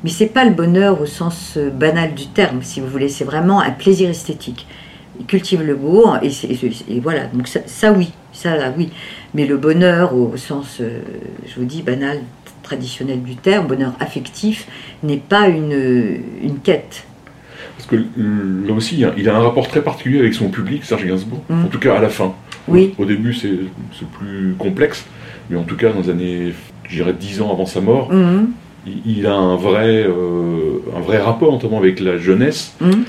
Mais 0.04 0.10
c'est 0.12 0.28
pas 0.28 0.46
le 0.46 0.52
bonheur 0.52 1.02
au 1.02 1.06
sens 1.06 1.58
banal 1.58 2.14
du 2.14 2.28
terme, 2.28 2.60
si 2.62 2.80
vous 2.80 2.88
voulez, 2.88 3.10
c'est 3.10 3.24
vraiment 3.24 3.62
un 3.62 3.72
plaisir 3.72 4.10
esthétique 4.10 4.68
il 5.20 5.26
cultive 5.26 5.62
le 5.64 5.76
beau 5.76 6.06
et, 6.22 6.30
c'est- 6.30 6.48
et- 6.48 6.72
et 6.90 7.00
voilà 7.00 7.26
donc 7.28 7.48
ça, 7.48 7.60
ça, 7.66 7.92
oui 7.92 8.12
ça 8.34 8.52
oui 8.78 8.90
mais 9.34 9.46
le 9.46 9.58
bonheur 9.58 10.14
au, 10.16 10.32
au 10.34 10.38
sens 10.38 10.78
euh, 10.82 11.00
je 11.48 11.60
vous 11.60 11.66
dis 11.66 11.82
banal 11.82 12.20
traditionnel 12.64 13.22
du 13.24 13.36
terme 13.36 13.68
bonheur 13.68 13.94
affectif 14.00 14.68
n'est 15.04 15.18
pas 15.18 15.48
une, 15.48 16.20
une 16.44 16.60
quête 16.60 17.06
Parce 17.78 17.88
que 17.90 17.96
euh, 17.96 18.68
là 18.68 18.74
aussi, 18.74 19.04
il 19.18 19.30
a 19.30 19.36
un 19.38 19.40
rapport 19.40 19.68
très 19.70 19.82
particulier 19.82 20.20
avec 20.20 20.34
son 20.34 20.50
public, 20.50 20.84
Serge 20.84 21.06
Gainsbourg. 21.06 21.44
Mhm. 21.50 21.66
En 21.66 21.68
tout 21.68 21.80
cas, 21.80 21.96
à 21.96 22.02
la 22.02 22.10
fin. 22.10 22.34
Oui. 22.68 22.94
Au 22.98 23.06
début, 23.06 23.34
c'est 23.34 23.58
plus 24.20 24.54
complexe. 24.58 25.06
Mais 25.50 25.58
en 25.58 25.64
tout 25.64 25.78
cas, 25.78 25.94
dans 25.94 26.02
les 26.02 26.10
années, 26.10 26.54
je 26.90 26.96
dirais, 26.98 27.14
10 27.14 27.42
ans 27.42 27.52
avant 27.52 27.66
sa 27.66 27.80
mort, 27.80 28.12
Mhm, 28.12 28.50
il, 28.86 29.18
il 29.20 29.28
a 29.28 29.34
un 29.36 29.56
vrai, 29.56 30.04
euh, 30.06 30.82
un 30.98 31.00
vrai 31.00 31.20
rapport, 31.20 31.52
notamment 31.54 31.78
avec 31.78 32.00
la 32.02 32.18
jeunesse. 32.18 32.74
mhm. 32.82 33.06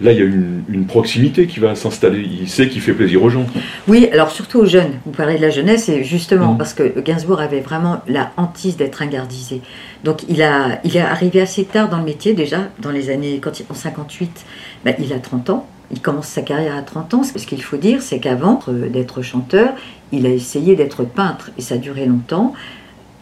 Là, 0.00 0.10
il 0.12 0.18
y 0.18 0.22
a 0.22 0.24
une, 0.24 0.64
une 0.68 0.86
proximité 0.86 1.46
qui 1.46 1.60
va 1.60 1.74
s'installer. 1.76 2.20
Il 2.40 2.48
sait 2.48 2.68
qu'il 2.68 2.80
fait 2.80 2.92
plaisir 2.94 3.22
aux 3.22 3.30
gens. 3.30 3.46
oui 3.86 4.08
alors 4.12 4.30
surtout 4.30 4.58
aux 4.58 4.66
jeunes 4.66 4.94
vous 5.06 5.12
parlez 5.12 5.36
de 5.36 5.42
la 5.42 5.50
jeunesse 5.50 5.88
et 5.88 6.02
justement 6.02 6.52
Mhm. 6.52 6.58
parce 6.58 6.74
que 6.74 7.00
Gainsbourg 7.00 7.40
avait 7.40 7.60
vraiment 7.60 8.00
la 8.08 8.32
hantise 8.36 8.76
d'être 8.76 9.02
ingardisé 9.02 9.60
donc 10.02 10.22
il 10.28 10.42
a 10.42 10.80
il 10.84 10.96
est 10.96 11.00
arrivé 11.00 11.40
assez 11.40 11.64
tard 11.64 11.88
dans 11.88 11.98
le 11.98 12.04
métier 12.04 12.34
déjà 12.34 12.68
dans 12.80 12.90
les 12.90 13.08
années 13.10 13.38
quand 13.40 13.60
il, 13.60 13.66
en 13.70 13.74
58 13.74 14.44
ben, 14.84 14.94
il 14.98 15.12
a 15.12 15.18
30 15.18 15.50
ans 15.50 15.68
il 15.90 16.00
commence 16.00 16.26
sa 16.26 16.42
carrière 16.42 16.74
à 16.76 16.82
30 16.82 17.14
ans. 17.14 17.22
Ce 17.22 17.46
qu'il 17.46 17.62
faut 17.62 17.76
dire, 17.76 18.00
c'est 18.00 18.18
qu'avant 18.18 18.58
euh, 18.68 18.88
d'être 18.88 19.20
chanteur, 19.22 19.74
il 20.12 20.26
a 20.26 20.30
essayé 20.30 20.74
d'être 20.76 21.04
peintre 21.04 21.50
et 21.58 21.62
ça 21.62 21.74
a 21.74 21.78
duré 21.78 22.06
longtemps. 22.06 22.54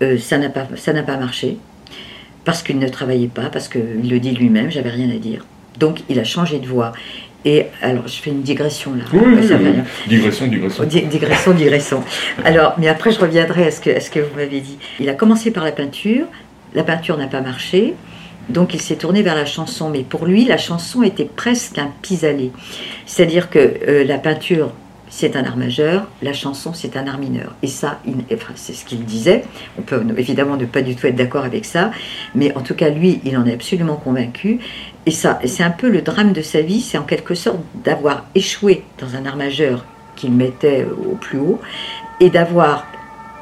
Euh, 0.01 0.17
ça 0.17 0.39
n'a 0.39 0.49
pas, 0.49 0.67
ça 0.77 0.93
n'a 0.93 1.03
pas 1.03 1.17
marché 1.19 1.59
parce 2.45 2.63
qu'il 2.63 2.79
ne 2.79 2.89
travaillait 2.89 3.27
pas, 3.29 3.51
parce 3.51 3.69
qu'il 3.69 4.09
le 4.09 4.19
dit 4.21 4.31
lui-même, 4.31 4.71
j'avais 4.71 4.91
rien 4.91 5.11
à 5.11 5.19
dire. 5.19 5.45
Donc 5.79 6.01
il 6.09 6.19
a 6.19 6.25
changé 6.25 6.59
de 6.59 6.67
voix. 6.67 6.93
Et 7.45 7.67
alors, 7.83 8.07
je 8.07 8.15
fais 8.23 8.31
une 8.31 8.43
digression 8.43 8.95
là. 8.95 9.03
Oui, 9.13 9.19
oui, 9.41 9.49
Ça 9.49 9.57
oui. 9.57 9.73
Digression, 10.07 10.47
digression. 10.47 10.85
Di- 10.85 11.03
Digressons, 11.03 11.51
digressons. 11.55 12.03
Alors, 12.45 12.75
mais 12.79 12.87
après, 12.87 13.11
je 13.11 13.19
reviendrai 13.19 13.67
à 13.67 13.71
ce 13.73 13.81
que, 13.81 13.91
à 13.91 13.99
ce 13.99 14.11
que 14.11 14.21
vous 14.21 14.37
m'avez 14.37 14.61
dit. 14.61 14.79
Il 15.01 15.09
a 15.09 15.15
commencé 15.15 15.51
par 15.51 15.65
la 15.65 15.73
peinture. 15.73 16.27
La 16.73 16.85
peinture 16.85 17.19
n'a 17.19 17.27
pas 17.27 17.41
marché. 17.41 17.95
Donc, 18.49 18.75
il 18.75 18.81
s'est 18.81 18.95
tourné 18.95 19.23
vers 19.23 19.35
la 19.35 19.45
chanson. 19.45 19.91
Mais 19.91 20.05
pour 20.05 20.25
lui, 20.25 20.45
la 20.45 20.57
chanson 20.57 21.03
était 21.03 21.25
presque 21.25 21.79
un 21.79 21.91
pis-aller. 22.01 22.53
C'est-à-dire 23.07 23.51
que 23.51 23.59
euh, 23.89 24.05
la 24.05 24.19
peinture, 24.19 24.71
c'est 25.09 25.35
un 25.35 25.45
art 25.45 25.57
majeur. 25.57 26.07
La 26.23 26.33
chanson, 26.33 26.73
c'est 26.73 26.97
un 26.97 27.07
art 27.09 27.19
mineur. 27.19 27.55
Et 27.63 27.67
ça, 27.67 28.01
c'est 28.55 28.73
ce 28.73 28.85
qu'il 28.85 29.05
disait. 29.05 29.43
On 29.79 29.83
peut 29.83 30.01
évidemment 30.17 30.57
ne 30.57 30.65
pas 30.65 30.81
du 30.81 30.95
tout 30.95 31.09
être 31.09 31.17
d'accord 31.17 31.45
avec 31.45 31.65
ça. 31.65 31.91
Mais 32.37 32.57
en 32.57 32.61
tout 32.61 32.75
cas, 32.75 32.89
lui, 32.89 33.21
il 33.25 33.37
en 33.37 33.47
est 33.47 33.53
absolument 33.53 33.97
convaincu. 33.97 34.61
Et 35.07 35.11
ça, 35.11 35.39
c'est 35.45 35.63
un 35.65 35.71
peu 35.71 35.89
le 35.91 36.01
drame 36.03 36.33
de 36.33 36.43
sa 36.43 36.61
vie. 36.61 36.81
C'est 36.81 36.99
en 36.99 37.03
quelque 37.03 37.35
sorte 37.35 37.59
d'avoir 37.85 38.25
échoué 38.35 38.85
dans 39.01 39.17
un 39.17 39.27
art 39.27 39.37
majeur 39.37 39.85
qu'il 40.17 40.33
mettait 40.33 40.87
au 40.87 41.17
plus 41.17 41.39
haut 41.39 41.61
et 42.21 42.31
d'avoir 42.31 42.87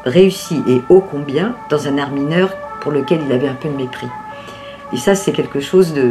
réussi 0.04 0.56
et 0.66 0.80
ô 0.88 1.00
combien 1.02 1.54
dans 1.68 1.86
un 1.86 1.98
art 1.98 2.10
mineur 2.12 2.54
pour 2.80 2.92
lequel 2.92 3.20
il 3.26 3.32
avait 3.32 3.48
un 3.48 3.54
peu 3.54 3.68
de 3.68 3.74
mépris. 3.76 4.06
Et 4.92 4.96
ça, 4.96 5.14
c'est 5.14 5.32
quelque 5.32 5.60
chose 5.60 5.92
de, 5.92 6.10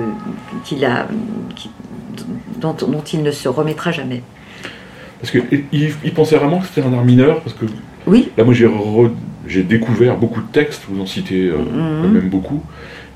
qu'il 0.63 0.85
a, 0.85 1.07
qui- 1.55 1.71
dont, 2.57 2.73
dont 2.73 3.01
il 3.11 3.23
ne 3.23 3.31
se 3.31 3.49
remettra 3.49 3.91
jamais. 3.91 4.21
Parce 5.19 5.31
qu'il 5.31 5.63
il, 5.71 6.13
pensait 6.13 6.37
vraiment 6.37 6.59
que 6.59 6.67
c'était 6.67 6.87
un 6.87 6.93
art 6.93 7.03
mineur. 7.03 7.41
Parce 7.41 7.55
que 7.55 7.65
Oui, 8.05 8.31
là, 8.37 8.43
moi, 8.43 8.53
j'ai 8.53 8.67
re- 8.67 9.11
j'ai 9.47 9.63
découvert 9.63 10.15
beaucoup 10.15 10.41
de 10.41 10.47
textes. 10.51 10.83
Vous 10.87 11.01
en 11.01 11.05
citez 11.07 11.47
euh, 11.47 11.57
Mhm. 11.57 12.01
quand 12.03 12.07
même 12.09 12.29
beaucoup. 12.29 12.61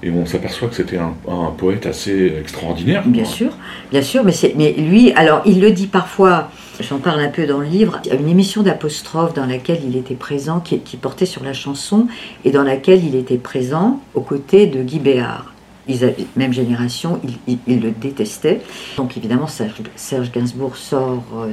Et 0.04 0.12
on 0.12 0.26
s'aperçoit 0.26 0.68
que 0.68 0.76
c'était 0.76 0.98
un, 0.98 1.14
un 1.28 1.52
poète 1.52 1.86
assez 1.86 2.34
extraordinaire. 2.38 3.04
bien 3.08 3.24
sûr, 3.24 3.52
bien 3.90 4.02
sûr, 4.02 4.24
mais, 4.26 4.34
mais 4.58 4.74
lui, 4.74 5.14
alors 5.14 5.42
il 5.46 5.62
le 5.62 5.72
dit 5.72 5.88
parfois, 5.88 6.50
j'en 6.82 6.98
parle 6.98 7.22
un 7.22 7.30
peu 7.30 7.46
dans 7.46 7.60
le 7.60 7.68
livre, 7.68 8.02
il 8.04 8.10
y 8.10 8.12
a 8.12 8.20
une 8.20 8.28
émission 8.28 8.64
d'apostrophe 8.64 9.34
dans 9.34 9.46
laquelle 9.46 9.80
il 9.88 9.96
était 9.96 10.16
présent, 10.16 10.60
qui, 10.60 10.80
qui 10.80 10.98
portait 10.98 11.26
sur 11.26 11.44
la 11.44 11.54
chanson, 11.54 12.08
et 12.44 12.52
dans 12.52 12.64
laquelle 12.64 13.04
il 13.06 13.16
était 13.16 13.38
présent 13.38 14.02
aux 14.14 14.22
côtés 14.22 14.68
de 14.68 14.84
Guy 14.84 15.00
Béard. 15.00 15.53
Ils 15.88 16.14
même 16.38 16.54
génération, 16.54 17.20
il, 17.24 17.34
il- 17.48 17.60
il 17.68 17.82
le 17.82 17.92
détestait. 17.92 18.62
Donc 18.98 19.18
évidemment, 19.18 19.48
Serge, 19.48 20.32
Gainsbourg 20.32 20.78
sort 20.78 21.24
euh, 21.36 21.52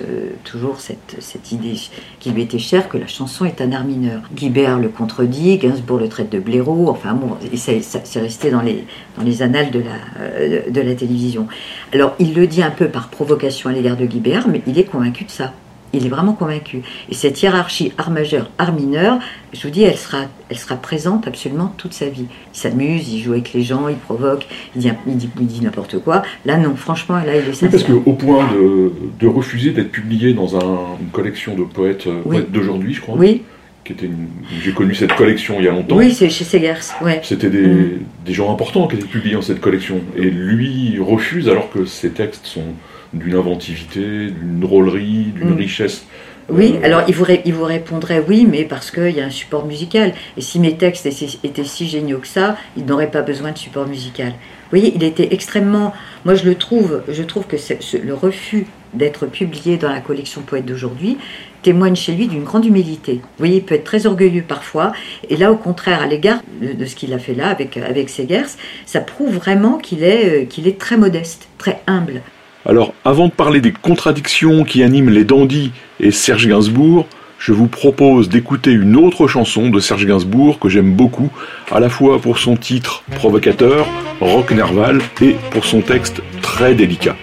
euh, 0.00 0.30
toujours 0.44 0.80
cette, 0.80 1.52
idée 1.52 1.74
qui 2.18 2.30
lui 2.30 2.42
était 2.42 2.58
chère 2.58 2.88
que 2.88 2.96
la 2.96 3.06
chanson 3.06 3.44
est 3.44 3.60
un 3.60 3.72
art 3.72 3.84
mineur. 3.84 4.22
Guy 4.34 4.48
Béard 4.50 4.78
le 4.78 4.88
contredit, 4.88 5.58
Gainsbourg 5.58 5.98
le 5.98 6.08
traite 6.08 6.30
de 6.30 6.38
blaireau, 6.38 6.88
enfin 6.88 7.14
bon, 7.14 7.36
et 7.52 7.56
c'est 7.56 7.82
resté 8.18 8.50
dans 8.50 8.62
les, 8.62 9.42
annales 9.42 9.70
de 9.70 9.80
la, 9.80 9.96
euh, 10.20 10.70
de 10.70 10.80
la 10.80 10.94
télévision. 10.94 11.46
Alors 11.92 12.14
il 12.18 12.34
le 12.34 12.46
dit 12.46 12.62
un 12.62 12.70
peu 12.70 12.88
par 12.88 13.08
provocation 13.08 13.68
à 13.68 13.72
l'égard 13.72 13.96
de 13.96 14.06
Guy 14.06 14.20
Béard, 14.20 14.48
mais 14.48 14.62
il 14.66 14.78
est 14.78 14.84
convaincu 14.84 15.24
de 15.24 15.30
ça. 15.30 15.52
Il 15.96 16.04
est 16.04 16.10
vraiment 16.10 16.34
convaincu. 16.34 16.82
Et 17.10 17.14
cette 17.14 17.40
hiérarchie 17.42 17.92
art 17.96 18.10
majeur, 18.10 18.50
art 18.58 18.72
mineur, 18.74 19.18
je 19.54 19.62
vous 19.62 19.70
dis, 19.70 19.82
elle 19.82 19.96
sera, 19.96 20.24
elle 20.50 20.58
sera 20.58 20.76
présente 20.76 21.26
absolument 21.26 21.72
toute 21.78 21.94
sa 21.94 22.06
vie. 22.10 22.26
Il 22.54 22.58
s'amuse, 22.58 23.08
il 23.12 23.22
joue 23.22 23.32
avec 23.32 23.52
les 23.54 23.62
gens, 23.62 23.88
il 23.88 23.96
provoque, 23.96 24.46
il 24.74 24.82
dit, 24.82 24.90
il 25.06 25.16
dit, 25.16 25.30
il 25.40 25.46
dit 25.46 25.60
n'importe 25.62 25.98
quoi. 26.00 26.22
Là, 26.44 26.58
non, 26.58 26.76
franchement, 26.76 27.16
là, 27.16 27.22
il 27.28 27.30
est 27.30 27.38
Oui, 27.38 27.44
parce 27.46 27.58
sincère. 27.82 27.86
qu'au 28.04 28.12
point 28.12 28.46
de, 28.52 28.92
de 29.18 29.26
refuser 29.26 29.70
d'être 29.70 29.90
publié 29.90 30.34
dans 30.34 30.56
un- 30.56 30.96
une 31.00 31.08
collection 31.12 31.56
de 31.56 31.62
poètes, 31.64 32.06
euh, 32.06 32.20
Oui. 32.26 32.36
poètes 32.36 32.52
d'aujourd'hui, 32.52 32.92
je 32.92 33.00
crois, 33.00 33.16
Oui, 33.16 33.42
qui 33.84 33.92
était 33.92 34.06
une- 34.06 34.28
j'ai 34.62 34.72
connu 34.72 34.94
cette 34.94 35.14
collection 35.14 35.54
il 35.58 35.64
y 35.64 35.68
a 35.68 35.72
longtemps. 35.72 35.96
oui, 35.96 36.12
c'est 36.12 36.28
chez 36.28 36.44
Segers. 36.44 36.74
Ouais. 37.02 37.20
C'était 37.22 37.48
des, 37.50 37.66
Mm. 37.66 37.90
des 38.26 38.32
gens 38.34 38.52
importants 38.52 38.86
qui 38.88 38.96
étaient 38.96 39.06
publiés 39.06 39.34
dans 39.34 39.42
cette 39.42 39.60
collection. 39.60 40.00
Et 40.16 40.24
lui 40.28 40.90
il 40.92 41.00
refuse 41.00 41.48
alors 41.48 41.70
que 41.70 41.84
ses 41.86 42.10
textes 42.10 42.44
sont 42.46 42.64
d'une 43.18 43.34
inventivité, 43.34 44.00
d'une 44.30 44.60
drôlerie, 44.60 45.32
d'une 45.34 45.50
Mm. 45.54 45.56
richesse. 45.58 46.06
Oui, 46.48 46.76
Euh, 46.76 46.86
alors 46.86 47.02
il 47.08 47.14
vous, 47.14 47.24
ré- 47.24 47.42
il 47.44 47.54
vous 47.54 47.64
répondrait 47.64 48.22
oui, 48.28 48.46
mais 48.48 48.62
parce 48.64 48.92
qu'il 48.92 49.10
y 49.10 49.20
a 49.20 49.24
un 49.24 49.30
support 49.30 49.66
musical. 49.66 50.12
Et 50.36 50.40
si 50.40 50.60
mes 50.60 50.76
textes 50.76 51.04
étaient, 51.06 51.64
si 51.64 51.88
géniaux 51.88 52.18
que 52.18 52.28
ça, 52.28 52.56
il 52.76 52.84
n'aurait 52.84 53.10
pas 53.10 53.22
besoin 53.22 53.50
de 53.50 53.58
support 53.58 53.88
musical. 53.88 54.28
Vous 54.28 54.70
voyez, 54.78 54.92
il 54.94 55.02
était 55.02 55.28
extrêmement. 55.32 55.92
Moi, 56.24 56.36
je 56.36 56.44
le 56.44 56.54
trouve, 56.54 57.02
je 57.08 57.22
trouve 57.24 57.46
que 57.46 57.56
ce- 57.56 57.96
le 57.96 58.14
refus 58.14 58.66
d'être 58.94 59.26
publié 59.26 59.76
dans 59.76 59.90
la 59.90 60.00
collection 60.00 60.42
Poète 60.42 60.64
d'aujourd'hui 60.66 61.18
témoigne 61.62 61.96
chez 61.96 62.12
lui 62.12 62.28
d'une 62.28 62.44
grande 62.44 62.64
humilité. 62.64 63.14
Vous 63.14 63.28
voyez, 63.38 63.56
il 63.56 63.62
peut 63.64 63.74
être 63.74 63.82
très 63.84 64.06
orgueilleux 64.06 64.44
parfois, 64.46 64.92
et 65.28 65.36
là, 65.36 65.50
au 65.50 65.56
contraire, 65.56 66.00
à 66.00 66.06
l'égard 66.06 66.38
de, 66.62 66.72
de 66.74 66.84
ce 66.84 66.94
qu'il 66.94 67.12
a 67.12 67.18
fait 67.18 67.34
là 67.34 67.48
avec, 67.48 67.76
avec 67.76 68.08
Segers, 68.08 68.46
ça 68.86 69.00
prouve 69.00 69.34
vraiment 69.34 69.78
qu'il 69.78 70.04
est, 70.04 70.42
euh, 70.42 70.44
qu'il 70.44 70.68
est 70.68 70.78
très 70.78 70.96
modeste, 70.96 71.48
très 71.58 71.80
humble. 71.88 72.22
Alors, 72.68 72.94
avant 73.04 73.28
de 73.28 73.32
parler 73.32 73.60
des 73.60 73.70
contradictions 73.70 74.64
qui 74.64 74.82
animent 74.82 75.10
les 75.10 75.22
dandys 75.22 75.70
et 76.00 76.10
Serge 76.10 76.48
Gainsbourg, 76.48 77.06
je 77.38 77.52
vous 77.52 77.68
propose 77.68 78.28
d'écouter 78.28 78.72
une 78.72 78.96
autre 78.96 79.28
chanson 79.28 79.70
de 79.70 79.78
Serge 79.78 80.04
Gainsbourg 80.04 80.58
que 80.58 80.68
j'aime 80.68 80.92
beaucoup, 80.92 81.30
à 81.70 81.78
la 81.78 81.88
fois 81.88 82.20
pour 82.20 82.38
son 82.38 82.56
titre 82.56 83.04
provocateur, 83.14 83.86
rock 84.20 84.50
nerval, 84.50 85.00
et 85.22 85.36
pour 85.52 85.64
son 85.64 85.80
texte 85.80 86.22
très 86.42 86.74
délicat. 86.74 87.14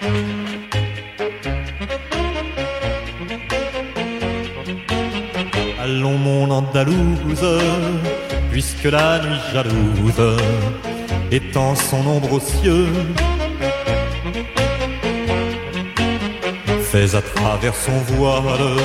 Allons 5.82 6.16
mon 6.16 6.50
Andalouse, 6.50 7.60
puisque 8.50 8.84
la 8.84 9.18
nuit 9.18 9.40
jalouse 9.52 10.38
étend 11.30 11.74
son 11.74 12.06
ombre 12.06 12.32
aux 12.32 12.40
cieux. 12.40 12.86
Fais 16.94 17.16
à 17.16 17.22
travers 17.22 17.74
son 17.74 17.98
voile 18.14 18.76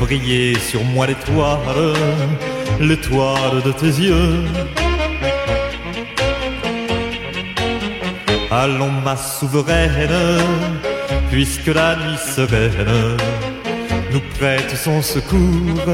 briller 0.00 0.58
sur 0.58 0.82
moi 0.82 1.06
l'étoile, 1.06 1.94
l'étoile 2.80 3.62
de 3.64 3.70
tes 3.70 3.86
yeux. 3.86 4.42
Allons 8.50 8.90
ma 9.04 9.16
souveraine, 9.16 10.10
puisque 11.30 11.68
la 11.68 11.94
nuit 11.94 12.18
sereine 12.18 13.16
nous 14.12 14.22
prête 14.36 14.74
son 14.76 15.00
secours. 15.00 15.86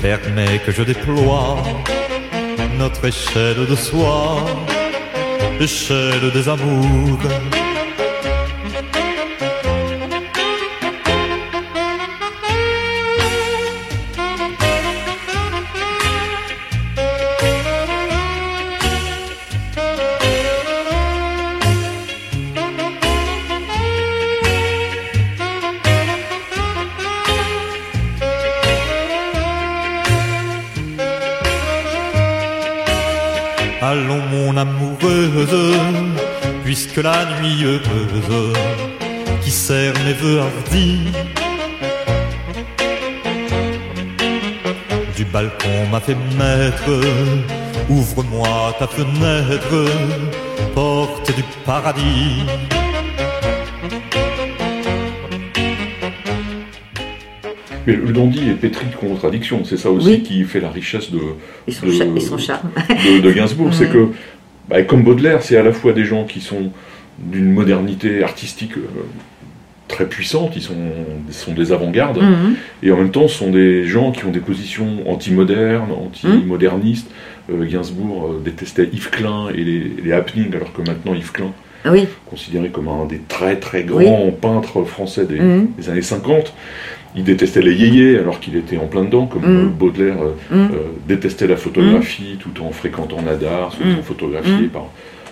Permets 0.00 0.60
que 0.64 0.72
je 0.72 0.82
déploie 0.82 1.62
notre 2.78 3.04
échelle 3.04 3.66
de 3.66 3.76
soie, 3.76 4.46
échelle 5.60 6.30
des 6.32 6.48
amours. 6.48 7.69
Puisque 36.64 36.96
la 36.96 37.24
nuit 37.40 37.64
heureuse 37.64 38.52
qui 39.42 39.50
sert 39.50 39.92
mes 40.04 40.12
voeux 40.14 40.40
hardis 40.40 40.98
du 45.16 45.24
balcon 45.26 45.86
m'a 45.92 46.00
fait 46.00 46.16
maître, 46.38 46.90
ouvre-moi 47.90 48.74
ta 48.78 48.86
fenêtre, 48.86 49.84
porte 50.74 51.34
du 51.36 51.42
paradis. 51.66 52.42
Mais 57.86 57.96
le 57.96 58.12
dandy 58.12 58.50
est 58.50 58.54
pétri 58.54 58.86
de 58.86 58.94
contradictions, 58.94 59.64
c'est 59.64 59.78
ça 59.78 59.90
aussi 59.90 60.06
Oui. 60.06 60.22
qui 60.22 60.44
fait 60.44 60.60
la 60.60 60.70
richesse 60.70 61.10
de, 61.10 61.18
Et 61.66 61.72
son, 61.72 61.86
de- 61.86 61.92
cha- 61.92 62.04
et 62.04 62.20
son 62.20 62.36
charme. 62.36 62.70
de, 62.88 63.20
de 63.20 63.32
Gainsbourg. 63.32 63.70
C'est 63.72 63.86
Ouais. 63.86 63.90
que, 63.92 64.08
bah, 64.70 64.82
comme 64.82 65.02
Baudelaire, 65.02 65.42
c'est 65.42 65.56
à 65.56 65.62
la 65.62 65.72
fois 65.72 65.92
des 65.92 66.04
gens 66.04 66.24
qui 66.24 66.40
sont 66.40 66.70
d'une 67.18 67.52
modernité 67.52 68.22
artistique 68.22 68.76
euh, 68.78 68.86
très 69.88 70.06
puissante, 70.06 70.52
ils 70.54 70.62
sont, 70.62 70.74
sont 71.30 71.52
des 71.52 71.72
avant-gardes, 71.72 72.18
Mhm. 72.22 72.54
et 72.84 72.92
en 72.92 72.96
même 72.96 73.10
temps 73.10 73.28
sont 73.28 73.50
des 73.50 73.84
gens 73.84 74.12
qui 74.12 74.24
ont 74.24 74.30
des 74.30 74.38
positions 74.40 75.10
anti-modernes, 75.10 75.90
anti-modernistes. 75.92 77.10
Euh, 77.52 77.64
Gainsbourg 77.66 78.26
euh, 78.28 78.40
détestait 78.44 78.88
Yves 78.92 79.10
Klein 79.10 79.48
et 79.52 79.64
les, 79.64 79.92
les 80.04 80.12
happenings, 80.12 80.54
alors 80.54 80.72
que 80.72 80.82
maintenant 80.82 81.14
Yves 81.14 81.32
Klein, 81.32 81.52
Oui, 81.86 82.06
considéré 82.28 82.68
comme 82.68 82.88
un 82.88 83.06
des 83.06 83.20
très 83.28 83.56
très 83.56 83.84
grands 83.84 84.30
peintres 84.30 84.84
français 84.84 85.24
des, 85.24 85.40
des 85.78 85.88
années 85.88 86.02
50, 86.02 86.52
il 87.16 87.24
détestait 87.24 87.62
les 87.62 87.74
yéyés 87.74 88.18
alors 88.18 88.38
qu'il 88.38 88.56
était 88.56 88.76
en 88.76 88.86
plein 88.86 89.02
dedans, 89.04 89.26
comme 89.26 89.42
Mhm. 89.42 89.64
euh, 89.66 89.68
Baudelaire 89.68 90.16
euh, 90.22 90.34
Mhm. 90.54 90.68
euh, 90.72 90.76
détestait 91.08 91.46
la 91.46 91.56
photographie 91.56 92.36
tout 92.38 92.62
en 92.62 92.70
fréquentant 92.70 93.20
Nadar, 93.22 93.72
se 93.72 93.78
faisant 93.78 94.02
photographier 94.02 94.68
par, 94.72 94.84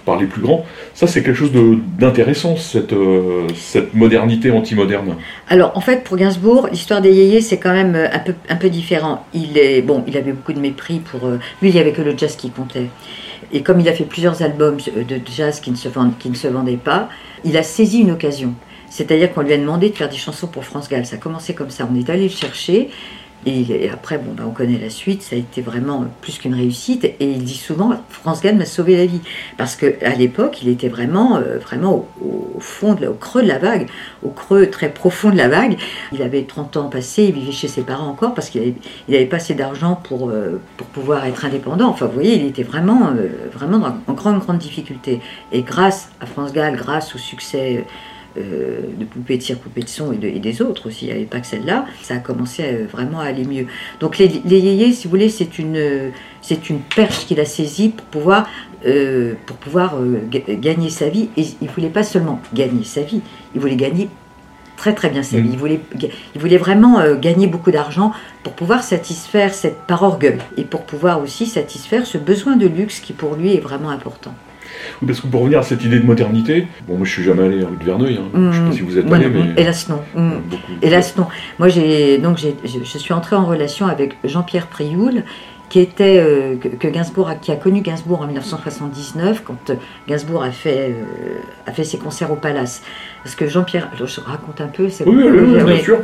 par 0.05 0.19
les 0.19 0.27
plus 0.27 0.41
grands. 0.41 0.65
Ça, 0.95 1.07
c'est 1.07 1.23
quelque 1.23 1.37
chose 1.37 1.53
d'intéressant, 1.99 2.57
cette, 2.57 2.95
euh, 2.95 3.47
cette 3.55 3.95
modernité 3.95 4.51
anti-moderne. 4.51 5.17
Alors, 5.49 5.77
en 5.77 5.81
fait, 5.83 6.03
pour 6.03 6.17
Gainsbourg, 6.17 6.69
l'histoire 6.73 7.03
des 7.03 7.13
yéyés, 7.13 7.43
c'est 7.43 7.59
quand 7.59 7.75
même 7.75 7.95
un 7.95 8.19
peu, 8.21 8.35
un 8.49 8.57
peu 8.57 8.71
différent. 8.71 9.27
Il 9.35 9.59
est, 9.59 9.83
bon, 9.83 10.03
il 10.09 10.17
avait 10.17 10.33
beaucoup 10.33 10.55
de 10.55 10.61
mépris 10.61 10.99
pour... 11.01 11.29
euh, 11.29 11.39
lui, 11.63 11.69
il 11.69 11.75
n'y 11.75 11.81
avait 11.81 11.93
que 11.93 12.01
le 12.03 12.17
jazz 12.17 12.35
qui 12.37 12.51
comptait. 12.51 12.87
Et 13.53 13.63
comme 13.63 13.81
il 13.81 13.89
a 13.89 13.93
fait 13.93 14.05
plusieurs 14.05 14.43
albums 14.43 14.79
euh, 14.97 15.05
de 15.05 15.21
jazz 15.35 15.61
qui 15.61 15.71
ne 15.71 15.77
se, 15.77 15.89
vendent- 15.89 16.19
qui 16.19 16.29
ne 16.31 16.35
se 16.35 16.49
vendaient 16.49 16.77
pas, 16.77 17.09
il 17.45 17.57
a 17.57 17.63
saisi 17.63 18.01
une 18.01 18.11
occasion. 18.11 18.55
C'est-à-dire 18.91 19.33
qu'on 19.33 19.43
lui 19.43 19.53
a 19.53 19.59
demandé 19.59 19.91
de 19.91 19.95
faire 19.95 20.09
des 20.09 20.17
chansons 20.17 20.47
pour 20.47 20.65
France 20.65 20.89
Gall. 20.89 21.05
Ça 21.05 21.17
a 21.17 21.19
commencé 21.19 21.55
comme 21.55 21.71
ça. 21.71 21.87
On 21.91 21.95
est 21.95 22.09
allé 22.09 22.25
le 22.25 22.29
chercher. 22.31 22.89
Et, 23.46 23.88
après, 23.90 24.18
bon, 24.18 24.33
bah, 24.37 24.44
on 24.46 24.51
connaît 24.51 24.79
la 24.79 24.90
suite. 24.90 25.22
Ça 25.22 25.37
a 25.37 25.38
été 25.38 25.62
vraiment 25.62 26.05
plus 26.20 26.38
qu'une 26.38 26.55
réussite. 26.55 27.05
Et 27.05 27.16
il 27.20 27.44
dit 27.44 27.57
souvent, 27.57 27.92
France 28.11 28.42
Gall 28.42 28.57
m'a 28.57 28.64
sauvé 28.64 28.96
la 28.96 29.07
vie. 29.07 29.20
Parce 29.57 29.77
qu'à 29.77 30.14
l'époque, 30.16 30.61
il 30.62 30.68
était 30.68 30.88
vraiment, 30.88 31.37
euh, 31.37 31.59
vraiment 31.59 32.09
au, 32.20 32.61
fond, 32.61 32.96
au 32.96 33.14
creux 33.14 33.42
de 33.42 33.48
la 33.48 33.59
vague, 33.59 33.88
au 34.22 34.31
creux 34.31 34.68
très 34.68 34.88
profond 34.90 35.31
de 35.31 35.37
la 35.37 35.48
vague. 35.48 35.77
Il 36.12 36.22
avait 36.22 36.42
30 36.42 36.77
ans 36.77 36.88
passés, 36.88 37.24
il 37.24 37.35
vivait 37.35 37.53
chez 37.53 37.68
ses 37.68 37.83
parents 37.83 38.09
encore 38.09 38.35
parce 38.35 38.51
qu'il 38.51 38.74
n'avait 39.09 39.27
pas 39.27 39.37
assez 39.37 39.55
d'argent 39.55 39.94
pour, 39.94 40.31
euh, 40.31 40.61
pour 40.77 40.87
pouvoir 40.88 41.24
être 41.24 41.44
indépendant. 41.44 41.88
Enfin, 41.88 42.07
vous 42.07 42.12
voyez, 42.12 42.37
il 42.37 42.46
était 42.46 42.64
vraiment, 42.64 43.12
euh, 43.16 43.29
vraiment 43.53 43.81
en 44.07 44.12
grande, 44.12 44.40
grande 44.40 44.59
difficulté. 44.59 45.20
Et 45.53 45.62
grâce 45.62 46.11
à 46.20 46.27
France 46.27 46.53
Gall, 46.53 46.77
grâce 46.77 47.14
au 47.14 47.18
succès 47.18 47.87
euh, 48.38 48.81
de 48.98 49.05
Poupée 49.05 49.37
de 49.37 49.42
cire, 49.42 49.59
Poupée 49.59 49.83
de 49.83 49.88
son 49.88 50.12
et, 50.12 50.16
de- 50.16 50.29
et 50.29 50.38
des 50.38 50.62
autres 50.62 50.88
aussi, 50.88 51.07
il 51.07 51.09
n'y 51.09 51.14
avait 51.14 51.24
pas 51.24 51.40
que 51.40 51.46
celle-là, 51.46 51.85
ça 52.03 52.14
a 52.14 52.18
commencé 52.18 52.62
à, 52.64 52.87
vraiment 52.96 53.20
à 53.20 53.24
aller 53.24 53.44
mieux. 53.44 53.66
Donc 54.01 54.18
les, 54.18 54.29
les 54.44 54.61
yéyés, 54.61 54.92
si 54.92 55.05
vous 55.05 55.11
voulez, 55.11 55.29
c'est 55.29 55.59
une, 55.59 55.77
euh, 55.77 56.11
c'est 56.42 56.70
une 56.70 56.81
perche 56.81 57.27
qu'il 57.27 57.40
a 57.40 57.44
saisie 57.44 57.88
pour 57.90 58.07
pouvoir, 58.07 58.48
euh, 58.87 59.35
pour 59.46 59.57
pouvoir 59.57 59.96
euh, 59.96 60.20
ga- 60.31 60.55
gagner 60.55 60.90
sa 60.90 61.09
vie. 61.09 61.29
Et 61.37 61.44
il 61.61 61.68
voulait 61.68 61.88
pas 61.88 62.03
seulement 62.05 62.40
gagner 62.55 62.85
sa 62.85 63.03
vie, 63.03 63.20
il 63.55 63.61
voulait 63.61 63.77
gagner 63.77 64.09
très 64.77 64.94
très 64.94 65.11
bien 65.11 65.24
sa 65.24 65.40
vie. 65.40 65.51
Il 65.53 65.59
voulait, 65.59 65.81
il 66.35 66.40
voulait 66.40 66.57
vraiment 66.57 67.01
euh, 67.01 67.16
gagner 67.16 67.48
beaucoup 67.48 67.72
d'argent 67.72 68.12
pour 68.44 68.53
pouvoir 68.53 68.85
satisfaire 68.85 69.53
cette 69.53 69.79
par 69.88 70.05
orgueil 70.05 70.38
et 70.57 70.62
pour 70.62 70.83
pouvoir 70.83 71.20
aussi 71.20 71.46
satisfaire 71.46 72.07
ce 72.07 72.16
besoin 72.16 72.55
de 72.57 72.68
luxe 72.68 73.01
qui 73.01 73.12
pour 73.12 73.35
lui 73.35 73.55
est 73.55 73.61
vraiment 73.61 73.90
important. 73.90 74.33
Oui, 75.02 75.07
parce 75.09 75.20
que 75.20 75.26
pour 75.26 75.40
revenir 75.42 75.59
à 75.59 75.62
cette 75.62 75.85
idée 75.85 75.98
de 75.98 76.07
modernité, 76.07 76.66
bon, 76.87 76.96
moi 76.96 77.07
je 77.07 77.12
suis 77.12 77.22
jamais 77.24 77.44
allé 77.44 77.62
à 77.62 77.68
rue 77.68 77.76
de 77.76 77.85
Verneuil, 77.85 78.16
hein. 78.18 78.28
je 78.35 78.38
ne 78.40 78.52
sais 78.52 78.59
pas 78.61 78.68
Mm. 78.68 78.72
si 78.72 78.81
vous 78.81 78.98
êtes 78.98 79.07
Moi, 79.07 79.16
allé, 79.16 79.28
non, 79.31 79.44
mais 79.54 79.62
Hélas 79.62 79.88
non. 79.88 80.00
Mm. 80.14 80.31
beaucoup. 80.50 80.72
Hélas 80.83 81.16
non. 81.16 81.26
Moi 81.59 81.68
j'ai 81.68 82.18
donc 82.18 82.37
j'ai- 82.38 82.57
je, 82.64 82.78
je 82.85 82.98
suis 82.98 83.12
entrée 83.14 83.37
en 83.37 83.44
relation 83.46 83.87
avec 83.87 84.16
Jean-Pierre 84.24 84.66
Prioul 84.66 85.22
qui 85.68 85.81
était 85.81 86.16
euh, 86.18 86.57
que, 86.57 86.68
que 86.68 86.88
Gainsbourg 86.88 87.28
a, 87.28 87.35
qui 87.35 87.52
a 87.52 87.57
connu 87.57 87.83
Gainsbourg 87.83 88.22
en 88.22 88.26
1979 88.26 89.42
quand 89.44 89.68
euh, 89.70 89.74
Gainsbourg 90.09 90.42
a 90.42 90.50
fait 90.50 90.92
euh, 90.92 91.38
a 91.66 91.72
fait 91.72 91.85
ses 91.85 91.98
concerts 91.98 92.33
au 92.33 92.37
Palace. 92.37 92.83
Parce 93.22 93.35
que 93.35 93.46
Jean-Pierre, 93.46 93.90
alors, 93.94 94.09
je 94.09 94.20
raconte 94.20 94.61
un 94.62 94.68
peu, 94.68 94.88
c'est 94.88 95.07
Oui, 95.07 95.14
oui, 95.22 95.38
oui, 95.57 95.62
bien 95.64 95.78
sûr, 95.78 95.98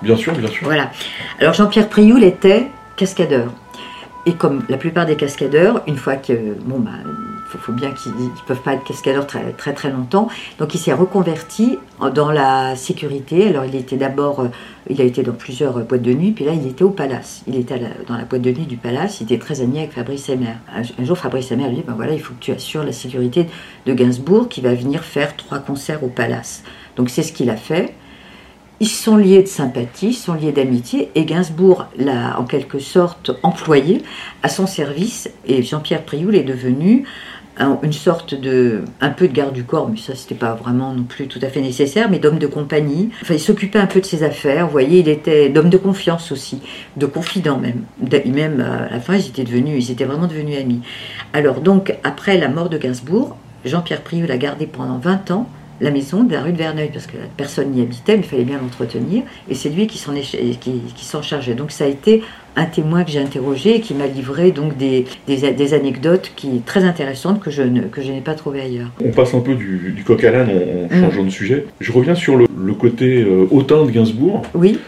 bien 0.00 0.16
sûr, 0.16 0.32
bien 0.34 0.48
sûr. 0.48 0.64
Voilà. 0.66 0.90
Alors 1.38 1.52
Jean-Pierre 1.52 1.88
Prioul 1.90 2.24
était 2.24 2.68
cascadeur. 2.96 3.52
Et 4.26 4.32
comme 4.34 4.62
la 4.70 4.76
plupart 4.78 5.04
des 5.06 5.16
cascadeurs, 5.16 5.82
une 5.86 5.96
fois 5.96 6.16
que 6.16 6.32
bon 6.64 6.78
bah 6.78 6.90
faut, 7.50 7.58
faut 7.58 7.72
bien 7.72 7.90
qu'ils 7.92 8.12
ne 8.12 8.28
peuvent 8.46 8.62
pas 8.62 8.74
être 8.74 8.84
cascadeurs 8.84 9.26
très 9.26 9.52
très 9.52 9.72
très 9.72 9.90
longtemps, 9.90 10.28
donc 10.58 10.74
il 10.74 10.78
s'est 10.78 10.92
reconverti 10.92 11.78
dans 12.14 12.30
la 12.30 12.76
sécurité. 12.76 13.48
Alors 13.48 13.64
il 13.64 13.74
était 13.74 13.96
d'abord, 13.96 14.40
euh, 14.40 14.48
il 14.88 15.00
a 15.00 15.04
été 15.04 15.22
dans 15.22 15.32
plusieurs 15.32 15.76
euh, 15.78 15.82
boîtes 15.82 16.02
de 16.02 16.12
nuit, 16.12 16.32
puis 16.32 16.44
là 16.44 16.52
il 16.52 16.66
était 16.66 16.84
au 16.84 16.90
Palace. 16.90 17.42
Il 17.46 17.56
était 17.56 17.80
dans 18.06 18.16
la 18.16 18.24
boîte 18.24 18.42
de 18.42 18.50
nuit 18.50 18.66
du 18.66 18.76
Palace. 18.76 19.20
Il 19.20 19.24
était 19.24 19.38
très 19.38 19.60
ami 19.60 19.78
avec 19.78 19.92
Fabrice 19.92 20.28
Emmer. 20.30 20.54
Un, 20.74 21.04
jour 21.04 21.18
Fabrice 21.18 21.52
Emmer 21.52 21.68
lui 21.68 21.76
dit 21.76 21.84
ben 21.86 21.94
voilà 21.94 22.12
il 22.12 22.20
faut 22.20 22.34
que 22.34 22.40
tu 22.40 22.52
assures 22.52 22.84
la 22.84 22.92
sécurité 22.92 23.46
de 23.86 23.92
Gainsbourg 23.92 24.48
qui 24.48 24.60
va 24.60 24.74
venir 24.74 25.04
faire 25.04 25.36
trois 25.36 25.58
concerts 25.58 26.04
au 26.04 26.08
Palace. 26.08 26.62
Donc 26.96 27.10
c'est 27.10 27.22
ce 27.22 27.32
qu'il 27.32 27.50
a 27.50 27.56
fait. 27.56 27.94
Ils 28.82 28.88
sont 28.88 29.18
liés 29.18 29.42
de 29.42 29.46
sympathie, 29.46 30.08
ils 30.08 30.14
sont 30.14 30.32
liés 30.32 30.52
d'amitié, 30.52 31.10
et 31.14 31.26
Gainsbourg 31.26 31.84
l'a 31.98 32.40
en 32.40 32.44
quelque 32.44 32.78
sorte 32.78 33.30
employé 33.42 34.02
à 34.42 34.48
son 34.48 34.66
service, 34.66 35.28
et 35.46 35.62
Jean-Pierre 35.62 36.02
Prioul 36.02 36.34
est 36.34 36.44
devenu 36.44 37.04
une 37.82 37.92
sorte 37.92 38.34
de, 38.34 38.82
un 39.00 39.10
peu 39.10 39.28
de 39.28 39.32
garde 39.32 39.52
du 39.52 39.64
corps, 39.64 39.88
mais 39.88 39.96
ça 39.96 40.14
c'était 40.14 40.34
pas 40.34 40.54
vraiment 40.54 40.92
non 40.92 41.02
plus 41.02 41.28
tout 41.28 41.38
à 41.42 41.48
fait 41.48 41.60
nécessaire, 41.60 42.08
mais 42.10 42.18
d'homme 42.18 42.38
de 42.38 42.46
compagnie. 42.46 43.10
Enfin, 43.22 43.34
il 43.34 43.40
s'occupait 43.40 43.78
un 43.78 43.86
peu 43.86 44.00
de 44.00 44.06
ses 44.06 44.22
affaires, 44.22 44.66
vous 44.66 44.72
voyez, 44.72 45.00
il 45.00 45.08
était 45.08 45.48
d'homme 45.48 45.70
de 45.70 45.76
confiance 45.76 46.32
aussi, 46.32 46.60
de 46.96 47.06
confident 47.06 47.58
même. 47.58 47.84
Même 48.26 48.60
à 48.60 48.92
la 48.92 49.00
fin, 49.00 49.16
ils 49.16 49.26
étaient 49.26 49.44
devenus, 49.44 49.88
ils 49.88 49.92
étaient 49.92 50.04
vraiment 50.04 50.26
devenus 50.26 50.58
amis. 50.58 50.80
Alors 51.32 51.60
donc, 51.60 51.94
après 52.04 52.38
la 52.38 52.48
mort 52.48 52.68
de 52.68 52.78
Gainsbourg, 52.78 53.36
Jean-Pierre 53.64 54.00
Prioul 54.02 54.30
a 54.30 54.38
gardé 54.38 54.66
pendant 54.66 54.98
20 54.98 55.30
ans 55.30 55.48
la 55.80 55.90
maison 55.90 56.24
de 56.24 56.32
la 56.32 56.42
rue 56.42 56.52
de 56.52 56.58
Verneuil, 56.58 56.90
parce 56.92 57.06
que 57.06 57.16
personne 57.36 57.70
n'y 57.70 57.80
habitait, 57.80 58.16
mais 58.16 58.22
il 58.22 58.28
fallait 58.28 58.44
bien 58.44 58.58
l'entretenir, 58.58 59.22
et 59.48 59.54
c'est 59.54 59.70
lui 59.70 59.86
qui 59.86 59.98
s'en 59.98 60.12
qui 60.12 61.04
s'en 61.04 61.22
chargeait. 61.22 61.54
Donc 61.54 61.70
ça 61.70 61.84
a 61.84 61.88
été 61.88 62.22
un 62.56 62.64
témoin 62.66 63.04
que 63.04 63.10
j'ai 63.10 63.20
interrogé 63.20 63.76
et 63.76 63.80
qui 63.80 63.94
m'a 63.94 64.06
livré 64.06 64.50
donc 64.50 64.76
des, 64.76 65.04
des, 65.26 65.52
des 65.52 65.74
anecdotes 65.74 66.32
qui 66.36 66.60
très 66.66 66.84
intéressantes 66.84 67.40
que 67.40 67.50
je, 67.50 67.62
ne, 67.62 67.82
que 67.82 68.02
je 68.02 68.10
n'ai 68.10 68.20
pas 68.20 68.34
trouvées 68.34 68.60
ailleurs. 68.62 68.90
On 69.04 69.10
passe 69.10 69.34
un 69.34 69.40
peu 69.40 69.54
du, 69.54 69.92
du 69.96 70.02
coq 70.02 70.22
à 70.24 70.30
l'âne 70.30 70.48
en, 70.50 70.94
en 70.94 70.98
Mm. 70.98 71.00
changeant 71.02 71.24
de 71.24 71.30
sujet. 71.30 71.66
Je 71.80 71.92
reviens 71.92 72.14
sur 72.14 72.36
le, 72.36 72.46
le 72.62 72.74
côté 72.74 73.22
euh, 73.22 73.46
hautain 73.50 73.84
de 73.84 73.90
Gainsbourg. 73.90 74.42
Oui, 74.54 74.78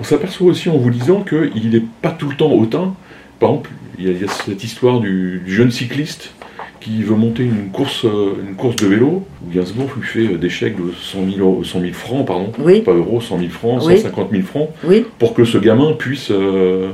On 0.00 0.04
s'aperçoit 0.04 0.48
aussi 0.48 0.68
en 0.68 0.76
vous 0.76 0.90
lisant 0.90 1.22
qu'il 1.22 1.70
n'est 1.70 1.82
pas 2.02 2.10
tout 2.10 2.28
le 2.28 2.36
temps 2.36 2.52
hautain. 2.52 2.94
Par 3.40 3.50
exemple, 3.50 3.70
il 3.98 4.04
y, 4.06 4.08
a, 4.08 4.12
il 4.12 4.20
y 4.20 4.24
a 4.24 4.28
cette 4.28 4.62
histoire 4.62 5.00
du, 5.00 5.40
du 5.44 5.52
jeune 5.54 5.70
cycliste 5.70 6.32
qui 6.80 7.02
veut 7.02 7.14
monter 7.16 7.42
une 7.44 7.70
course, 7.72 8.04
euh, 8.04 8.34
une 8.48 8.54
course 8.54 8.76
de 8.76 8.86
vélo. 8.86 9.24
où 9.46 9.52
Gainsbourg 9.52 9.90
lui 9.96 10.06
fait 10.06 10.34
euh, 10.34 10.38
des 10.38 10.48
chèques 10.48 10.76
de 10.76 10.92
100 10.92 11.18
000, 11.36 11.38
euros- 11.40 11.64
100 11.64 11.80
000 11.80 11.92
francs, 11.92 12.26
pardon, 12.26 12.52
Oui. 12.58 12.80
pas 12.82 12.92
euros, 12.92 13.20
100 13.20 13.38
000 13.38 13.50
francs, 13.50 13.82
Oui. 13.84 13.96
150 13.96 14.30
000 14.30 14.42
francs, 14.44 14.70
Oui. 14.84 15.04
pour 15.18 15.34
que 15.34 15.44
ce 15.44 15.58
gamin 15.58 15.92
puisse. 15.92 16.30
euh, 16.30 16.90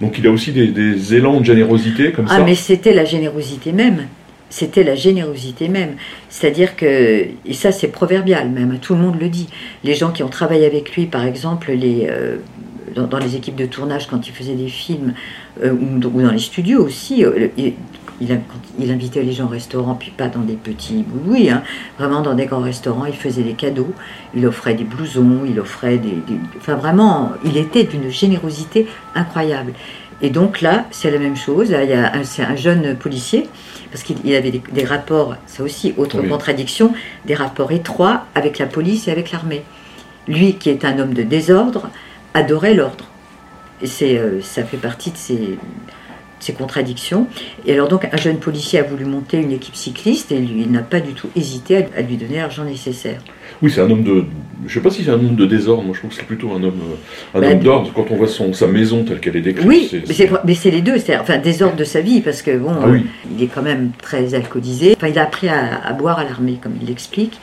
Donc 0.00 0.18
il 0.18 0.26
a 0.26 0.30
aussi 0.32 0.50
des, 0.50 0.66
des 0.68 1.14
élans 1.14 1.38
de 1.40 1.44
générosité 1.44 2.10
comme 2.10 2.26
Ah, 2.28 2.38
ça. 2.38 2.44
mais 2.44 2.56
c'était 2.56 2.92
la 2.92 3.04
générosité 3.04 3.70
même. 3.72 4.06
C'était 4.50 4.82
la 4.84 4.96
générosité 4.96 5.68
même. 5.68 5.92
C'est-à-dire 6.28 6.74
que, 6.76 6.84
et 7.46 7.52
ça 7.52 7.70
c'est 7.72 7.86
proverbial 7.88 8.50
même, 8.50 8.78
tout 8.82 8.94
le 8.94 9.00
monde 9.00 9.16
le 9.20 9.28
dit. 9.28 9.46
Les 9.84 9.94
gens 9.94 10.10
qui 10.10 10.22
ont 10.24 10.28
travaillé 10.28 10.66
avec 10.66 10.94
lui, 10.96 11.06
par 11.06 11.24
exemple, 11.24 11.70
les, 11.72 12.06
euh, 12.10 12.36
dans, 12.96 13.06
dans 13.06 13.18
les 13.18 13.36
équipes 13.36 13.54
de 13.56 13.64
tournage, 13.66 14.08
quand 14.08 14.26
il 14.26 14.32
faisait 14.32 14.54
des 14.54 14.68
films, 14.68 15.14
ou, 15.62 15.66
ou 15.66 15.98
dans 16.22 16.30
les 16.30 16.38
studios 16.38 16.84
aussi, 16.84 17.24
euh, 17.24 17.48
il, 17.56 18.90
invitait 18.90 19.22
les 19.22 19.32
gens 19.32 19.44
au 19.46 19.48
restaurant, 19.48 19.94
puis 19.94 20.12
pas 20.16 20.28
dans 20.28 20.40
des 20.40 20.54
petits 20.54 21.02
boulouis, 21.06 21.50
hein, 21.50 21.62
vraiment 21.98 22.20
dans 22.22 22.34
des 22.34 22.46
grands 22.46 22.60
restaurants, 22.60 23.04
il 23.04 23.14
faisait 23.14 23.42
des 23.42 23.54
cadeaux, 23.54 23.92
il 24.34 24.46
offrait 24.46 24.74
des 24.74 24.84
blousons, 24.84 25.40
il 25.46 25.58
offrait 25.58 25.98
des... 25.98 26.10
des- 26.10 26.38
enfin 26.56 26.76
vraiment, 26.76 27.32
il 27.44 27.56
était 27.56 27.84
d'une 27.84 28.10
générosité 28.10 28.86
incroyable. 29.14 29.72
Et 30.24 30.30
donc 30.30 30.60
là, 30.60 30.84
c'est 30.92 31.10
la 31.10 31.18
même 31.18 31.34
chose. 31.36 31.72
Là, 31.72 31.82
il 31.82 31.90
y 31.90 31.94
a 31.94 32.14
un, 32.14 32.22
c'est 32.22 32.44
un 32.44 32.54
jeune 32.54 32.94
policier, 32.96 33.48
parce 33.90 34.04
qu'il 34.04 34.16
il 34.24 34.34
avait 34.36 34.52
des, 34.52 34.62
des 34.72 34.84
rapports, 34.84 35.34
ça 35.46 35.64
aussi, 35.64 35.92
autre 35.96 36.20
Oui. 36.22 36.28
contradiction, 36.28 36.92
des 37.26 37.34
rapports 37.34 37.72
étroits 37.72 38.26
avec 38.36 38.58
la 38.58 38.66
police 38.66 39.08
et 39.08 39.10
avec 39.10 39.32
l'armée. 39.32 39.62
Lui, 40.28 40.54
qui 40.54 40.70
est 40.70 40.84
un 40.84 40.98
homme 41.00 41.12
de 41.12 41.24
désordre, 41.24 41.90
adorait 42.34 42.74
l'ordre. 42.74 43.06
Et 43.82 43.86
c'est, 43.86 44.16
euh, 44.18 44.40
ça 44.40 44.62
fait 44.64 44.76
partie 44.76 45.10
de 45.10 45.16
ses 45.16 46.52
contradictions. 46.52 47.26
Et 47.66 47.72
alors 47.72 47.88
donc, 47.88 48.08
un 48.10 48.16
jeune 48.16 48.38
policier 48.38 48.80
a 48.80 48.82
voulu 48.82 49.04
monter 49.04 49.38
une 49.38 49.52
équipe 49.52 49.76
cycliste 49.76 50.32
et 50.32 50.38
lui, 50.38 50.62
il 50.62 50.70
n'a 50.72 50.82
pas 50.82 51.00
du 51.00 51.12
tout 51.12 51.28
hésité 51.36 51.86
à, 51.96 52.02
lui 52.02 52.16
donner 52.16 52.36
l'argent 52.36 52.64
nécessaire. 52.64 53.20
Oui, 53.62 53.70
c'est 53.70 53.80
un 53.80 53.90
homme 53.90 54.02
de. 54.02 54.24
Je 54.66 54.74
sais 54.74 54.80
pas 54.80 54.90
si 54.90 55.04
c'est 55.04 55.10
un 55.10 55.14
homme 55.14 55.36
de 55.36 55.46
désordre, 55.46 55.82
moi 55.84 55.92
je 55.94 55.98
trouve 56.00 56.10
que 56.10 56.16
c'est 56.16 56.26
plutôt 56.26 56.50
un 56.52 56.62
homme, 56.62 56.80
euh, 57.34 57.38
un 57.38 57.40
Bah, 57.40 57.50
homme 57.52 57.60
d'ordre. 57.60 57.92
Quand 57.94 58.06
on 58.10 58.16
voit 58.16 58.28
son, 58.28 58.52
sa 58.52 58.66
maison 58.66 59.04
telle 59.04 59.20
qu'elle 59.20 59.36
est 59.36 59.40
décrite, 59.40 59.66
Oui, 59.66 59.88
c'est- 59.90 60.02
mais 60.06 60.14
c'est, 60.14 60.30
mais 60.44 60.54
c'est 60.54 60.70
les 60.70 60.82
deux, 60.82 60.98
c'est 60.98 61.16
enfin 61.16 61.38
désordre 61.38 61.76
de 61.76 61.84
sa 61.84 62.00
vie, 62.00 62.20
parce 62.20 62.42
que 62.42 62.56
bon, 62.56 62.70
Ah 62.80 62.86
oui. 62.88 63.00
euh, 63.00 63.28
il 63.36 63.42
est 63.44 63.48
quand 63.48 63.62
même 63.62 63.90
très 64.00 64.34
alcoolisé. 64.34 64.94
Enfin, 64.96 65.08
il 65.08 65.18
a 65.18 65.22
appris 65.22 65.48
à, 65.48 65.76
à 65.84 65.92
boire 65.92 66.18
à 66.18 66.24
l'armée, 66.24 66.58
comme 66.62 66.74
il 66.80 66.86
l'explique, 66.88 67.38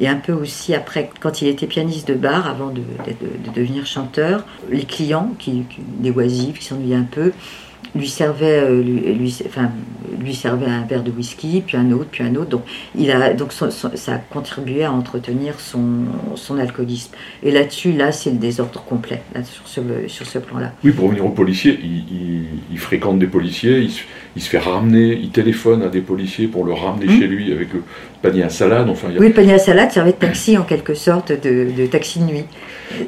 et 0.00 0.08
un 0.08 0.16
peu 0.16 0.32
aussi 0.32 0.74
après, 0.74 1.10
quand 1.20 1.42
il 1.42 1.48
était 1.48 1.66
pianiste 1.66 2.08
de 2.08 2.14
bar, 2.14 2.46
avant 2.48 2.68
de, 2.70 2.80
de- 2.80 3.50
de 3.50 3.54
devenir 3.54 3.86
chanteur, 3.86 4.44
les 4.70 4.84
clients, 4.84 5.32
qui, 5.38 5.64
qui- 5.70 5.80
des 6.00 6.10
oisifs, 6.10 6.58
qui 6.58 6.64
s'ennuyaient 6.66 6.96
un 6.96 7.02
peu, 7.10 7.32
lui 7.94 8.08
servaient, 8.08 8.60
euh, 8.62 8.82
lui, 8.82 9.00
lui, 9.14 9.36
enfin, 9.46 9.70
lui 10.18 10.34
servaient 10.34 10.64
un 10.70 10.82
verre 10.82 11.02
de 11.02 11.10
whisky, 11.10 11.62
puis 11.66 11.76
un 11.76 11.90
autre, 11.92 12.06
puis 12.10 12.24
un 12.24 12.34
autre. 12.36 12.48
Donc, 12.48 12.62
il 12.96 13.10
a, 13.10 13.34
donc 13.34 13.52
son- 13.52 13.70
son- 13.70 13.90
ça 13.96 14.14
a 14.14 14.18
contribué 14.18 14.84
à 14.84 14.92
entretenir 14.92 15.60
son, 15.60 15.82
son 16.36 16.58
alcoolisme. 16.58 17.10
Et 17.42 17.50
là-dessus, 17.50 17.92
là, 17.92 18.10
c'est 18.10 18.30
le 18.30 18.36
désordre 18.38 18.82
complet, 18.84 19.22
là, 19.34 19.44
sur 19.44 19.68
ce, 19.68 19.80
sur 20.06 20.24
ce 20.26 20.38
plan-là. 20.38 20.72
Oui, 20.84 20.92
pour 20.92 21.04
revenir 21.06 21.26
aux 21.26 21.30
policiers, 21.30 21.78
il, 21.82 21.98
il- 22.10 22.44
il 22.70 22.78
fréquente 22.78 23.18
des 23.18 23.26
policiers, 23.26 23.80
il 23.80 23.90
se, 23.90 24.02
il 24.36 24.40
se 24.42 24.48
fait 24.48 24.58
ramener, 24.58 25.12
il 25.20 25.28
téléphone 25.28 25.82
à 25.82 25.88
des 25.88 26.00
policiers 26.00 26.46
pour 26.46 26.64
le 26.64 26.72
ramener 26.72 27.06
Mhm. 27.12 27.18
chez 27.20 27.26
lui 27.26 27.52
avec 27.52 27.74
le 27.74 27.82
panier 28.22 28.44
à 28.44 28.48
salade. 28.48 28.88
Enfin, 28.88 29.08
a- 29.08 29.18
Oui, 29.18 29.28
le 29.28 29.32
panier 29.34 29.54
à 29.54 29.58
salade 29.58 29.90
servait 29.90 30.12
de 30.12 30.16
taxi 30.16 30.56
en 30.56 30.62
quelque 30.62 30.94
sorte, 30.94 31.32
de, 31.32 31.66
de 31.76 31.86
taxi 31.86 32.20
de 32.20 32.24
nuit. 32.24 32.44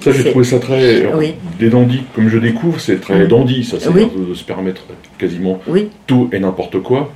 ça 0.01 0.11
j'ai 0.13 0.25
trouvé 0.31 0.45
ça 0.45 0.59
très. 0.59 1.07
Oui. 1.15 1.35
Des 1.59 1.71
dandys, 1.71 2.03
comme 2.15 2.29
je 2.29 2.39
découvre, 2.39 2.81
c'est 2.81 3.01
très 3.01 3.27
dandy, 3.27 3.65
ça 3.65 3.77
c'est 3.81 3.89
Oui. 3.89 4.09
de, 4.15 4.31
de 4.31 4.35
se 4.35 4.45
permettre 4.45 4.83
quasiment 5.19 5.61
Oui, 5.67 5.89
tout 6.07 6.29
et 6.33 6.39
n'importe 6.41 6.81
quoi. 6.83 7.13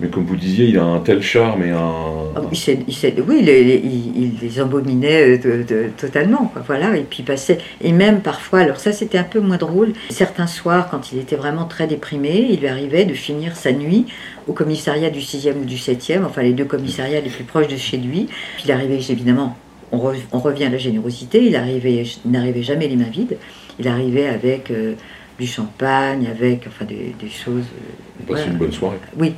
Mais 0.00 0.08
comme 0.08 0.24
vous 0.24 0.36
disiez, 0.36 0.66
il 0.66 0.78
a 0.78 0.84
un 0.84 1.00
tel 1.00 1.22
charme 1.22 1.62
et 1.64 1.70
un. 1.70 1.92
Ah, 2.36 2.42
il 2.52 3.22
oui, 3.26 3.40
il, 3.42 4.32
les 4.40 4.60
embominait 4.60 5.36
euh, 5.36 5.38
de- 5.38 5.62
de- 5.62 5.88
totalement, 5.96 6.46
quoi, 6.52 6.62
voilà, 6.66 6.96
et 6.96 7.02
puis 7.02 7.22
passait, 7.22 7.58
et 7.80 7.92
même 7.92 8.20
parfois, 8.20 8.60
alors 8.60 8.78
ça 8.78 8.92
c'était 8.92 9.18
un 9.18 9.24
peu 9.24 9.40
moins 9.40 9.56
drôle, 9.56 9.92
certains 10.10 10.46
soirs, 10.46 10.88
quand 10.90 11.12
il 11.12 11.18
était 11.18 11.36
vraiment 11.36 11.64
très 11.64 11.86
déprimé, 11.86 12.46
il 12.50 12.60
lui 12.60 12.68
arrivait 12.68 13.04
de 13.04 13.14
finir 13.14 13.56
sa 13.56 13.72
nuit 13.72 14.06
au 14.46 14.52
commissariat 14.52 15.10
du 15.10 15.20
6e 15.20 15.54
ou 15.60 15.64
du 15.64 15.76
7e, 15.76 16.24
enfin 16.24 16.42
les 16.42 16.52
deux 16.52 16.64
commissariats 16.64 17.20
les 17.20 17.30
plus 17.30 17.44
proches 17.44 17.68
de 17.68 17.76
chez 17.76 17.96
lui, 17.96 18.26
puis 18.56 18.64
il 18.66 18.72
arrivait 18.72 18.96
évidemment, 18.96 19.56
on, 19.92 19.98
re- 19.98 20.16
on 20.32 20.38
revient 20.38 20.64
à 20.66 20.70
la 20.70 20.78
générosité, 20.78 21.44
il 21.44 21.56
arrivait, 21.56 22.04
il 22.24 22.30
n'arrivait 22.30 22.62
jamais 22.62 22.86
les 22.88 22.96
mains 22.96 23.10
vides, 23.10 23.36
il 23.78 23.88
arrivait 23.88 24.28
avec 24.28 24.70
euh, 24.70 24.94
du 25.38 25.46
champagne, 25.46 26.26
avec 26.30 26.64
enfin 26.68 26.84
des, 26.84 27.14
des 27.20 27.30
choses, 27.30 27.64
euh, 27.64 28.22
voilà. 28.28 28.44
une 28.46 28.52
bonne 28.54 28.72
soirée. 28.72 28.98
oui, 29.18 29.34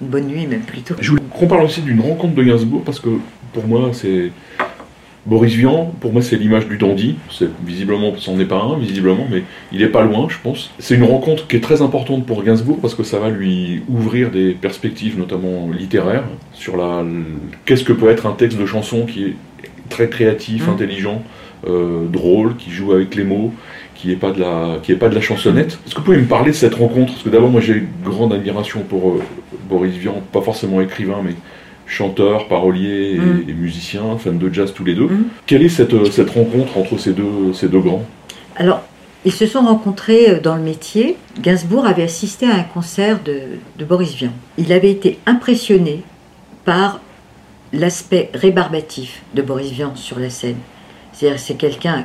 une 0.00 0.08
bonne 0.08 0.26
nuit 0.26 0.46
même 0.46 0.60
plutôt. 0.62 0.94
Je 1.00 1.10
voulais 1.10 1.22
qu'on 1.30 1.46
parle 1.46 1.64
aussi 1.64 1.82
d'une 1.82 2.00
rencontre 2.00 2.34
de 2.34 2.42
Gainsbourg 2.42 2.82
parce 2.84 3.00
que 3.00 3.08
pour 3.52 3.66
moi 3.66 3.90
c'est 3.92 4.30
Boris 5.26 5.52
Vian, 5.54 5.92
pour 6.00 6.12
moi 6.12 6.22
c'est 6.22 6.36
l'image 6.36 6.66
du 6.66 6.78
dandy. 6.78 7.16
C'est 7.30 7.48
visiblement, 7.66 8.12
c'en 8.16 8.38
est 8.40 8.46
pas 8.46 8.60
un 8.62 8.78
visiblement, 8.78 9.26
mais 9.30 9.42
il 9.72 9.82
est 9.82 9.88
pas 9.88 10.02
loin, 10.02 10.26
je 10.30 10.36
pense. 10.42 10.70
C'est 10.78 10.94
une 10.94 11.04
rencontre 11.04 11.46
qui 11.46 11.56
est 11.56 11.60
très 11.60 11.82
importante 11.82 12.24
pour 12.24 12.42
Gainsbourg 12.42 12.78
parce 12.80 12.94
que 12.94 13.02
ça 13.02 13.18
va 13.18 13.28
lui 13.28 13.82
ouvrir 13.88 14.30
des 14.30 14.52
perspectives, 14.52 15.18
notamment 15.18 15.68
littéraires, 15.70 16.24
sur 16.54 16.76
la 16.76 17.04
qu'est-ce 17.66 17.84
que 17.84 17.92
peut 17.92 18.08
être 18.08 18.26
un 18.26 18.32
texte 18.32 18.58
de 18.58 18.66
chanson 18.66 19.04
qui 19.04 19.24
est 19.24 19.34
très 19.90 20.08
créatif, 20.08 20.66
Mhm. 20.66 20.72
intelligent, 20.74 21.22
euh, 21.68 22.06
drôle, 22.08 22.56
qui 22.56 22.70
joue 22.70 22.92
avec 22.92 23.14
les 23.14 23.24
mots, 23.24 23.52
qui 24.00 24.12
est 24.12 24.16
pas 24.16 24.30
de 24.32 24.40
la 24.40 24.78
qui 24.82 24.92
est 24.92 24.96
pas 24.96 25.08
de 25.08 25.14
la 25.14 25.20
chansonnette. 25.20 25.78
Est-ce 25.86 25.94
que 25.94 25.98
vous 26.00 26.04
pouvez 26.06 26.16
me 26.18 26.26
parler 26.26 26.50
de 26.52 26.56
cette 26.56 26.74
rencontre? 26.74 27.12
Parce 27.12 27.22
que 27.22 27.28
d'abord 27.28 27.50
moi 27.50 27.60
j'ai 27.60 27.74
une 27.74 27.88
grande 28.04 28.32
admiration 28.32 28.80
pour 28.88 29.10
euh, 29.10 29.22
Boris 29.68 29.94
Vian, 29.94 30.22
pas 30.32 30.40
forcément 30.40 30.80
écrivain, 30.80 31.18
mais 31.22 31.34
chanteur, 31.86 32.48
parolier 32.48 33.14
et, 33.14 33.18
Mm. 33.18 33.44
et 33.48 33.52
musicien, 33.52 34.02
fan 34.18 34.38
de 34.38 34.52
jazz 34.52 34.72
tous 34.74 34.84
les 34.84 34.94
deux. 34.94 35.06
Mm. 35.08 35.24
Quelle 35.46 35.62
est 35.62 35.68
cette, 35.68 35.92
euh, 35.94 36.04
cette 36.10 36.30
rencontre 36.30 36.78
entre 36.78 36.98
ces 36.98 37.12
deux, 37.12 37.52
ces 37.52 37.68
deux 37.68 37.80
grands? 37.80 38.04
Alors, 38.56 38.82
ils 39.24 39.32
se 39.32 39.44
sont 39.46 39.60
rencontrés 39.60 40.30
euh, 40.30 40.40
dans 40.40 40.54
le 40.56 40.62
métier. 40.62 41.16
Gainsbourg 41.40 41.84
avait 41.86 42.04
assisté 42.04 42.46
à 42.46 42.54
un 42.54 42.62
concert 42.62 43.18
de, 43.24 43.40
de 43.78 43.84
Boris 43.84 44.14
Vian. 44.14 44.30
Il 44.56 44.72
avait 44.72 44.90
été 44.90 45.18
impressionné 45.26 46.02
par 46.64 47.00
l'aspect 47.72 48.30
rébarbatif 48.34 49.22
de 49.34 49.42
Boris 49.42 49.70
Vian 49.70 49.94
sur 49.96 50.18
la 50.18 50.30
scène. 50.30 50.56
C'est-à-dire, 51.12 51.38
c'est 51.40 51.54
quelqu'un. 51.54 52.04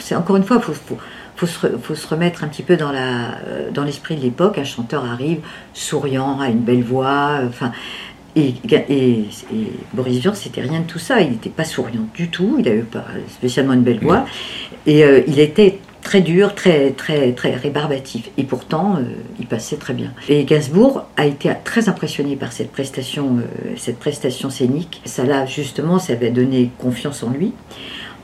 C'est 0.00 0.14
encore 0.14 0.36
une 0.36 0.44
fois, 0.44 0.58
il 0.58 0.62
faut, 0.62 0.72
faut- 0.74 0.98
faut 1.36 1.46
se, 1.46 1.66
faut 1.82 1.94
se 1.94 2.06
remettre 2.06 2.44
un 2.44 2.48
petit 2.48 2.62
peu 2.62 2.76
dans 2.76 2.92
la- 2.92 3.38
euh, 3.46 3.70
dans 3.72 3.84
l'esprit 3.84 4.16
de 4.16 4.22
l'époque. 4.22 4.58
Un 4.58 4.64
chanteur 4.64 5.04
arrive 5.04 5.40
souriant, 5.72 6.38
a 6.40 6.48
une 6.48 6.60
belle 6.60 6.82
voix. 6.84 7.38
euh, 7.40 7.48
Enfin. 7.48 7.72
Et, 8.36 8.54
et- 8.88 9.26
et 9.52 9.72
Boris 9.92 10.18
Vian, 10.18 10.34
c'était 10.34 10.60
rien 10.62 10.80
de 10.80 10.86
tout 10.86 10.98
ça. 10.98 11.20
Il 11.20 11.30
n'était 11.30 11.50
pas 11.50 11.64
souriant 11.64 12.06
du 12.14 12.28
tout. 12.30 12.56
Il 12.58 12.64
n'avait 12.64 12.80
pas 12.82 13.04
spécialement 13.30 13.74
une 13.74 13.82
belle 13.82 14.00
voix. 14.00 14.24
Et 14.86 15.04
euh, 15.04 15.22
il 15.28 15.38
était 15.38 15.78
très 16.02 16.20
dur, 16.20 16.54
très, 16.56 16.90
très, 16.90 17.30
très 17.32 17.54
rébarbatif. 17.54 18.28
Et 18.36 18.42
pourtant, 18.42 18.96
euh, 18.96 19.02
il 19.38 19.46
passait 19.46 19.76
très 19.76 19.94
bien. 19.94 20.12
Et 20.28 20.42
Gainsbourg 20.44 21.04
a 21.16 21.26
été 21.26 21.50
très 21.62 21.88
impressionné 21.88 22.34
par 22.34 22.50
cette 22.52 22.72
prestation, 22.72 23.36
euh, 23.38 23.74
cette 23.76 24.00
prestation 24.00 24.50
scénique. 24.50 25.00
Ça 25.04 25.22
l'a 25.24 25.46
justement, 25.46 26.00
ça 26.00 26.14
avait 26.14 26.30
donné 26.30 26.70
confiance 26.78 27.22
en 27.22 27.30
lui. 27.30 27.52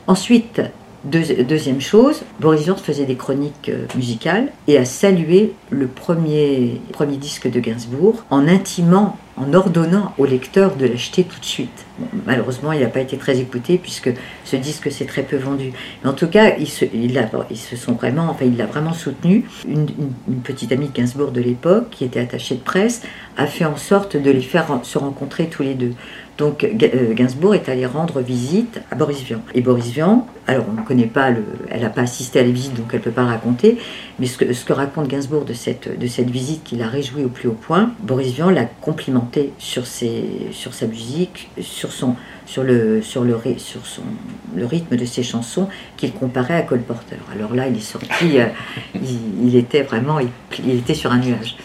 Ensuite, 0.07 0.61
deux- 1.03 1.43
deuxième 1.43 1.81
chose, 1.81 2.21
Boris 2.39 2.63
Vian 2.63 2.75
faisait 2.75 3.05
des 3.05 3.15
chroniques 3.15 3.69
euh, 3.69 3.85
musicales 3.95 4.49
et 4.67 4.77
a 4.77 4.85
salué 4.85 5.53
le 5.69 5.87
premier, 5.87 6.79
premier 6.91 7.17
disque 7.17 7.49
de 7.49 7.59
Gainsbourg 7.59 8.23
en 8.29 8.47
intimant, 8.47 9.17
en 9.37 9.53
ordonnant 9.53 10.13
au 10.17 10.25
lecteur 10.25 10.75
de 10.75 10.85
l'acheter 10.85 11.23
tout 11.23 11.39
de 11.39 11.45
suite. 11.45 11.85
Malheureusement, 12.27 12.71
il 12.73 12.81
n'a 12.81 12.87
pas 12.87 12.99
été 12.99 13.17
très 13.17 13.39
écouté 13.39 13.77
puisque 13.81 14.11
ce 14.45 14.55
disque 14.55 14.91
s'est 14.91 15.05
très 15.05 15.23
peu 15.23 15.37
vendu. 15.37 15.71
Mais 16.03 16.09
en 16.09 16.13
tout 16.13 16.27
cas, 16.27 16.55
ils 16.59 16.67
se, 16.67 16.85
il 16.93 17.17
a- 17.17 17.29
ils 17.49 17.57
se 17.57 17.75
sont 17.75 17.93
vraiment, 17.93 18.27
enfin, 18.29 18.45
il 18.45 18.57
l'a 18.57 18.65
vraiment 18.65 18.93
soutenu. 18.93 19.45
Une, 19.67 19.87
petite 20.43 20.71
amie 20.71 20.87
de 20.89 20.93
Gainsbourg 20.93 21.31
de 21.31 21.41
l'époque, 21.41 21.85
qui 21.91 22.03
était 22.03 22.19
attachée 22.19 22.55
de 22.55 22.59
presse, 22.61 23.01
a 23.37 23.47
fait 23.47 23.65
en 23.65 23.77
sorte 23.77 24.17
de 24.17 24.29
les 24.31 24.41
faire 24.41 24.67
se 24.83 24.97
rencontrer 24.97 25.47
tous 25.47 25.63
les 25.63 25.73
deux. 25.75 25.93
Donc 26.41 26.63
euh, 26.63 27.13
Gainsbourg 27.13 27.53
est 27.53 27.69
allé 27.69 27.85
rendre 27.85 28.19
visite 28.19 28.81
à 28.89 28.95
Boris 28.95 29.21
Vian. 29.21 29.41
Et 29.53 29.61
Boris 29.61 29.91
Vian, 29.91 30.25
alors 30.47 30.65
on 30.67 30.81
ne 30.81 30.83
connaît 30.83 31.05
pas, 31.05 31.29
le, 31.29 31.43
elle 31.69 31.81
n'a 31.81 31.91
pas 31.91 32.01
assisté 32.01 32.39
à 32.39 32.43
la 32.43 32.49
visite, 32.49 32.73
donc 32.73 32.87
elle 32.93 32.97
ne 32.97 33.03
peut 33.03 33.11
pas 33.11 33.25
raconter, 33.25 33.77
mais 34.17 34.25
ce 34.25 34.39
que, 34.39 34.73
raconte 34.73 35.07
Gainsbourg 35.07 35.45
de 35.45 35.53
cette, 35.53 35.99
de 35.99 36.07
cette 36.07 36.31
visite 36.31 36.63
qui 36.63 36.77
l'a 36.77 36.87
réjoui 36.87 37.23
au 37.23 37.29
plus 37.29 37.47
haut 37.47 37.57
point, 37.61 37.91
Boris 37.99 38.33
Vian 38.33 38.49
l'a 38.49 38.65
complimenté 38.65 39.53
sur, 39.59 39.85
ses, 39.85 40.23
sur 40.51 40.73
sa 40.73 40.87
musique, 40.87 41.51
sur, 41.61 41.91
son, 41.91 42.15
sur, 42.47 42.63
le, 42.63 43.03
sur, 43.03 43.23
le, 43.23 43.37
sur 43.57 43.85
son, 43.85 44.01
le 44.55 44.65
rythme 44.65 44.95
de 44.95 45.05
ses 45.05 45.21
chansons 45.21 45.69
qu'il 45.95 46.11
comparait 46.11 46.55
à 46.55 46.63
Cole 46.63 46.81
Porter. 46.81 47.17
Alors 47.35 47.53
là, 47.53 47.67
il 47.67 47.77
est 47.77 47.81
sorti, 47.81 48.39
euh, 48.39 48.47
il, 48.95 49.55
était 49.55 49.83
vraiment, 49.83 50.17
il 50.19 50.75
était 50.75 50.95
sur 50.95 51.11
un 51.11 51.19
nuage. 51.19 51.55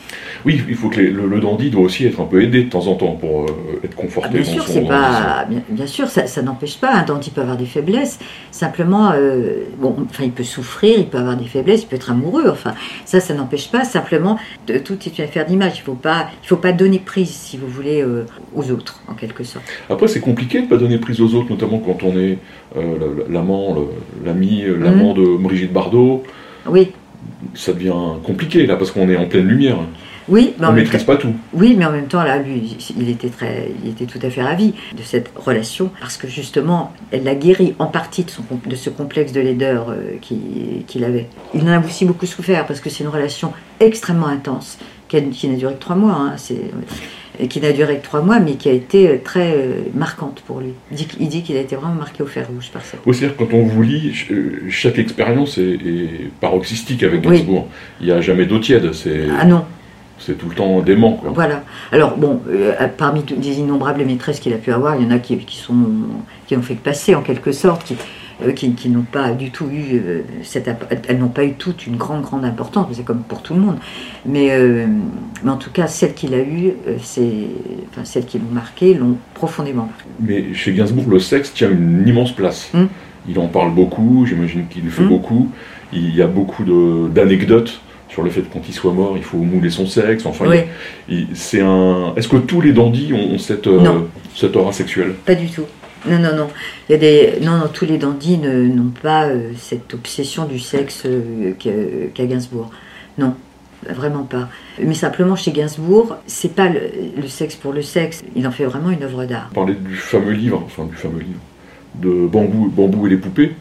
Oui, 0.46 0.62
il 0.68 0.76
faut 0.76 0.88
que 0.88 1.00
les- 1.00 1.10
le, 1.10 1.26
le 1.26 1.40
dandy 1.40 1.70
doit 1.70 1.82
aussi 1.82 2.06
être 2.06 2.20
un 2.20 2.24
peu 2.24 2.40
aidé 2.40 2.62
de 2.62 2.70
temps 2.70 2.86
en 2.86 2.94
temps 2.94 3.14
pour 3.16 3.42
euh, 3.42 3.46
être 3.82 3.94
Ah, 3.98 4.00
conforté 4.02 4.38
bien 4.38 4.40
dans 4.42 4.46
sûr, 4.62 4.68
son 4.68 4.86
pas. 4.86 5.44
Bien, 5.50 5.60
bien 5.68 5.86
sûr, 5.88 6.06
ça, 6.06 6.28
ça 6.28 6.40
n'empêche 6.40 6.78
pas. 6.78 6.92
Un 6.94 7.02
dandy 7.02 7.30
peut 7.30 7.40
avoir 7.40 7.56
des 7.56 7.66
faiblesses. 7.66 8.20
Simplement, 8.52 9.10
euh, 9.12 9.64
bon, 9.80 9.96
enfin, 10.08 10.22
il 10.22 10.30
peut 10.30 10.44
souffrir, 10.44 10.94
il 11.00 11.06
peut 11.06 11.18
avoir 11.18 11.36
des 11.36 11.46
faiblesses, 11.46 11.82
il 11.82 11.86
peut 11.88 11.96
être 11.96 12.12
amoureux. 12.12 12.44
Enfin, 12.48 12.74
ça, 13.04 13.18
ça 13.18 13.34
n'empêche 13.34 13.72
pas. 13.72 13.82
Simplement, 13.82 14.38
de- 14.68 14.78
tout 14.78 14.96
est 15.04 15.18
une 15.18 15.24
affaire 15.24 15.46
d'image. 15.46 15.72
Il 15.78 15.82
faut 15.82 15.94
pas, 15.94 16.28
il 16.44 16.46
faut 16.46 16.56
pas 16.56 16.70
donner 16.72 17.00
prise, 17.00 17.30
si 17.30 17.56
vous 17.56 17.66
voulez, 17.66 18.00
euh, 18.02 18.24
aux 18.54 18.70
autres, 18.70 19.02
en 19.08 19.14
quelque 19.14 19.42
sorte. 19.42 19.64
Après, 19.90 20.06
c'est 20.06 20.20
compliqué 20.20 20.62
de 20.62 20.68
pas 20.68 20.76
donner 20.76 20.98
prise 20.98 21.20
aux 21.20 21.34
autres, 21.34 21.50
notamment 21.50 21.78
quand 21.80 22.04
on 22.04 22.16
est 22.16 22.38
l'amant, 23.28 23.76
l'ami, 24.24 24.62
euh, 24.64 24.76
l'amant 24.78 25.12
de 25.12 25.24
Brigitte 25.36 25.72
Bardot. 25.72 26.22
Oui, 26.68 26.92
Ça 27.54 27.72
devient 27.72 27.92
compliqué 28.24 28.66
là 28.66 28.76
parce 28.76 28.90
qu'on 28.92 29.08
est 29.08 29.16
en 29.16 29.26
pleine 29.26 29.46
lumière. 29.48 29.78
Oui, 30.28 30.54
mais 30.58 30.66
On 30.66 30.70
ne 30.70 30.76
maîtrise 30.76 31.04
pas 31.04 31.16
tout. 31.16 31.32
Oui, 31.52 31.74
mais 31.78 31.84
en 31.84 31.92
même 31.92 32.06
temps, 32.08 32.22
là, 32.22 32.38
lui, 32.38 32.76
il 32.98 33.08
était, 33.08 33.28
très, 33.28 33.70
il 33.84 33.90
était 33.90 34.06
tout 34.06 34.18
à 34.22 34.30
fait 34.30 34.42
ravi 34.42 34.74
de 34.96 35.02
cette 35.02 35.30
relation, 35.36 35.90
parce 36.00 36.16
que 36.16 36.26
justement, 36.28 36.92
elle 37.12 37.24
l'a 37.24 37.34
guéri 37.34 37.74
en 37.78 37.86
partie 37.86 38.24
de, 38.24 38.30
son, 38.30 38.42
com- 38.42 38.58
de 38.66 38.74
ce 38.76 38.90
complexe 38.90 39.32
de 39.32 39.40
laideur 39.40 39.90
euh, 39.90 40.16
qui- 40.20 40.84
qu'il 40.86 41.04
avait. 41.04 41.26
Il 41.54 41.62
en 41.64 41.68
a 41.68 41.78
aussi 41.80 42.04
beaucoup 42.04 42.26
souffert, 42.26 42.66
parce 42.66 42.80
que 42.80 42.90
c'est 42.90 43.04
une 43.04 43.10
relation 43.10 43.52
extrêmement 43.80 44.26
intense, 44.26 44.78
qui, 45.08 45.20
n'a 45.48 45.56
duré 45.56 45.74
que 45.74 45.78
trois 45.80 45.94
mois, 45.96 46.14
hein, 46.18 46.36
qui 47.48 47.60
n'a 47.60 47.72
duré 47.72 47.98
que 47.98 48.02
trois 48.04 48.22
mois, 48.22 48.40
mais 48.40 48.54
qui 48.54 48.68
a 48.68 48.72
été 48.72 49.08
euh, 49.08 49.16
très 49.22 49.52
euh, 49.54 49.82
marquante 49.94 50.42
pour 50.46 50.60
lui. 50.60 50.70
Il 50.90 50.96
dit, 50.96 51.06
qu'- 51.06 51.16
il 51.20 51.28
dit 51.28 51.42
qu'il 51.42 51.56
a 51.56 51.60
été 51.60 51.76
vraiment 51.76 51.94
marqué 51.94 52.22
au 52.22 52.26
fer 52.26 52.48
rouge 52.48 52.70
par 52.72 52.82
ça. 52.84 52.96
Oui, 53.06 53.14
c'est-à-dire 53.14 53.36
quand 53.36 53.52
on 53.52 53.62
vous 53.62 53.82
lit, 53.82 54.12
ch- 54.14 54.32
chaque 54.70 54.98
expérience 54.98 55.58
est, 55.58 55.74
est 55.74 56.30
paroxystique 56.40 57.02
avec 57.02 57.20
Oui. 57.24 57.36
Gainsbourg. 57.38 57.68
Il 58.00 58.06
n'y 58.06 58.12
a 58.12 58.20
jamais 58.20 58.46
d'eau 58.46 58.58
tiède, 58.58 58.90
Ah 59.38 59.44
non, 59.44 59.64
c'est 60.18 60.38
tout 60.38 60.48
le 60.48 60.54
temps 60.54 60.80
dément. 60.80 61.12
Quoi. 61.14 61.30
Voilà. 61.34 61.62
Alors 61.92 62.16
bon, 62.16 62.40
euh, 62.48 62.72
parmi 62.96 63.22
toutes 63.22 63.44
les 63.44 63.58
innombrables 63.58 64.04
maîtresses 64.04 64.40
qu'il 64.40 64.52
a 64.52 64.58
pu 64.58 64.72
avoir, 64.72 64.96
il 64.96 65.04
y 65.04 65.06
en 65.06 65.10
a 65.10 65.18
qui, 65.18 65.36
qui 65.38 65.56
sont 65.56 65.76
qui 66.46 66.56
ont 66.56 66.62
fait 66.62 66.74
passer 66.74 67.14
en 67.14 67.22
quelque 67.22 67.52
sorte, 67.52 67.84
qui 67.84 67.96
euh, 68.44 68.52
qui, 68.52 68.72
qui 68.74 68.90
n'ont 68.90 69.06
pas 69.10 69.30
du 69.30 69.50
tout 69.50 69.66
eu 69.66 69.94
euh, 69.94 70.20
cette 70.42 70.70
elles 71.08 71.18
n'ont 71.18 71.28
pas 71.28 71.44
eu 71.44 71.52
toute 71.52 71.86
une 71.86 71.96
grande 71.96 72.22
grande 72.22 72.44
importance, 72.44 72.88
c'est 72.92 73.04
comme 73.04 73.22
pour 73.22 73.42
tout 73.42 73.54
le 73.54 73.60
monde. 73.60 73.76
Mais 74.24 74.50
mais 75.42 75.50
en 75.50 75.56
tout 75.56 75.70
cas, 75.70 75.86
celles 75.86 76.14
qu'il 76.14 76.34
a 76.34 76.40
eues, 76.40 76.72
enfin 76.88 78.04
celles 78.04 78.26
qui 78.26 78.38
l'ont 78.38 78.52
marqué, 78.52 78.94
l'ont 78.94 79.16
profondément 79.34 79.86
marqué. 79.86 80.04
Mais 80.20 80.54
chez 80.54 80.72
Gainsbourg, 80.72 81.10
le 81.10 81.18
sexe 81.18 81.52
tient 81.52 81.70
une 81.70 82.06
immense 82.06 82.32
place. 82.32 82.70
Mm. 82.74 82.84
Il 83.28 83.38
en 83.38 83.48
parle 83.48 83.72
beaucoup, 83.74 84.24
j'imagine 84.26 84.66
qu'il 84.68 84.84
le 84.84 84.90
fait 84.90 85.02
Mm. 85.02 85.08
beaucoup. 85.08 85.50
Il 85.92 86.14
y 86.14 86.22
a 86.22 86.26
beaucoup 86.26 86.64
d'anecdotes 87.08 87.80
sur 88.08 88.22
le 88.22 88.30
fait 88.30 88.42
que 88.42 88.52
quand 88.52 88.62
il 88.68 88.72
soit 88.74 88.92
mort, 88.92 89.14
il 89.16 89.22
faut 89.24 89.38
mouler 89.38 89.70
son 89.70 89.86
sexe. 89.86 90.26
Enfin, 90.26 90.46
Oui, 90.48 90.58
il- 91.08 91.28
c'est 91.34 91.60
un. 91.60 92.12
Est-ce 92.16 92.28
que 92.28 92.36
tous 92.36 92.60
les 92.60 92.72
dandys 92.72 93.12
ont, 93.12 93.34
ont 93.34 93.38
cette, 93.38 93.66
euh, 93.66 94.00
cette 94.34 94.54
aura 94.56 94.72
sexuelle? 94.72 95.14
Pas 95.24 95.34
du 95.34 95.48
tout. 95.48 95.64
Non, 96.08 96.18
non, 96.20 96.36
non. 96.36 96.48
Il 96.88 96.92
y 96.92 96.94
a 96.94 96.98
des... 96.98 97.32
Non, 97.42 97.58
non, 97.58 97.66
tous 97.72 97.84
les 97.84 97.98
dandys 97.98 98.38
n'ont 98.38 98.92
pas 99.02 99.26
euh, 99.26 99.50
cette 99.58 99.92
obsession 99.92 100.44
du 100.44 100.60
sexe 100.60 101.02
euh, 101.04 101.52
qu'a 102.14 102.26
Gainsbourg. 102.26 102.70
Non, 103.18 103.34
vraiment 103.90 104.22
pas. 104.22 104.48
Mais 104.80 104.94
simplement, 104.94 105.34
chez 105.34 105.50
Gainsbourg, 105.50 106.16
c'est 106.26 106.54
pas 106.54 106.68
le, 106.68 106.80
le 107.20 107.26
sexe 107.26 107.56
pour 107.56 107.72
le 107.72 107.82
sexe. 107.82 108.22
Il 108.36 108.46
en 108.46 108.52
fait 108.52 108.64
vraiment 108.66 108.90
une 108.90 109.02
œuvre 109.02 109.24
d'art. 109.24 109.50
Parlait 109.52 109.74
du 109.74 109.96
fameux 109.96 110.30
livre, 110.32 110.62
enfin 110.64 110.84
du 110.84 110.94
fameux 110.94 111.18
livre, 111.18 111.40
de 111.96 112.26
Bambou, 112.28 112.68
Bambou 112.68 113.08
et 113.08 113.10
les 113.10 113.16
poupées. 113.16 113.54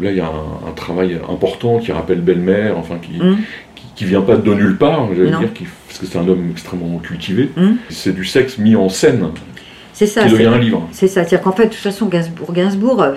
Là, 0.00 0.10
il 0.10 0.16
y 0.16 0.20
a 0.20 0.26
un, 0.26 0.68
un 0.68 0.72
travail 0.72 1.18
important 1.28 1.78
qui 1.78 1.92
rappelle 1.92 2.20
Belle-Mère, 2.20 2.76
enfin 2.78 2.98
qui, 2.98 3.20
hum, 3.20 3.38
qui, 3.74 3.84
qui 3.96 4.04
vient 4.04 4.22
pas 4.22 4.36
de 4.36 4.54
nulle 4.54 4.76
part, 4.76 5.08
j'allais 5.14 5.30
dire, 5.30 5.52
qui- 5.52 5.66
parce 5.86 5.98
que 5.98 6.06
c'est 6.06 6.18
un 6.18 6.28
homme 6.28 6.48
extrêmement 6.50 6.98
cultivé. 6.98 7.50
hum. 7.56 7.76
C'est 7.90 8.14
du 8.14 8.24
sexe 8.24 8.58
mis 8.58 8.76
en 8.76 8.88
scène 8.88 9.28
C'est 9.92 10.06
ça. 10.06 10.24
qui 10.24 10.32
devient 10.32 10.46
un 10.46 10.58
livre. 10.58 10.86
C'est 10.92 11.08
ça, 11.08 11.22
c'est-à-dire 11.24 11.42
qu'en 11.42 11.52
fait, 11.52 11.64
de 11.64 11.68
toute 11.70 11.78
façon, 11.78 12.06
Gainsbourg, 12.06 12.52
Gainsbourg 12.52 13.02
euh, 13.02 13.14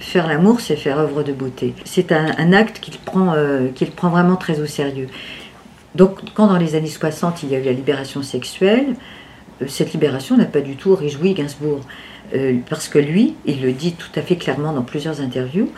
faire 0.00 0.26
l'amour, 0.26 0.60
c'est 0.60 0.76
faire 0.76 0.98
œuvre 0.98 1.22
de 1.22 1.32
beauté. 1.32 1.74
C'est 1.84 2.12
un, 2.12 2.26
un 2.38 2.52
acte 2.52 2.80
qu'il 2.80 2.98
prend, 2.98 3.32
euh, 3.34 3.68
qu'il 3.74 3.90
prend 3.90 4.08
vraiment 4.10 4.36
très 4.36 4.60
au 4.60 4.66
sérieux. 4.66 5.06
Donc, 5.94 6.18
quand 6.34 6.46
dans 6.46 6.56
les 6.58 6.74
années 6.74 6.86
60, 6.86 7.42
il 7.42 7.50
y 7.50 7.54
a 7.56 7.58
eu 7.58 7.64
la 7.64 7.72
libération 7.72 8.22
sexuelle, 8.22 8.86
euh, 9.60 9.64
cette 9.68 9.92
libération 9.92 10.36
n'a 10.36 10.44
pas 10.44 10.60
du 10.60 10.76
tout 10.76 10.94
réjoui 10.94 11.34
Gainsbourg. 11.34 11.80
Euh, 12.34 12.58
parce 12.68 12.88
que 12.88 12.98
lui, 12.98 13.34
il 13.44 13.62
le 13.62 13.72
dit 13.72 13.92
tout 13.92 14.10
à 14.14 14.22
fait 14.22 14.36
clairement 14.36 14.72
dans 14.72 14.82
plusieurs 14.82 15.20
interviews, 15.20 15.68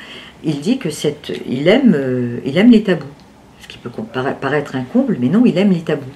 il 0.45 0.61
dit 0.61 0.79
que 0.79 0.91
cette, 0.91 1.33
il, 1.49 1.69
aime, 1.69 1.95
euh, 1.95 2.39
il 2.45 2.59
aime 2.59 2.71
les 2.71 2.83
tabous. 2.83 3.07
Ce 3.61 3.69
qui 3.69 3.79
peut 3.79 3.91
paraître 3.91 4.77
un 4.77 4.83
comble, 4.83 5.17
mais 5.21 5.29
non, 5.29 5.45
il 5.47 5.57
aime 5.57 5.71
les 5.71 5.81
tabous. 5.81 6.11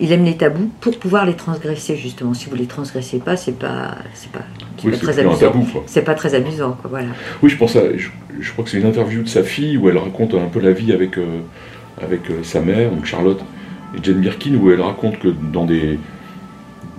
Il 0.00 0.12
aime 0.12 0.24
les 0.24 0.36
tabous 0.36 0.70
pour 0.80 0.98
pouvoir 0.98 1.24
les 1.24 1.34
transgresser, 1.34 1.96
justement. 1.96 2.34
Si 2.34 2.48
vous 2.50 2.56
les 2.56 2.66
transgressez 2.66 3.18
pas, 3.18 3.36
c'est 3.36 3.58
pas, 3.58 3.96
c'est 4.14 4.30
pas, 4.30 4.44
Oui, 4.84 4.90
pas 4.90 4.96
très 4.98 5.18
amusant. 5.18 5.52
C'est 5.86 6.02
pas 6.02 6.14
très 6.14 6.34
amusant, 6.34 6.76
quoi, 6.80 6.90
voilà. 6.90 7.08
Oui, 7.42 7.50
je 7.50 7.56
pense 7.56 7.76
à, 7.76 7.96
je, 7.96 8.08
je 8.40 8.52
crois 8.52 8.64
que 8.64 8.70
c'est 8.70 8.78
une 8.78 8.86
interview 8.86 9.22
de 9.22 9.28
sa 9.28 9.42
fille 9.42 9.76
où 9.76 9.88
elle 9.88 9.98
raconte 9.98 10.34
un 10.34 10.48
peu 10.48 10.60
la 10.60 10.72
vie 10.72 10.92
avec, 10.92 11.16
euh, 11.16 11.40
avec 12.02 12.22
sa 12.42 12.60
mère, 12.60 12.90
donc 12.90 13.04
Charlotte 13.04 13.42
et 13.96 14.02
Jane 14.02 14.20
Birkin, 14.20 14.54
où 14.56 14.70
elle 14.70 14.80
raconte 14.80 15.18
que 15.18 15.28
dans 15.28 15.64
des. 15.64 15.98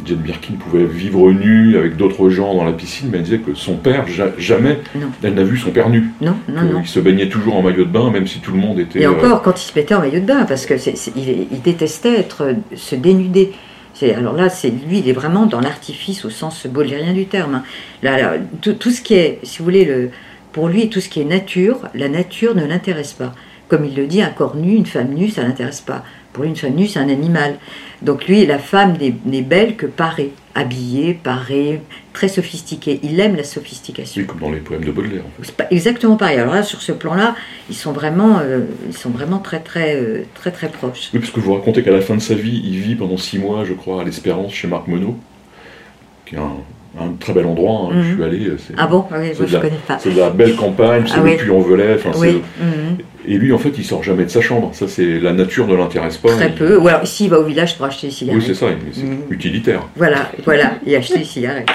Jane 0.05 0.17
Birkin 0.17 0.53
pouvait 0.53 0.85
vivre 0.85 1.31
nue 1.31 1.77
avec 1.77 1.97
d'autres 1.97 2.29
gens 2.29 2.53
dans 2.53 2.63
la 2.63 2.71
piscine, 2.71 3.09
mais 3.11 3.17
elle 3.17 3.23
disait 3.23 3.39
que 3.39 3.53
son 3.55 3.75
père, 3.75 4.07
ja- 4.07 4.31
jamais, 4.37 4.79
Non. 4.95 5.07
elle 5.23 5.33
n'a 5.33 5.43
vu 5.43 5.57
son 5.57 5.71
père 5.71 5.89
nu. 5.89 6.05
Non, 6.21 6.35
non, 6.47 6.61
non. 6.61 6.79
Il 6.81 6.87
se 6.87 6.99
baignait 6.99 7.29
toujours 7.29 7.55
en 7.55 7.61
maillot 7.61 7.85
de 7.85 7.89
bain, 7.91 8.11
même 8.11 8.27
si 8.27 8.39
tout 8.39 8.51
le 8.51 8.59
monde 8.59 8.79
était. 8.79 9.01
Et 9.01 9.05
euh, 9.05 9.11
encore, 9.11 9.41
quand 9.41 9.59
il 9.61 9.65
se 9.65 9.77
mettait 9.77 9.95
en 9.95 9.99
maillot 10.01 10.19
de 10.19 10.25
bain, 10.25 10.45
parce 10.45 10.65
que 10.65 10.75
il, 11.15 11.29
est- 11.29 11.47
il 11.51 11.61
détestait 11.61 12.13
être, 12.19 12.53
se 12.75 12.95
dénuder. 12.95 13.51
Alors 14.15 14.33
là, 14.35 14.49
c'est 14.49 14.69
lui, 14.69 14.99
il 14.99 15.09
est 15.09 15.13
vraiment 15.13 15.47
dans 15.47 15.59
l'artifice 15.59 16.23
au 16.23 16.29
sens 16.29 16.67
baudelairien 16.67 17.13
du 17.13 17.25
terme. 17.25 17.55
hein. 17.55 17.63
Là, 18.03 18.17
là, 18.17 18.33
tout, 18.61 18.73
tout 18.73 18.91
ce 18.91 19.01
qui 19.01 19.15
est, 19.15 19.39
si 19.41 19.57
vous 19.57 19.63
voulez, 19.65 19.85
le, 19.85 20.11
pour 20.51 20.67
lui, 20.69 20.89
tout 20.89 21.01
ce 21.01 21.09
qui 21.09 21.19
est 21.21 21.25
nature, 21.25 21.79
la 21.95 22.07
nature 22.07 22.53
ne 22.53 22.63
l'intéresse 22.65 23.13
pas. 23.13 23.33
Comme 23.69 23.83
il 23.85 23.95
le 23.95 24.05
dit, 24.05 24.21
un 24.21 24.29
corps 24.29 24.55
nu, 24.55 24.75
une 24.75 24.85
femme 24.85 25.13
nue, 25.15 25.29
ça 25.29 25.41
l'intéresse 25.41 25.81
pas. 25.81 26.05
Pour 26.37 26.43
lui, 26.43 26.51
une 26.51 26.55
femme 26.55 26.75
nue, 26.75 26.85
c'est 26.85 26.99
un 26.99 27.09
animal. 27.09 27.55
Donc 28.03 28.27
lui, 28.27 28.45
la 28.45 28.59
femme 28.59 28.93
n'est 29.25 29.41
belle 29.41 29.75
que 29.75 29.87
parée, 29.87 30.29
habillée, 30.53 31.15
parée, 31.15 31.81
très 32.13 32.27
sophistiquée. 32.27 32.99
Il 33.01 33.19
aime 33.19 33.35
la 33.35 33.43
sophistication. 33.43 34.21
oui, 34.21 34.27
comme 34.27 34.37
dans 34.39 34.51
les 34.51 34.59
poèmes 34.59 34.83
de 34.85 34.91
Baudelaire. 34.91 35.23
en 35.25 35.41
fait. 35.41 35.47
C'est 35.47 35.55
pas 35.55 35.65
exactement 35.71 36.15
pareil. 36.15 36.37
Alors 36.37 36.53
là, 36.53 36.61
sur 36.61 36.79
ce 36.83 36.91
plan-là, 36.91 37.35
ils 37.71 37.75
sont 37.75 37.91
vraiment, 37.91 38.37
euh, 38.39 38.65
ils 38.87 38.95
sont 38.95 39.09
vraiment 39.09 39.39
très, 39.39 39.61
très, 39.61 39.95
euh, 39.95 40.25
très, 40.35 40.51
très 40.51 40.67
proches. 40.69 41.09
Oui, 41.11 41.19
parce 41.21 41.31
que 41.31 41.39
vous 41.39 41.55
racontez 41.55 41.81
qu'à 41.81 41.89
la 41.91 42.01
fin 42.01 42.13
de 42.13 42.21
sa 42.21 42.35
vie, 42.35 42.61
il 42.63 42.77
vit 42.81 42.93
pendant 42.93 43.17
six 43.17 43.39
mois, 43.39 43.65
je 43.65 43.73
crois, 43.73 44.01
à 44.01 44.05
l'Espérance 44.05 44.53
chez 44.53 44.67
Marc 44.67 44.87
Monod, 44.87 45.15
qui 46.27 46.35
est 46.35 46.37
un, 46.37 46.51
un 47.03 47.13
très 47.19 47.33
bel 47.33 47.47
endroit. 47.47 47.89
hein, 47.91 47.95
Mhm. 47.95 48.03
Je 48.03 48.13
suis 48.13 48.23
allé. 48.23 48.51
c'est- 48.59 48.73
Ah 48.77 48.85
bon? 48.85 49.05
Oui, 49.11 49.17
moi, 49.17 49.27
de 49.29 49.47
je 49.47 49.53
la- 49.55 49.59
connais 49.59 49.79
pas. 49.87 49.97
C'est 49.97 50.13
de 50.13 50.19
la 50.19 50.29
belle 50.29 50.55
campagne, 50.55 51.03
c'est 51.07 51.13
Ah 51.15 51.17
le 51.17 51.23
oui. 51.31 51.37
Puy-en-Velay. 51.37 51.95
enfin, 51.95 52.11
Oui, 52.19 52.43
mhm. 52.61 52.97
Et 53.29 53.37
lui, 53.37 53.51
en 53.51 53.57
fait, 53.57 53.73
il 53.77 53.83
sort 53.83 54.03
jamais 54.03 54.23
de 54.23 54.29
sa 54.29 54.39
chambre. 54.41 54.69
Ça, 54.73 54.87
c'est 54.87 55.19
la 55.19 55.33
nature 55.33 55.67
ne 55.67 55.75
l'intéresse 55.75 56.17
pas. 56.17 56.29
très 56.29 56.47
Il- 56.49 56.55
peu. 56.55 56.77
Ou 56.77 56.87
alors, 56.87 57.05
s'il 57.05 57.29
va 57.29 57.39
au 57.39 57.43
village 57.43 57.75
pour 57.77 57.85
acheter 57.85 58.07
des 58.07 58.13
cigarettes. 58.13 58.39
Oui, 58.41 58.45
c'est 58.47 58.53
ça. 58.55 58.67
C'est 58.93 59.03
Mhm. 59.03 59.17
utilitaire. 59.29 59.87
Voilà, 59.97 60.31
voilà, 60.45 60.75
et 60.85 60.95
acheter 60.95 61.19
des 61.19 61.25
cigarettes. 61.25 61.67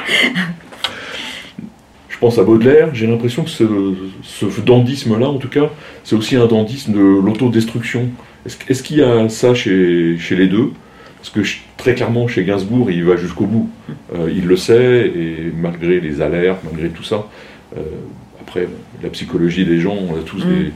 Je 2.08 2.18
pense 2.18 2.38
à 2.38 2.44
Baudelaire. 2.44 2.94
J'ai 2.94 3.06
l'impression 3.06 3.42
que 3.44 3.50
ce, 3.50 3.64
ce 4.22 4.60
dandisme-là, 4.60 5.28
en 5.28 5.38
tout 5.38 5.48
cas, 5.48 5.70
c'est 6.04 6.14
aussi 6.16 6.36
un 6.36 6.46
dandisme 6.46 6.92
de 6.92 7.00
l'autodestruction. 7.00 8.08
Est-ce 8.46 8.56
est-ce 8.68 8.82
qu'il 8.82 8.98
y 8.98 9.02
a 9.02 9.28
ça 9.28 9.54
chez, 9.54 10.16
chez 10.18 10.36
les 10.36 10.46
deux? 10.46 10.70
Parce 11.18 11.30
que 11.30 11.40
très 11.76 11.94
clairement, 11.94 12.26
chez 12.28 12.44
Gainsbourg, 12.44 12.90
il 12.90 13.04
va 13.04 13.16
jusqu'au 13.16 13.44
bout. 13.46 13.68
Euh, 14.14 14.28
il 14.34 14.46
le 14.46 14.56
sait, 14.56 15.06
et 15.14 15.52
malgré 15.56 16.00
les 16.00 16.20
alertes, 16.20 16.60
malgré 16.64 16.88
tout 16.88 17.04
ça, 17.04 17.28
euh, 17.76 17.80
après, 18.40 18.66
la 19.02 19.08
psychologie 19.10 19.64
des 19.64 19.78
gens, 19.80 19.96
on 19.96 20.16
a 20.16 20.22
tous 20.24 20.44
Mm. 20.44 20.48
des, 20.48 20.72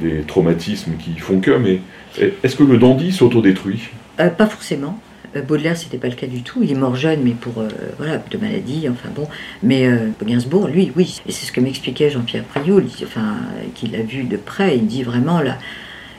des 0.00 0.22
traumatismes 0.22 0.92
qui 0.98 1.18
font 1.18 1.40
que, 1.40 1.50
mais 1.52 1.80
est-ce 2.42 2.56
que 2.56 2.62
le 2.64 2.78
dandy 2.78 3.12
s'autodétruit? 3.12 3.88
Euh, 4.20 4.28
pas 4.30 4.46
forcément. 4.46 4.98
Euh, 5.34 5.42
Baudelaire, 5.42 5.76
c'était 5.76 5.98
pas 5.98 6.08
le 6.08 6.14
cas 6.14 6.26
du 6.26 6.42
tout. 6.42 6.60
Il 6.62 6.70
est 6.70 6.74
mort 6.76 6.96
jeune, 6.96 7.20
mais 7.22 7.32
pour 7.32 7.58
euh, 7.60 7.68
voilà, 7.98 8.22
de 8.30 8.38
maladie, 8.38 8.86
enfin 8.90 9.08
bon. 9.14 9.28
Mais 9.62 9.86
euh, 9.86 10.08
Gainsbourg, 10.24 10.68
lui, 10.68 10.92
oui. 10.96 11.20
Et 11.28 11.32
c'est 11.32 11.46
ce 11.46 11.52
que 11.52 11.60
m'expliquait 11.60 12.10
Jean-Pierre 12.10 12.44
Priou, 12.44 12.80
enfin, 13.02 13.36
qu'il 13.74 13.94
a 13.96 14.02
vu 14.02 14.24
de 14.24 14.36
près. 14.36 14.76
Il 14.76 14.86
dit 14.86 15.02
vraiment 15.02 15.40
là, 15.40 15.58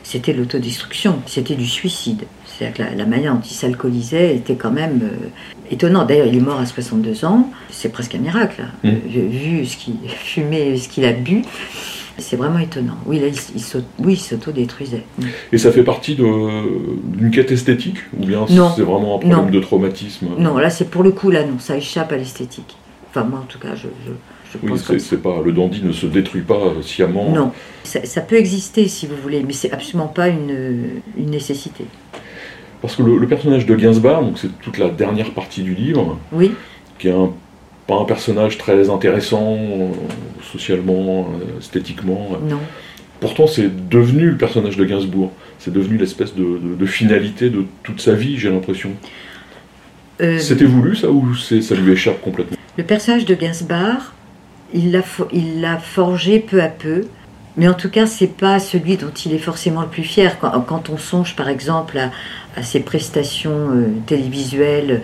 c'était 0.03 0.33
l'autodestruction, 0.33 1.19
c'était 1.25 1.55
du 1.55 1.65
suicide. 1.65 2.23
C'est-à-dire 2.45 2.77
que 2.77 2.83
la, 2.83 2.95
la 2.95 3.05
manière 3.05 3.33
dont 3.35 3.41
il 3.41 3.53
s'alcoolisait 3.53 4.35
était 4.35 4.55
quand 4.55 4.71
même 4.71 4.99
euh, 5.03 5.27
étonnant. 5.71 6.05
D'ailleurs, 6.05 6.27
il 6.27 6.35
est 6.37 6.41
mort 6.41 6.59
à 6.59 6.65
62 6.65 7.25
ans. 7.25 7.49
C'est 7.69 7.89
presque 7.91 8.15
un 8.15 8.19
miracle. 8.19 8.61
hein. 8.63 8.71
Mm. 8.83 8.89
Euh, 8.89 9.27
Vu 9.29 9.65
ce 9.65 9.77
qu'il 9.77 9.95
fumait, 10.07 10.77
ce 10.77 10.89
qu'il 10.89 11.05
a 11.05 11.13
bu, 11.13 11.41
c'est 12.17 12.35
vraiment 12.35 12.59
étonnant. 12.59 12.97
Oui, 13.05 13.19
là, 13.19 13.27
il, 13.27 13.35
il 13.55 14.09
il 14.09 14.17
s'autodétruisait. 14.17 15.03
Mm. 15.19 15.23
Et 15.53 15.57
ça 15.57 15.71
fait 15.71 15.83
partie 15.83 16.15
d'une 16.15 17.31
quête 17.31 17.51
esthétique 17.51 17.97
Ou 18.19 18.25
bien 18.25 18.45
c'est 18.47 18.81
vraiment 18.81 19.15
un 19.15 19.19
problème 19.19 19.45
Non. 19.45 19.49
de 19.51 19.59
traumatisme? 19.59 20.27
Non, 20.37 20.57
là, 20.57 20.69
c'est 20.69 20.89
pour 20.89 21.03
le 21.03 21.11
coup, 21.11 21.29
là, 21.29 21.43
non, 21.43 21.59
ça 21.59 21.77
échappe 21.77 22.11
à 22.11 22.17
l'esthétique. 22.17 22.75
Enfin, 23.09 23.23
moi, 23.23 23.39
en 23.39 23.45
tout 23.45 23.59
cas, 23.59 23.75
je, 23.75 23.87
je, 24.05 24.57
Oui, 24.63 24.69
pense 24.69 24.97
c'est 24.97 25.21
pas 25.21 25.41
le 25.43 25.51
dandy 25.51 25.81
ne 25.83 25.91
se 25.91 26.05
détruit 26.05 26.41
pas 26.41 26.73
sciemment. 26.81 27.29
Non, 27.31 27.51
ça, 27.83 28.03
ça 28.05 28.21
peut 28.21 28.35
exister 28.37 28.87
si 28.87 29.07
vous 29.07 29.15
voulez, 29.21 29.43
mais 29.45 29.53
c'est 29.53 29.71
absolument 29.71 30.07
pas 30.07 30.27
une, 30.29 31.01
une 31.17 31.29
nécessité. 31.29 31.85
Parce 32.81 32.95
que 32.95 33.03
le, 33.03 33.17
le 33.17 33.27
personnage 33.27 33.65
de 33.65 33.75
Gainsbourg, 33.75 34.21
donc 34.21 34.37
c'est 34.37 34.59
toute 34.61 34.77
la 34.77 34.89
dernière 34.89 35.31
partie 35.31 35.63
du 35.63 35.73
livre, 35.73 36.17
Oui, 36.31 36.51
qui 36.99 37.07
est 37.07 37.11
un, 37.11 37.31
pas 37.87 37.95
un 37.95 38.03
personnage 38.05 38.57
très 38.57 38.89
intéressant 38.89 39.55
euh, 39.57 39.87
socialement, 40.51 41.29
euh, 41.41 41.59
esthétiquement. 41.59 42.31
non. 42.49 42.59
Pourtant, 43.19 43.47
c'est 43.47 43.89
devenu 43.89 44.29
le 44.29 44.37
personnage 44.37 44.77
de 44.77 44.85
Gainsbourg. 44.85 45.31
C'est 45.57 45.73
devenu 45.73 45.97
l'espèce 45.97 46.35
de, 46.35 46.43
de- 46.43 46.75
de 46.75 46.85
finalité 46.85 47.49
de 47.49 47.65
toute 47.81 47.99
sa 47.99 48.13
vie, 48.13 48.37
j'ai 48.37 48.51
l'impression. 48.51 48.91
Euh, 50.21 50.37
C'était 50.37 50.65
voulu 50.65 50.95
ça 50.95 51.09
ou 51.09 51.33
ça 51.35 51.75
lui 51.75 51.91
échappe 51.93 52.21
complètement? 52.21 52.57
Le 52.77 52.83
personnage 52.83 53.25
de 53.25 53.33
Gainsbourg, 53.33 54.13
il 54.71 54.91
l'a 54.91 55.01
fo- 55.01 55.27
il 55.33 55.61
l'a 55.61 55.77
forgé 55.79 56.39
peu 56.39 56.61
à 56.61 56.67
peu, 56.67 57.05
mais 57.55 57.67
en 57.67 57.73
tout 57.73 57.89
cas, 57.89 58.05
c'est 58.05 58.27
pas 58.37 58.59
celui 58.59 58.97
dont 58.97 59.09
il 59.25 59.33
est 59.33 59.39
forcément 59.39 59.81
le 59.81 59.87
plus 59.87 60.03
fier. 60.03 60.37
Quand, 60.39 60.51
quand 60.61 60.91
on 60.91 60.97
songe, 60.97 61.35
par 61.35 61.49
exemple, 61.49 61.97
à, 61.97 62.11
à 62.55 62.61
ses 62.61 62.81
prestations 62.81 63.69
euh, 63.71 63.87
télévisuelles, 64.05 65.01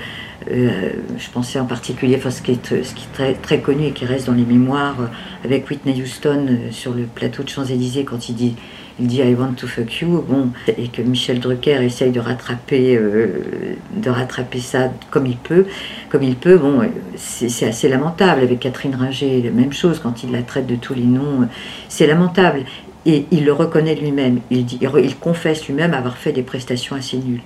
euh, 0.51 0.89
je 1.17 1.29
pensais 1.29 1.59
en 1.59 1.65
particulier, 1.65 2.15
enfin, 2.17 2.31
ce 2.31 2.41
qui 2.41 2.51
est, 2.51 3.41
très, 3.41 3.59
connu 3.59 3.87
et 3.87 3.91
qui 3.91 4.05
reste 4.05 4.27
dans 4.27 4.33
les 4.33 4.45
mémoires, 4.45 4.97
euh, 4.99 5.45
avec 5.45 5.69
Whitney 5.69 6.01
Houston 6.01 6.47
euh, 6.49 6.71
sur 6.71 6.93
le 6.93 7.03
plateau 7.03 7.43
de 7.43 7.49
Champs-Élysées 7.49 8.03
quand 8.03 8.29
il 8.29 8.35
dit 8.35 8.55
il 8.99 9.07
dit 9.07 9.21
I 9.21 9.33
want 9.33 9.53
to 9.53 9.65
fuck 9.65 10.01
you, 10.01 10.21
bon, 10.21 10.49
et 10.77 10.87
que 10.87 11.01
Michel 11.01 11.39
Drucker 11.39 11.83
essaye 11.83 12.11
de 12.11 12.19
rattraper, 12.19 12.95
de 12.95 14.09
rattraper 14.11 14.59
ça 14.59 14.91
comme 15.09 15.25
il 15.25 15.37
peut, 15.37 15.65
comme 16.09 16.21
il 16.21 16.35
peut, 16.35 16.57
bon, 16.57 16.81
c'est 17.15 17.65
assez 17.65 17.89
lamentable. 17.89 18.41
Avec 18.41 18.59
Catherine 18.59 18.93
Ringer, 18.93 19.49
même 19.49 19.73
chose, 19.73 19.99
quand 19.99 20.23
il 20.23 20.31
la 20.31 20.43
traite 20.43 20.67
de 20.67 20.75
tous 20.75 20.93
les 20.93 21.05
noms, 21.05 21.47
c'est 21.89 22.05
lamentable. 22.05 22.65
Et 23.05 23.25
il 23.31 23.43
le 23.43 23.51
reconnaît 23.51 23.95
lui-même, 23.95 24.39
il, 24.49 24.65
dit, 24.65 24.79
il 24.81 25.15
confesse 25.17 25.67
lui-même 25.67 25.93
avoir 25.93 26.15
fait 26.17 26.31
des 26.31 26.41
prestations 26.43 26.95
assez 26.95 27.17
nulles. 27.17 27.41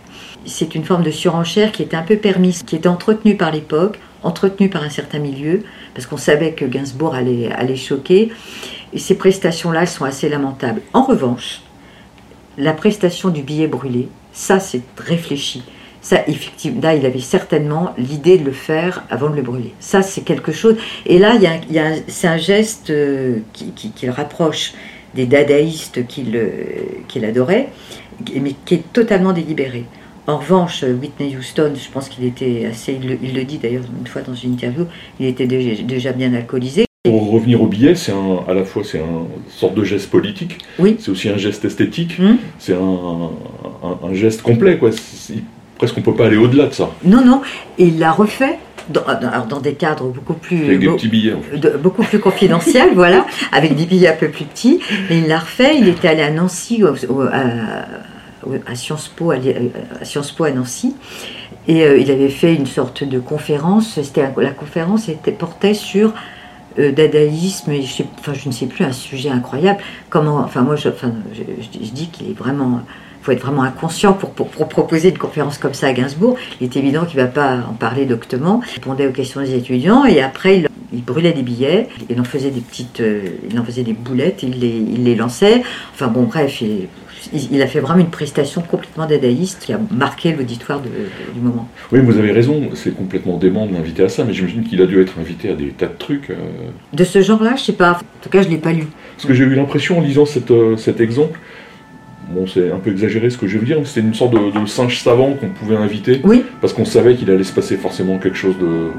C'est 0.46 0.76
une 0.76 0.84
forme 0.84 1.02
de 1.04 1.10
surenchère 1.10 1.72
qui 1.72 1.82
était 1.82 1.98
un 1.98 2.04
peu 2.04 2.18
permise, 2.18 2.62
qui 2.62 2.76
était 2.76 2.88
entretenue 2.88 3.36
par 3.38 3.52
l'époque, 3.52 4.00
entretenue 4.22 4.70
par 4.70 4.84
un 4.84 4.90
certain 4.90 5.18
milieu, 5.20 5.64
parce 5.96 6.06
qu'on 6.06 6.18
savait 6.18 6.52
que 6.52 6.64
Gainsbourg 6.66 7.16
allait, 7.16 7.52
allait 7.52 7.76
choquer. 7.76 8.32
Et 8.94 9.00
ces 9.00 9.16
prestations-là, 9.16 9.82
elles 9.82 9.88
sont 9.88 10.06
assez 10.06 10.30
lamentables. 10.30 10.82
En 10.94 11.02
revanche, 11.04 11.62
la 12.60 12.74
prestation 12.74 13.30
du 13.30 13.42
billet 13.42 13.68
brûlé, 13.68 14.10
ça 14.34 14.60
c'est 14.60 14.82
réfléchi. 14.98 15.64
Ça, 16.02 16.22
effectivement, 16.28 16.82
là, 16.84 16.96
il 16.96 17.06
avait 17.06 17.20
certainement 17.20 17.94
l'idée 17.98 18.38
de 18.38 18.46
le 18.46 18.52
faire 18.54 19.04
avant 19.10 19.30
de 19.30 19.36
le 19.36 19.42
brûler. 19.42 19.74
Ça, 19.80 20.02
c'est 20.04 20.22
quelque 20.22 20.54
chose. 20.54 20.76
Et 21.06 21.18
là, 21.20 21.34
il 21.36 21.42
y 21.74 21.80
a, 21.80 21.96
c'est 22.08 22.28
un 22.28 22.38
geste 22.38 22.92
euh, 22.92 23.40
qui- 23.52 23.74
qui 23.74 24.06
le 24.06 24.12
rapproche 24.14 24.74
des 25.16 25.26
dadaïstes 25.26 26.06
qu'il 26.08 26.38
qu'il 27.08 27.26
adorait, 27.26 27.70
mais 28.42 28.54
qui 28.66 28.76
est 28.76 28.94
totalement 28.94 29.34
délibéré. 29.34 29.86
En 30.28 30.38
revanche, 30.38 30.84
Whitney 30.84 31.36
Houston, 31.38 31.72
je 31.76 31.90
pense 31.90 32.10
qu'il 32.10 32.26
était 32.26 32.66
assez, 32.70 32.98
il 33.02 33.08
le, 33.08 33.18
il 33.24 33.34
le 33.34 33.44
dit 33.46 33.58
d'ailleurs 33.60 33.84
une 34.00 34.08
fois 34.08 34.22
dans 34.22 34.36
une 34.36 34.54
interview, 34.54 34.86
il 35.20 35.26
était 35.28 35.48
déjà, 35.48 35.82
déjà 35.84 36.12
bien 36.12 36.34
alcoolisé. 36.34 36.86
Pour 37.06 37.32
revenir 37.32 37.62
au 37.62 37.68
billet, 37.68 37.96
c'est 37.96 38.12
à 38.48 38.54
la 38.54 38.66
fois 38.66 38.84
c'est 38.84 39.00
un 39.00 39.24
sorte 39.50 39.76
de 39.76 39.84
geste 39.86 40.10
politique, 40.10 40.58
Oui. 40.80 40.98
c'est 41.00 41.10
aussi 41.12 41.30
un 41.30 41.38
geste 41.38 41.64
esthétique, 41.64 42.20
Hmm. 42.20 42.36
c'est 42.60 42.74
un, 42.74 43.30
un- 43.84 44.00
un 44.10 44.14
geste 44.14 44.42
complet. 44.42 44.78
Quoi. 44.78 44.90
Presque 45.78 45.98
on 45.98 46.02
peut 46.02 46.16
pas 46.16 46.26
aller 46.26 46.36
au-delà 46.38 46.66
de 46.66 46.74
ça. 46.74 46.90
Non, 47.06 47.24
non, 47.24 47.42
et 47.78 47.86
il 47.86 48.00
l'a 48.00 48.12
refait 48.12 48.58
dans, 48.90 49.02
dans- 49.02 49.30
alors 49.30 49.46
dans 49.48 49.60
des 49.60 49.74
cadres 49.74 50.08
beaucoup 50.08 50.34
plus, 50.34 50.66
Avec 50.66 50.80
des 50.80 50.88
petits 50.88 51.08
billets. 51.08 51.34
en 51.34 51.42
fait. 51.42 51.58
de- 51.58 51.78
beaucoup 51.78 52.04
plus 52.04 52.20
confidentiels, 52.20 52.90
voilà, 52.96 53.26
avec 53.52 53.76
des 53.76 53.86
billets 53.86 54.08
un 54.10 54.16
peu 54.16 54.30
plus 54.30 54.46
petits. 54.46 54.80
Mais 55.10 55.20
il 55.20 55.28
l'a 55.28 55.40
refait. 55.40 55.78
Il 55.78 55.88
était 55.88 56.08
allé 56.08 56.22
à 56.22 56.32
Nancy, 56.32 56.84
au- 56.84 56.96
au- 57.14 57.22
à, 57.22 57.42
à 58.66 58.76
Sciences 58.76 59.08
Po, 59.10 59.32
à, 59.32 59.38
Li- 59.38 59.54
à 60.02 60.06
Sciences 60.06 60.32
Po 60.32 60.46
à 60.46 60.52
Nancy, 60.52 60.96
et 61.68 61.84
euh, 61.84 61.98
il 61.98 62.10
avait 62.12 62.30
fait 62.30 62.54
une 62.56 62.66
sorte 62.68 63.04
de 63.04 63.20
conférence. 63.20 64.00
C'était 64.02 64.24
la 64.38 64.52
conférence 64.52 65.10
était 65.10 65.32
portait 65.32 65.74
sur 65.74 66.14
euh, 66.80 66.92
dadaïsme 66.92 67.72
et 67.72 67.82
je, 67.82 67.92
sais- 67.92 68.06
enfin, 68.20 68.34
je 68.34 68.48
ne 68.48 68.54
sais 68.54 68.68
plus 68.68 68.86
un 68.86 68.92
sujet 68.94 69.30
incroyable. 69.30 69.80
Comment, 70.10 70.38
enfin 70.38 70.62
moi, 70.62 70.76
je, 70.78 70.88
enfin, 70.90 71.12
je, 71.34 71.42
je- 71.42 71.86
je 71.86 71.92
dis 71.92 72.08
qu'il 72.10 72.30
est 72.30 72.38
vraiment 72.38 72.82
faut 73.28 73.34
être 73.34 73.42
vraiment 73.42 73.64
inconscient 73.64 74.14
pour, 74.14 74.30
pour, 74.30 74.48
pour 74.48 74.70
proposer 74.70 75.10
une 75.10 75.18
conférence 75.18 75.58
comme 75.58 75.74
ça 75.74 75.88
à 75.88 75.94
Gainsbourg. 75.94 76.38
Il 76.62 76.64
est 76.64 76.78
évident 76.78 77.04
qu'il 77.04 77.20
ne 77.20 77.26
va 77.26 77.30
pas 77.30 77.58
en 77.70 77.74
parler 77.74 78.06
doctement. 78.06 78.62
Il 78.72 78.76
répondait 78.76 79.06
aux 79.06 79.12
questions 79.12 79.42
des 79.42 79.54
étudiants 79.54 80.06
et 80.06 80.22
après 80.22 80.60
il, 80.60 80.68
il 80.94 81.04
brûlait 81.04 81.34
des 81.34 81.42
billets, 81.42 81.90
il 82.10 82.22
en 82.22 82.24
faisait 82.24 82.52
des 82.52 82.62
petites, 82.62 83.02
euh, 83.02 83.24
il 83.52 83.60
en 83.60 83.66
faisait 83.66 83.84
des 83.84 83.92
boulettes, 83.92 84.44
il 84.44 84.60
les, 84.62 84.78
il 84.78 85.04
les 85.04 85.16
lançait. 85.16 85.62
Enfin 85.94 86.08
bon 86.08 86.24
bref, 86.24 86.62
il, 86.62 87.62
a 87.62 87.68
fait 87.68 87.82
vraiment 87.82 88.00
une 88.00 88.10
prestation 88.10 88.62
complètement 88.62 89.06
dadaïste 89.06 89.64
qui 89.66 89.74
a 89.74 89.80
marqué 89.92 90.32
l'auditoire 90.32 90.80
du 90.80 91.42
moment. 91.42 91.68
Oui, 91.92 92.00
vous 92.00 92.18
avez 92.18 92.32
raison, 92.32 92.70
c'est 92.76 92.96
complètement 92.96 93.36
dément 93.36 93.66
de 93.66 93.74
l'inviter 93.74 94.04
à 94.04 94.10
ça, 94.10 94.24
mais 94.24 94.32
j'imagine 94.32 94.64
qu'il 94.64 94.82
a 94.82 94.86
dû 94.86 95.02
être 95.02 95.20
invité 95.20 95.50
à 95.50 95.54
des 95.54 95.68
tas 95.72 95.88
de 95.88 95.98
trucs. 95.98 96.30
euh. 96.30 96.36
De 96.94 97.04
ce 97.04 97.22
genre-là, 97.22 97.56
je 97.58 97.64
sais 97.64 97.74
pas. 97.74 97.92
En 97.92 98.24
tout 98.24 98.30
cas, 98.30 98.42
je 98.42 98.48
l'ai 98.48 98.58
pas 98.58 98.72
lu. 98.72 98.86
Parce 99.18 99.28
que 99.28 99.34
j'ai 99.34 99.44
eu 99.44 99.56
l'impression 99.56 99.98
en 99.98 100.02
lisant 100.02 100.26
cette, 100.26 100.52
euh, 100.52 100.78
cet 100.78 101.02
exemple, 101.02 101.38
bon 102.30 102.46
c'est 102.48 102.72
un 102.72 102.78
peu 102.78 102.92
exagéré 102.92 103.30
ce 103.30 103.38
que 103.38 103.48
je 103.48 103.58
vais 103.58 103.66
dire, 103.66 103.78
mais 103.80 103.86
c'était 103.86 104.02
une 104.06 104.14
sorte 104.14 104.34
de, 104.34 104.60
de 104.60 104.66
singe 104.66 105.02
savant 105.02 105.34
qu'on 105.34 105.50
pouvait 105.50 105.76
inviter, 105.78 106.22
Oui, 106.24 106.44
parce 106.62 106.74
qu'on 106.74 106.86
savait 106.86 107.16
qu'il 107.16 107.30
allait 107.32 107.44
se 107.44 107.54
passer 107.54 107.78
forcément 107.78 108.18
quelque 108.18 108.38
chose 108.38 108.56
de, 108.60 108.90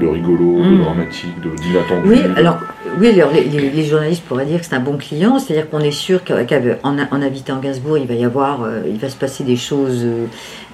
de 0.00 0.06
rigolo, 0.06 0.62
de 0.62 0.68
Mm. 0.68 0.82
dramatique, 0.82 1.40
de- 1.42 1.56
d'inattendu. 1.62 2.08
Oui, 2.08 2.20
alors, 2.36 2.58
oui, 3.00 3.08
alors, 3.18 3.32
les, 3.32 3.44
les- 3.44 3.70
les 3.70 3.84
journalistes 3.84 4.24
pourraient 4.24 4.44
dire 4.44 4.60
que 4.60 4.66
c'est 4.66 4.74
un 4.74 4.80
bon 4.80 4.98
client, 4.98 5.38
c'est-à-dire 5.38 5.70
qu'on 5.70 5.80
est 5.80 5.90
sûr 5.90 6.22
qu'en 6.22 6.36
en, 6.82 7.22
invitant 7.22 7.58
Gainsbourg, 7.60 7.96
il 7.98 8.06
va 8.06 8.14
y 8.14 8.24
avoir, 8.24 8.62
euh, 8.64 8.82
il 8.86 8.98
va 8.98 9.08
se 9.08 9.16
passer 9.16 9.42
des 9.44 9.56
choses 9.56 10.02
euh, 10.04 10.26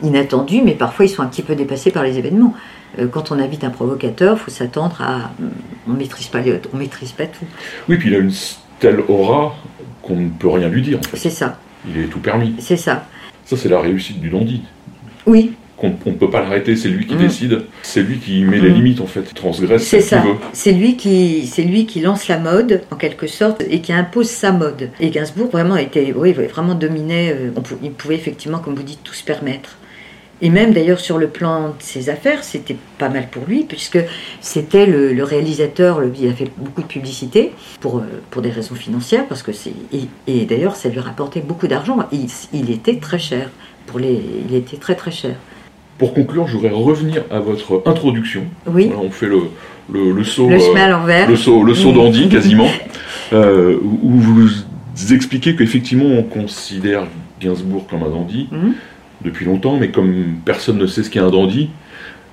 inattendues, 0.03 0.63
mais 0.65 0.73
parfois 0.73 1.05
ils 1.05 1.09
sont 1.09 1.23
un 1.23 1.27
petit 1.27 1.43
peu 1.43 1.55
dépassés 1.55 1.91
par 1.93 2.03
les 2.03 2.19
événements. 2.19 2.55
Euh, 2.99 3.07
quand 3.07 3.31
on 3.33 3.39
invite 3.39 3.63
un 3.65 3.71
provocateur, 3.71 4.37
il 4.37 4.41
faut 4.41 4.51
s'attendre 4.51 5.01
à, 5.01 5.31
on 5.89 5.93
maîtrise 5.93 6.27
pas, 6.27 6.41
les- 6.41 6.61
on 6.75 6.77
maîtrise 6.77 7.13
pas 7.13 7.27
tout. 7.27 7.45
Oui, 7.89 7.97
puis 7.97 8.11
il 8.11 8.15
a 8.17 8.19
une 8.19 8.33
telle 8.81 9.01
aura 9.09 9.55
qu'on 10.03 10.17
ne 10.17 10.29
peut 10.31 10.49
rien 10.49 10.69
lui 10.69 10.83
dire 10.83 10.99
en 10.99 11.03
fait. 11.03 11.17
C'est 11.17 11.31
ça, 11.31 11.59
Il 11.89 11.99
est 11.99 12.07
tout 12.07 12.21
permis. 12.21 12.55
c'est 12.59 12.77
ça. 12.77 13.07
Ça 13.45 13.57
c'est 13.57 13.69
la 13.69 13.81
réussite 13.81 14.21
du 14.21 14.29
dandy. 14.31 14.63
Oui, 15.27 15.53
Qu'on 15.77 15.95
on 16.07 16.11
ne 16.11 16.15
peut 16.15 16.31
pas 16.31 16.41
l'arrêter, 16.43 16.77
c'est 16.77 16.89
lui 16.89 17.07
qui 17.07 17.15
Mm. 17.15 17.19
décide, 17.19 17.63
c'est 17.83 18.03
lui 18.03 18.19
qui 18.19 18.45
met 18.45 18.61
les 18.61 18.71
Mm. 18.71 18.75
limites 18.75 19.01
en 19.01 19.07
fait, 19.07 19.23
il 19.29 19.35
transgresse 19.35 19.83
c'est 19.85 20.01
ce 20.01 20.11
qu'il 20.15 20.19
veut. 20.19 20.37
C'est 20.53 20.73
lui 20.73 20.97
qui, 20.97 21.47
c'est 21.47 21.63
lui 21.65 21.87
qui 21.87 22.01
lance 22.01 22.29
la 22.29 22.39
mode 22.39 22.83
en 22.93 22.97
quelque 22.97 23.27
sorte 23.27 23.63
et 23.69 23.81
qui 23.81 23.93
impose 23.93 24.29
sa 24.29 24.53
mode. 24.53 24.91
Et 25.01 25.11
Gainsbourg 25.11 25.51
vraiment 25.51 25.77
était, 25.77 26.13
oui, 26.17 26.33
vraiment 26.33 26.75
dominait. 26.77 27.33
euh, 27.37 27.51
on 27.57 27.63
il 27.83 27.91
pouvait 27.93 28.15
effectivement, 28.15 28.59
comme 28.61 28.75
vous 28.77 28.83
dites, 28.85 29.03
tout 29.03 29.15
se 29.15 29.25
permettre. 29.25 29.77
Et 30.45 30.51
même 30.51 30.73
d'ailleurs 30.73 30.99
sur 31.01 31.19
le 31.19 31.29
plan 31.29 31.69
de 31.69 31.75
ses 31.79 32.11
affaires, 32.11 32.43
c'était 32.43 32.77
pas 32.99 33.09
mal 33.09 33.29
pour 33.31 33.45
lui 33.47 33.63
puisque 33.63 33.99
c'était 34.41 34.87
le, 34.87 35.13
le 35.13 35.25
réalisateur. 35.25 36.01
le- 36.01 36.13
il 36.21 36.29
a 36.29 36.33
fait 36.33 36.51
beaucoup 36.59 36.83
de 36.83 36.87
publicité 36.89 37.53
pour 37.81 37.99
euh, 37.99 38.03
pour 38.31 38.43
des 38.43 38.51
raisons 38.51 38.75
financières 38.75 39.27
parce 39.29 39.43
que 39.45 39.53
c'est 39.53 39.73
et, 39.93 40.09
et 40.27 40.45
d'ailleurs 40.45 40.75
ça 40.75 40.89
lui 40.89 40.99
rapportait 41.01 41.41
beaucoup 41.41 41.69
d'argent. 41.69 41.97
Il, 42.11 42.27
il 42.53 42.71
était 42.73 42.97
très 42.97 43.21
cher 43.21 43.51
pour 43.87 43.99
les, 44.01 44.21
il 44.49 44.55
était 44.57 44.77
très 44.77 44.97
très 44.97 45.13
cher. 45.13 45.37
Pour 45.99 46.13
conclure, 46.15 46.49
je 46.49 46.55
voudrais 46.57 46.71
revenir 46.71 47.23
à 47.31 47.39
votre 47.39 47.81
introduction. 47.87 48.45
Oui, 48.67 48.87
Voilà, 48.93 49.03
on 49.09 49.11
fait 49.11 49.27
le, 49.29 49.43
le, 49.93 50.11
le 50.11 50.25
saut, 50.25 50.49
le 50.49 50.57
euh, 50.57 50.59
chemin 50.59 50.85
à 50.87 50.89
l'envers. 50.89 51.29
le 51.29 51.37
saut, 51.37 51.63
le 51.63 51.75
saut 51.75 51.93
Mm. 51.93 51.95
dandy 51.95 52.29
quasiment, 52.37 52.69
euh, 53.33 53.79
où 54.03 54.11
vous 54.19 54.49
expliquez 55.13 55.55
qu'effectivement 55.55 56.07
on 56.07 56.25
considère 56.25 57.05
Gainsbourg 57.41 57.87
comme 57.89 58.03
un 58.03 58.09
dandy 58.11 58.49
Mhm. 58.51 58.75
Depuis 59.25 59.45
longtemps, 59.45 59.77
mais 59.79 59.89
comme 59.89 60.37
personne 60.45 60.79
ne 60.79 60.87
sait 60.87 61.03
ce 61.03 61.11
qu'est 61.11 61.21
un 61.21 61.31
dandy, 61.31 61.71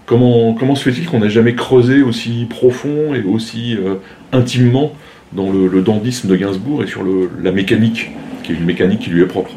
comment, 0.05 0.53
comment 0.53 0.75
se 0.75 0.89
fait-il 0.89 1.07
qu'on 1.07 1.19
n'ait 1.19 1.29
jamais 1.29 1.55
creusé 1.55 2.01
aussi 2.01 2.47
profond 2.49 3.13
et 3.13 3.23
aussi 3.23 3.75
euh, 3.75 3.95
intimement 4.31 4.93
dans 5.33 5.51
le, 5.51 5.67
le 5.67 5.81
dandysme 5.81 6.27
de 6.27 6.35
Gainsbourg 6.35 6.83
et 6.83 6.87
sur 6.87 7.03
la 7.41 7.51
mécanique, 7.51 8.11
qui 8.43 8.51
est 8.51 8.55
une 8.55 8.65
mécanique 8.65 8.99
qui 8.99 9.09
lui 9.11 9.21
est 9.21 9.27
propre? 9.27 9.51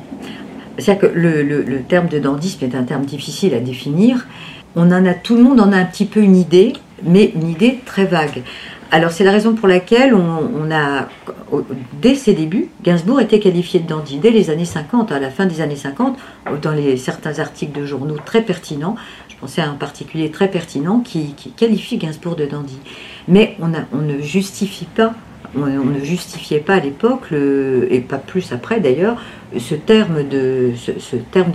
C'est-à-dire 0.79 1.11
que 1.11 1.15
le, 1.15 1.83
terme 1.89 2.09
de 2.09 2.19
dandysme 2.19 2.65
est 2.65 2.75
un 2.75 2.83
terme 2.85 3.05
difficile 3.05 3.55
à 3.55 3.61
définir. 3.61 4.27
On 4.75 4.91
en 4.91 5.05
a, 5.05 5.15
tout 5.15 5.37
le 5.37 5.43
monde 5.43 5.61
en 5.61 5.73
a 5.73 5.77
un 5.77 5.85
petit 5.85 6.07
peu 6.07 6.21
une 6.21 6.37
idée, 6.37 6.73
mais 7.05 7.33
une 7.35 7.49
idée 7.49 7.79
très 7.85 8.05
vague. 8.05 8.43
Alors 8.95 9.11
c'est 9.11 9.25
la 9.25 9.33
raison 9.33 9.55
pour 9.55 9.69
laquelle 9.69 10.15
on, 10.15 10.71
a, 10.71 11.09
dès 12.03 12.15
ses 12.15 12.35
débuts, 12.35 12.69
Gainsbourg 12.83 13.23
était 13.23 13.41
qualifié 13.41 13.81
de 13.81 13.89
dandy. 13.89 14.19
Dès 14.19 14.31
les 14.31 14.51
années 14.51 14.67
50, 14.67 15.11
à 15.11 15.19
la 15.19 15.31
fin 15.31 15.47
des 15.47 15.63
années 15.63 15.77
50, 15.77 16.19
dans 16.61 16.73
les, 16.73 16.99
certains 16.99 17.39
articles 17.39 17.73
de 17.73 17.87
journaux 17.87 18.19
très 18.23 18.43
pertinents, 18.43 18.97
je 19.31 19.37
pensais 19.37 19.63
à 19.63 19.71
un 19.71 19.77
particulier 19.77 20.31
très 20.31 20.49
pertinent 20.49 21.01
qui, 21.01 21.35
qualifie 21.57 21.97
Gainsbourg 21.97 22.37
de 22.37 22.45
dandy. 22.45 22.79
Mais 23.29 23.57
on 23.63 23.97
ne 23.97 24.21
justifie 24.21 24.85
pas, 24.85 25.15
on, 25.57 25.67
ne 25.67 26.01
justifiait 26.01 26.61
pas 26.61 26.75
à 26.75 26.81
l'époque, 26.81 27.33
et 27.33 28.01
pas 28.01 28.19
plus 28.19 28.53
après 28.53 28.81
d'ailleurs, 28.81 29.17
ce 29.59 29.75
terme 29.75 30.23
de, 30.29 30.73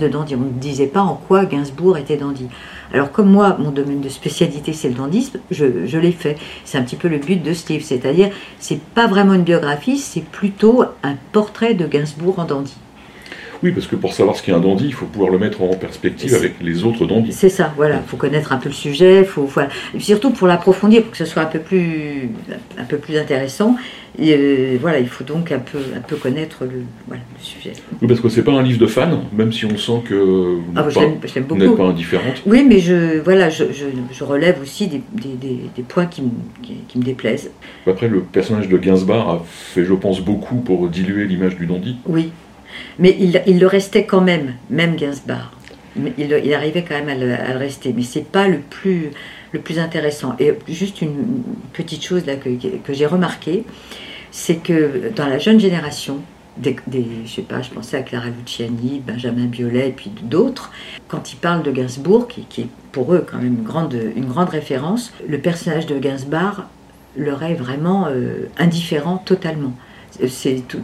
dandy. 0.08 0.34
On 0.34 0.40
ne 0.40 0.50
disait 0.50 0.86
pas 0.86 1.00
en 1.00 1.14
quoi 1.14 1.44
Gainsbourg 1.44 1.98
était 1.98 2.16
dandy. 2.16 2.46
Alors 2.92 3.12
comme 3.12 3.30
moi, 3.30 3.56
mon 3.58 3.70
domaine 3.70 4.00
de 4.00 4.08
spécialité 4.08 4.72
c'est 4.72 4.88
le 4.88 4.94
dandysme, 4.94 5.38
je, 5.50 5.98
l'ai 5.98 6.12
fait. 6.12 6.36
C'est 6.64 6.78
un 6.78 6.82
petit 6.82 6.96
peu 6.96 7.08
le 7.08 7.18
but 7.18 7.42
de 7.42 7.50
livre, 7.68 7.84
c'est-à-dire 7.84 8.30
c'est 8.58 8.80
pas 8.80 9.06
vraiment 9.06 9.34
une 9.34 9.42
biographie, 9.42 9.98
c'est 9.98 10.24
plutôt 10.24 10.84
un 11.02 11.14
portrait 11.32 11.74
de 11.74 11.86
Gainsbourg 11.86 12.38
en 12.38 12.44
dandy. 12.44 12.76
Oui, 13.62 13.72
parce 13.72 13.86
que 13.86 13.96
pour 13.96 14.12
savoir 14.12 14.36
ce 14.36 14.42
qu'est 14.42 14.52
un 14.52 14.60
dandy, 14.60 14.86
il 14.86 14.94
faut 14.94 15.06
pouvoir 15.06 15.30
le 15.30 15.38
mettre 15.38 15.62
en 15.62 15.70
perspective 15.74 16.34
avec 16.34 16.54
les 16.60 16.84
autres 16.84 17.06
dandys. 17.06 17.32
C'est 17.32 17.48
ça, 17.48 17.72
voilà. 17.76 17.96
Il 18.04 18.08
faut 18.08 18.16
connaître 18.16 18.52
un 18.52 18.58
peu 18.58 18.68
le 18.68 18.74
sujet, 18.74 19.24
faut, 19.24 19.44
voilà. 19.44 19.68
Et 19.94 20.00
surtout 20.00 20.30
pour 20.30 20.46
l'approfondir, 20.46 21.02
pour 21.02 21.10
que 21.12 21.16
ce 21.16 21.24
soit 21.24 21.42
un 21.42 21.46
peu 21.46 21.58
plus, 21.58 22.30
un 22.78 22.84
peu 22.84 22.98
plus 22.98 23.16
intéressant. 23.16 23.76
Et 24.20 24.34
euh, 24.36 24.76
voilà, 24.80 24.98
il 24.98 25.06
faut 25.08 25.22
donc 25.22 25.52
un 25.52 25.60
peu, 25.60 25.78
un 25.96 26.00
peu 26.00 26.16
connaître 26.16 26.64
le, 26.64 26.82
voilà, 27.06 27.22
le 27.38 27.44
sujet. 27.44 27.72
Oui, 28.02 28.08
parce 28.08 28.20
que 28.20 28.28
c'est 28.28 28.42
pas 28.42 28.50
un 28.52 28.62
livre 28.62 28.80
de 28.80 28.86
fans, 28.88 29.22
même 29.32 29.52
si 29.52 29.64
on 29.64 29.76
sent 29.76 30.02
que 30.08 30.14
vous 30.14 30.64
Ah, 30.74 30.82
n'êtes 30.82 30.90
je 31.24 31.40
pas, 31.40 31.76
pas 31.76 31.84
indifférente. 31.84 32.42
Oui, 32.44 32.64
mais 32.68 32.80
je, 32.80 33.20
voilà, 33.20 33.48
je, 33.48 33.64
je, 33.72 33.84
je 34.12 34.24
relève 34.24 34.60
aussi 34.60 34.88
des, 34.88 35.02
des, 35.12 35.34
des, 35.40 35.58
des 35.76 35.82
points 35.82 36.06
qui 36.06 36.22
me, 36.22 36.30
qui, 36.62 36.74
qui 36.88 36.98
me 36.98 37.04
déplaisent. 37.04 37.50
Après, 37.86 38.08
le 38.08 38.20
personnage 38.20 38.68
de 38.68 38.76
Gainsbourg 38.76 39.28
a 39.30 39.42
fait, 39.46 39.84
je 39.84 39.94
pense, 39.94 40.20
beaucoup 40.20 40.56
pour 40.56 40.88
diluer 40.88 41.26
l'image 41.26 41.56
du 41.56 41.66
dandy. 41.66 41.96
Oui. 42.06 42.32
Mais 42.98 43.16
il, 43.18 43.58
le 43.58 43.66
restait 43.66 44.04
quand 44.04 44.20
même, 44.20 44.54
même 44.70 44.96
Gainsbourg. 44.96 45.52
Il, 46.16 46.54
arrivait 46.54 46.84
quand 46.84 46.94
même 46.94 47.08
à 47.08 47.14
le, 47.52 47.58
rester. 47.58 47.92
Mais 47.96 48.02
c'est 48.02 48.26
pas 48.26 48.46
le 48.48 48.58
plus, 48.58 49.10
le 49.52 49.60
plus 49.60 49.78
intéressant. 49.78 50.36
Et 50.38 50.54
juste 50.68 51.02
une, 51.02 51.42
petite 51.72 52.04
chose 52.04 52.26
là 52.26 52.36
que, 52.36 52.50
j'ai 52.92 53.06
remarqué, 53.06 53.64
c'est 54.30 54.56
que 54.56 55.10
dans 55.14 55.26
la 55.26 55.38
jeune 55.38 55.58
génération, 55.58 56.18
des, 56.56 56.76
des- 56.86 57.06
je 57.24 57.34
sais 57.36 57.42
pas, 57.42 57.62
je 57.62 57.70
pensais 57.70 57.96
à 57.96 58.02
Clara 58.02 58.26
Luciani, 58.26 59.00
Benjamin 59.04 59.46
Biolay 59.46 59.88
et 59.88 59.92
puis 59.92 60.10
d'autres, 60.22 60.70
quand 61.08 61.32
ils 61.32 61.36
parlent 61.36 61.62
de 61.62 61.70
Gainsbourg, 61.70 62.28
qui, 62.28 62.60
est 62.60 62.68
pour 62.92 63.14
eux 63.14 63.24
quand 63.28 63.38
même 63.38 63.58
une 63.58 63.62
grande, 63.62 63.96
une 64.16 64.26
grande 64.26 64.50
référence, 64.50 65.12
le 65.28 65.38
personnage 65.38 65.86
de 65.86 65.98
Gainsbourg 65.98 66.64
leur 67.16 67.42
est 67.42 67.54
vraiment 67.54 68.06
euh, 68.08 68.48
indifférent 68.58 69.18
totalement. 69.18 69.72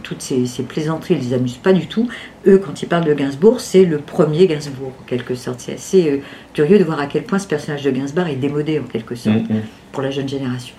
Toutes 0.03 0.21
ces, 0.21 0.45
ces 0.45 0.63
plaisanteries, 0.63 1.15
ils 1.15 1.29
les 1.29 1.33
amusent 1.33 1.57
pas 1.57 1.73
du 1.73 1.87
tout. 1.87 2.07
Eux, 2.47 2.57
quand 2.57 2.81
ils 2.81 2.87
parlent 2.87 3.05
de 3.05 3.13
Gainsbourg, 3.13 3.59
c'est 3.59 3.85
le 3.85 3.97
premier 3.97 4.47
Gainsbourg, 4.47 4.93
en 5.01 5.03
quelque 5.05 5.35
sorte. 5.35 5.59
C'est 5.59 5.73
assez 5.73 6.09
euh, 6.09 6.17
curieux 6.53 6.79
de 6.79 6.83
voir 6.83 6.99
à 6.99 7.07
quel 7.07 7.23
point 7.23 7.39
ce 7.39 7.47
personnage 7.47 7.83
de 7.83 7.91
Gainsbourg 7.91 8.27
est 8.27 8.35
démodé, 8.35 8.79
en 8.79 8.83
quelque 8.83 9.15
sorte, 9.15 9.35
Mm, 9.35 9.55
mm. 9.55 9.61
pour 9.91 10.03
la 10.03 10.11
jeune 10.11 10.27
génération. 10.27 10.75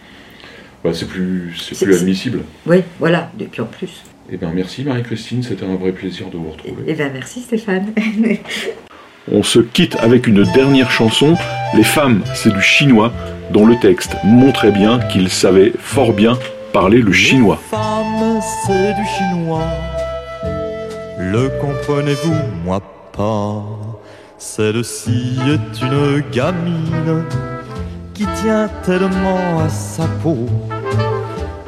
Bah, 0.84 0.90
c'est 0.92 1.06
plus, 1.06 1.52
plus 1.82 1.96
admissible. 1.96 2.40
Oui, 2.66 2.78
voilà, 2.98 3.30
et 3.40 3.44
puis 3.44 3.60
en 3.60 3.66
plus. 3.66 4.02
Eh 4.30 4.36
bien, 4.36 4.50
merci 4.54 4.84
Marie-Christine, 4.84 5.42
c'était 5.42 5.64
un 5.64 5.76
vrai 5.76 5.92
plaisir 5.92 6.28
de 6.30 6.36
vous 6.36 6.50
retrouver. 6.50 6.82
Eh 6.86 6.94
bien, 6.94 7.10
merci 7.12 7.40
Stéphane. 7.40 7.92
On 9.32 9.42
se 9.42 9.58
quitte 9.58 9.96
avec 9.96 10.26
une 10.26 10.44
dernière 10.52 10.90
chanson, 10.90 11.36
Les 11.74 11.82
femmes, 11.82 12.22
c'est 12.34 12.52
du 12.52 12.62
chinois, 12.62 13.12
dont 13.52 13.66
le 13.66 13.76
texte 13.80 14.16
montrait 14.24 14.70
bien 14.70 15.00
qu'il 15.10 15.28
savait 15.28 15.72
fort 15.78 16.12
bien 16.12 16.38
parler 16.80 17.00
le 17.00 17.10
chinois. 17.10 17.58
Femme, 17.70 18.38
c'est 18.66 18.92
du 18.92 19.06
chinois. 19.16 19.70
Le 21.18 21.48
comprenez-vous, 21.58 22.34
moi 22.66 22.82
pas. 23.16 23.64
Celle-ci 24.36 25.38
est 25.54 25.80
une 25.80 26.22
gamine 26.30 27.24
qui 28.12 28.26
tient 28.42 28.68
tellement 28.84 29.60
à 29.64 29.70
sa 29.70 30.06
peau 30.22 30.44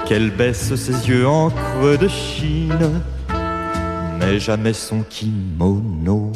qu'elle 0.05 0.31
baisse 0.31 0.75
ses 0.75 1.09
yeux 1.09 1.27
en 1.27 1.49
creux 1.49 1.97
de 1.97 2.09
Chine, 2.09 3.01
mais 4.21 4.39
jamais 4.39 4.75
son 4.75 5.01
kimono. 5.09 6.33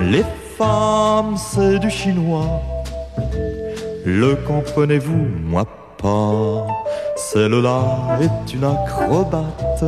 Les 0.00 0.26
femmes, 0.58 1.34
c'est 1.38 1.78
du 1.78 1.88
chinois. 1.88 2.60
Le 4.04 4.34
comprenez-vous, 4.46 5.28
moi 5.46 5.64
pas. 5.96 6.66
Celle-là 7.28 8.18
est 8.20 8.54
une 8.54 8.64
acrobate 8.64 9.84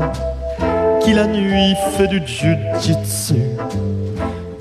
qui 1.00 1.12
la 1.14 1.26
nuit 1.26 1.74
fait 1.96 2.06
du 2.06 2.22
jujitsu. 2.24 3.34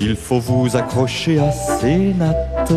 Il 0.00 0.16
faut 0.16 0.40
vous 0.40 0.74
accrocher 0.74 1.38
à 1.38 1.52
ses 1.52 2.14
nattes, 2.14 2.72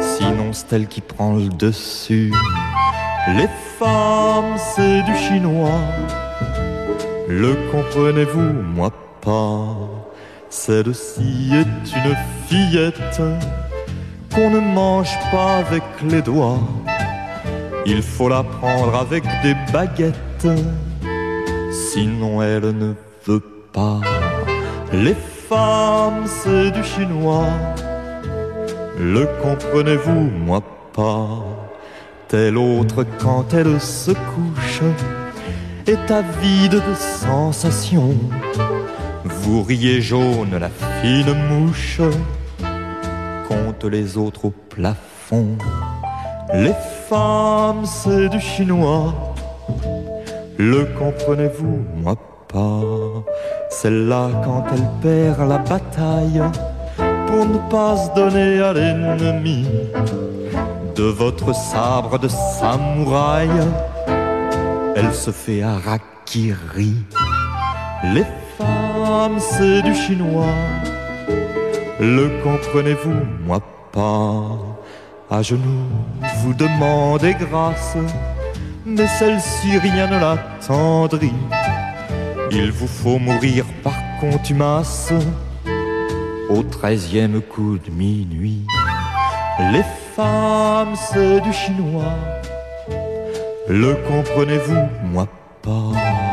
sinon 0.00 0.52
c'est 0.52 0.72
elle 0.72 0.86
qui 0.86 1.00
prend 1.02 1.34
le 1.34 1.48
dessus. 1.48 2.32
Les 3.36 3.48
femmes, 3.78 4.56
c'est 4.56 5.02
du 5.02 5.16
chinois. 5.16 5.80
Le 7.28 7.56
comprenez-vous, 7.72 8.52
moi 8.74 8.90
pas? 9.20 9.76
Celle-ci 10.48 11.50
est 11.52 11.96
une 11.98 12.16
fillette 12.46 13.20
qu'on 14.32 14.48
ne 14.48 14.60
mange 14.60 15.18
pas 15.30 15.56
avec 15.56 15.82
les 16.08 16.22
doigts. 16.22 16.60
Il 17.88 18.02
faut 18.02 18.28
la 18.28 18.42
prendre 18.42 18.96
avec 18.96 19.22
des 19.44 19.54
baguettes, 19.72 20.48
sinon 21.70 22.42
elle 22.42 22.76
ne 22.76 22.94
veut 23.24 23.44
pas. 23.72 24.00
Les 24.92 25.14
femmes, 25.48 26.24
c'est 26.26 26.72
du 26.72 26.82
chinois. 26.82 27.46
Le 28.98 29.28
comprenez-vous, 29.40 30.30
moi 30.44 30.60
pas. 30.92 31.44
Telle 32.26 32.58
autre 32.58 33.04
quand 33.20 33.54
elle 33.54 33.80
se 33.80 34.10
couche 34.10 34.82
est 35.86 36.10
avide 36.10 36.72
de 36.72 36.94
sensations. 36.94 38.16
Vous 39.24 39.62
riez 39.62 40.00
jaune, 40.00 40.58
la 40.58 40.70
fine 41.00 41.34
mouche 41.48 42.00
compte 43.48 43.84
les 43.84 44.16
autres 44.16 44.46
au 44.46 44.50
plafond. 44.50 45.56
Femmes, 47.08 47.84
c'est 47.84 48.28
du 48.28 48.40
chinois. 48.40 49.14
Le 50.58 50.84
comprenez-vous, 50.98 51.84
moi 51.96 52.14
pas. 52.52 52.80
Celle-là, 53.70 54.28
quand 54.44 54.64
elle 54.72 54.88
perd 55.02 55.48
la 55.48 55.58
bataille, 55.58 56.42
pour 57.26 57.44
ne 57.46 57.58
pas 57.70 57.96
se 57.96 58.14
donner 58.14 58.60
à 58.60 58.72
l'ennemi, 58.72 59.66
de 60.94 61.04
votre 61.04 61.54
sabre 61.54 62.18
de 62.18 62.28
samouraï, 62.28 63.50
elle 64.96 65.12
se 65.12 65.30
fait 65.30 65.62
harakiri. 65.62 66.94
Les 68.14 68.24
femmes, 68.56 69.38
c'est 69.38 69.82
du 69.82 69.94
chinois. 69.94 70.56
Le 72.00 72.42
comprenez-vous, 72.42 73.20
moi 73.46 73.60
pas. 73.92 74.75
À 75.28 75.42
genoux, 75.42 75.88
vous 76.38 76.54
demandez 76.54 77.34
grâce, 77.34 77.96
mais 78.84 79.08
celle-ci 79.08 79.76
rien 79.78 80.06
ne 80.06 80.20
l'attendrit. 80.20 81.32
Il 82.52 82.70
vous 82.70 82.86
faut 82.86 83.18
mourir 83.18 83.64
par 83.82 83.94
contumace 84.20 85.12
au 86.48 86.62
treizième 86.62 87.40
coup 87.42 87.76
de 87.76 87.90
minuit. 87.90 88.64
Les 89.72 89.84
femmes, 90.14 90.94
c'est 90.94 91.40
du 91.40 91.52
chinois. 91.52 92.14
Le 93.68 93.94
comprenez-vous, 94.08 94.88
moi 95.12 95.26
pas? 95.60 96.25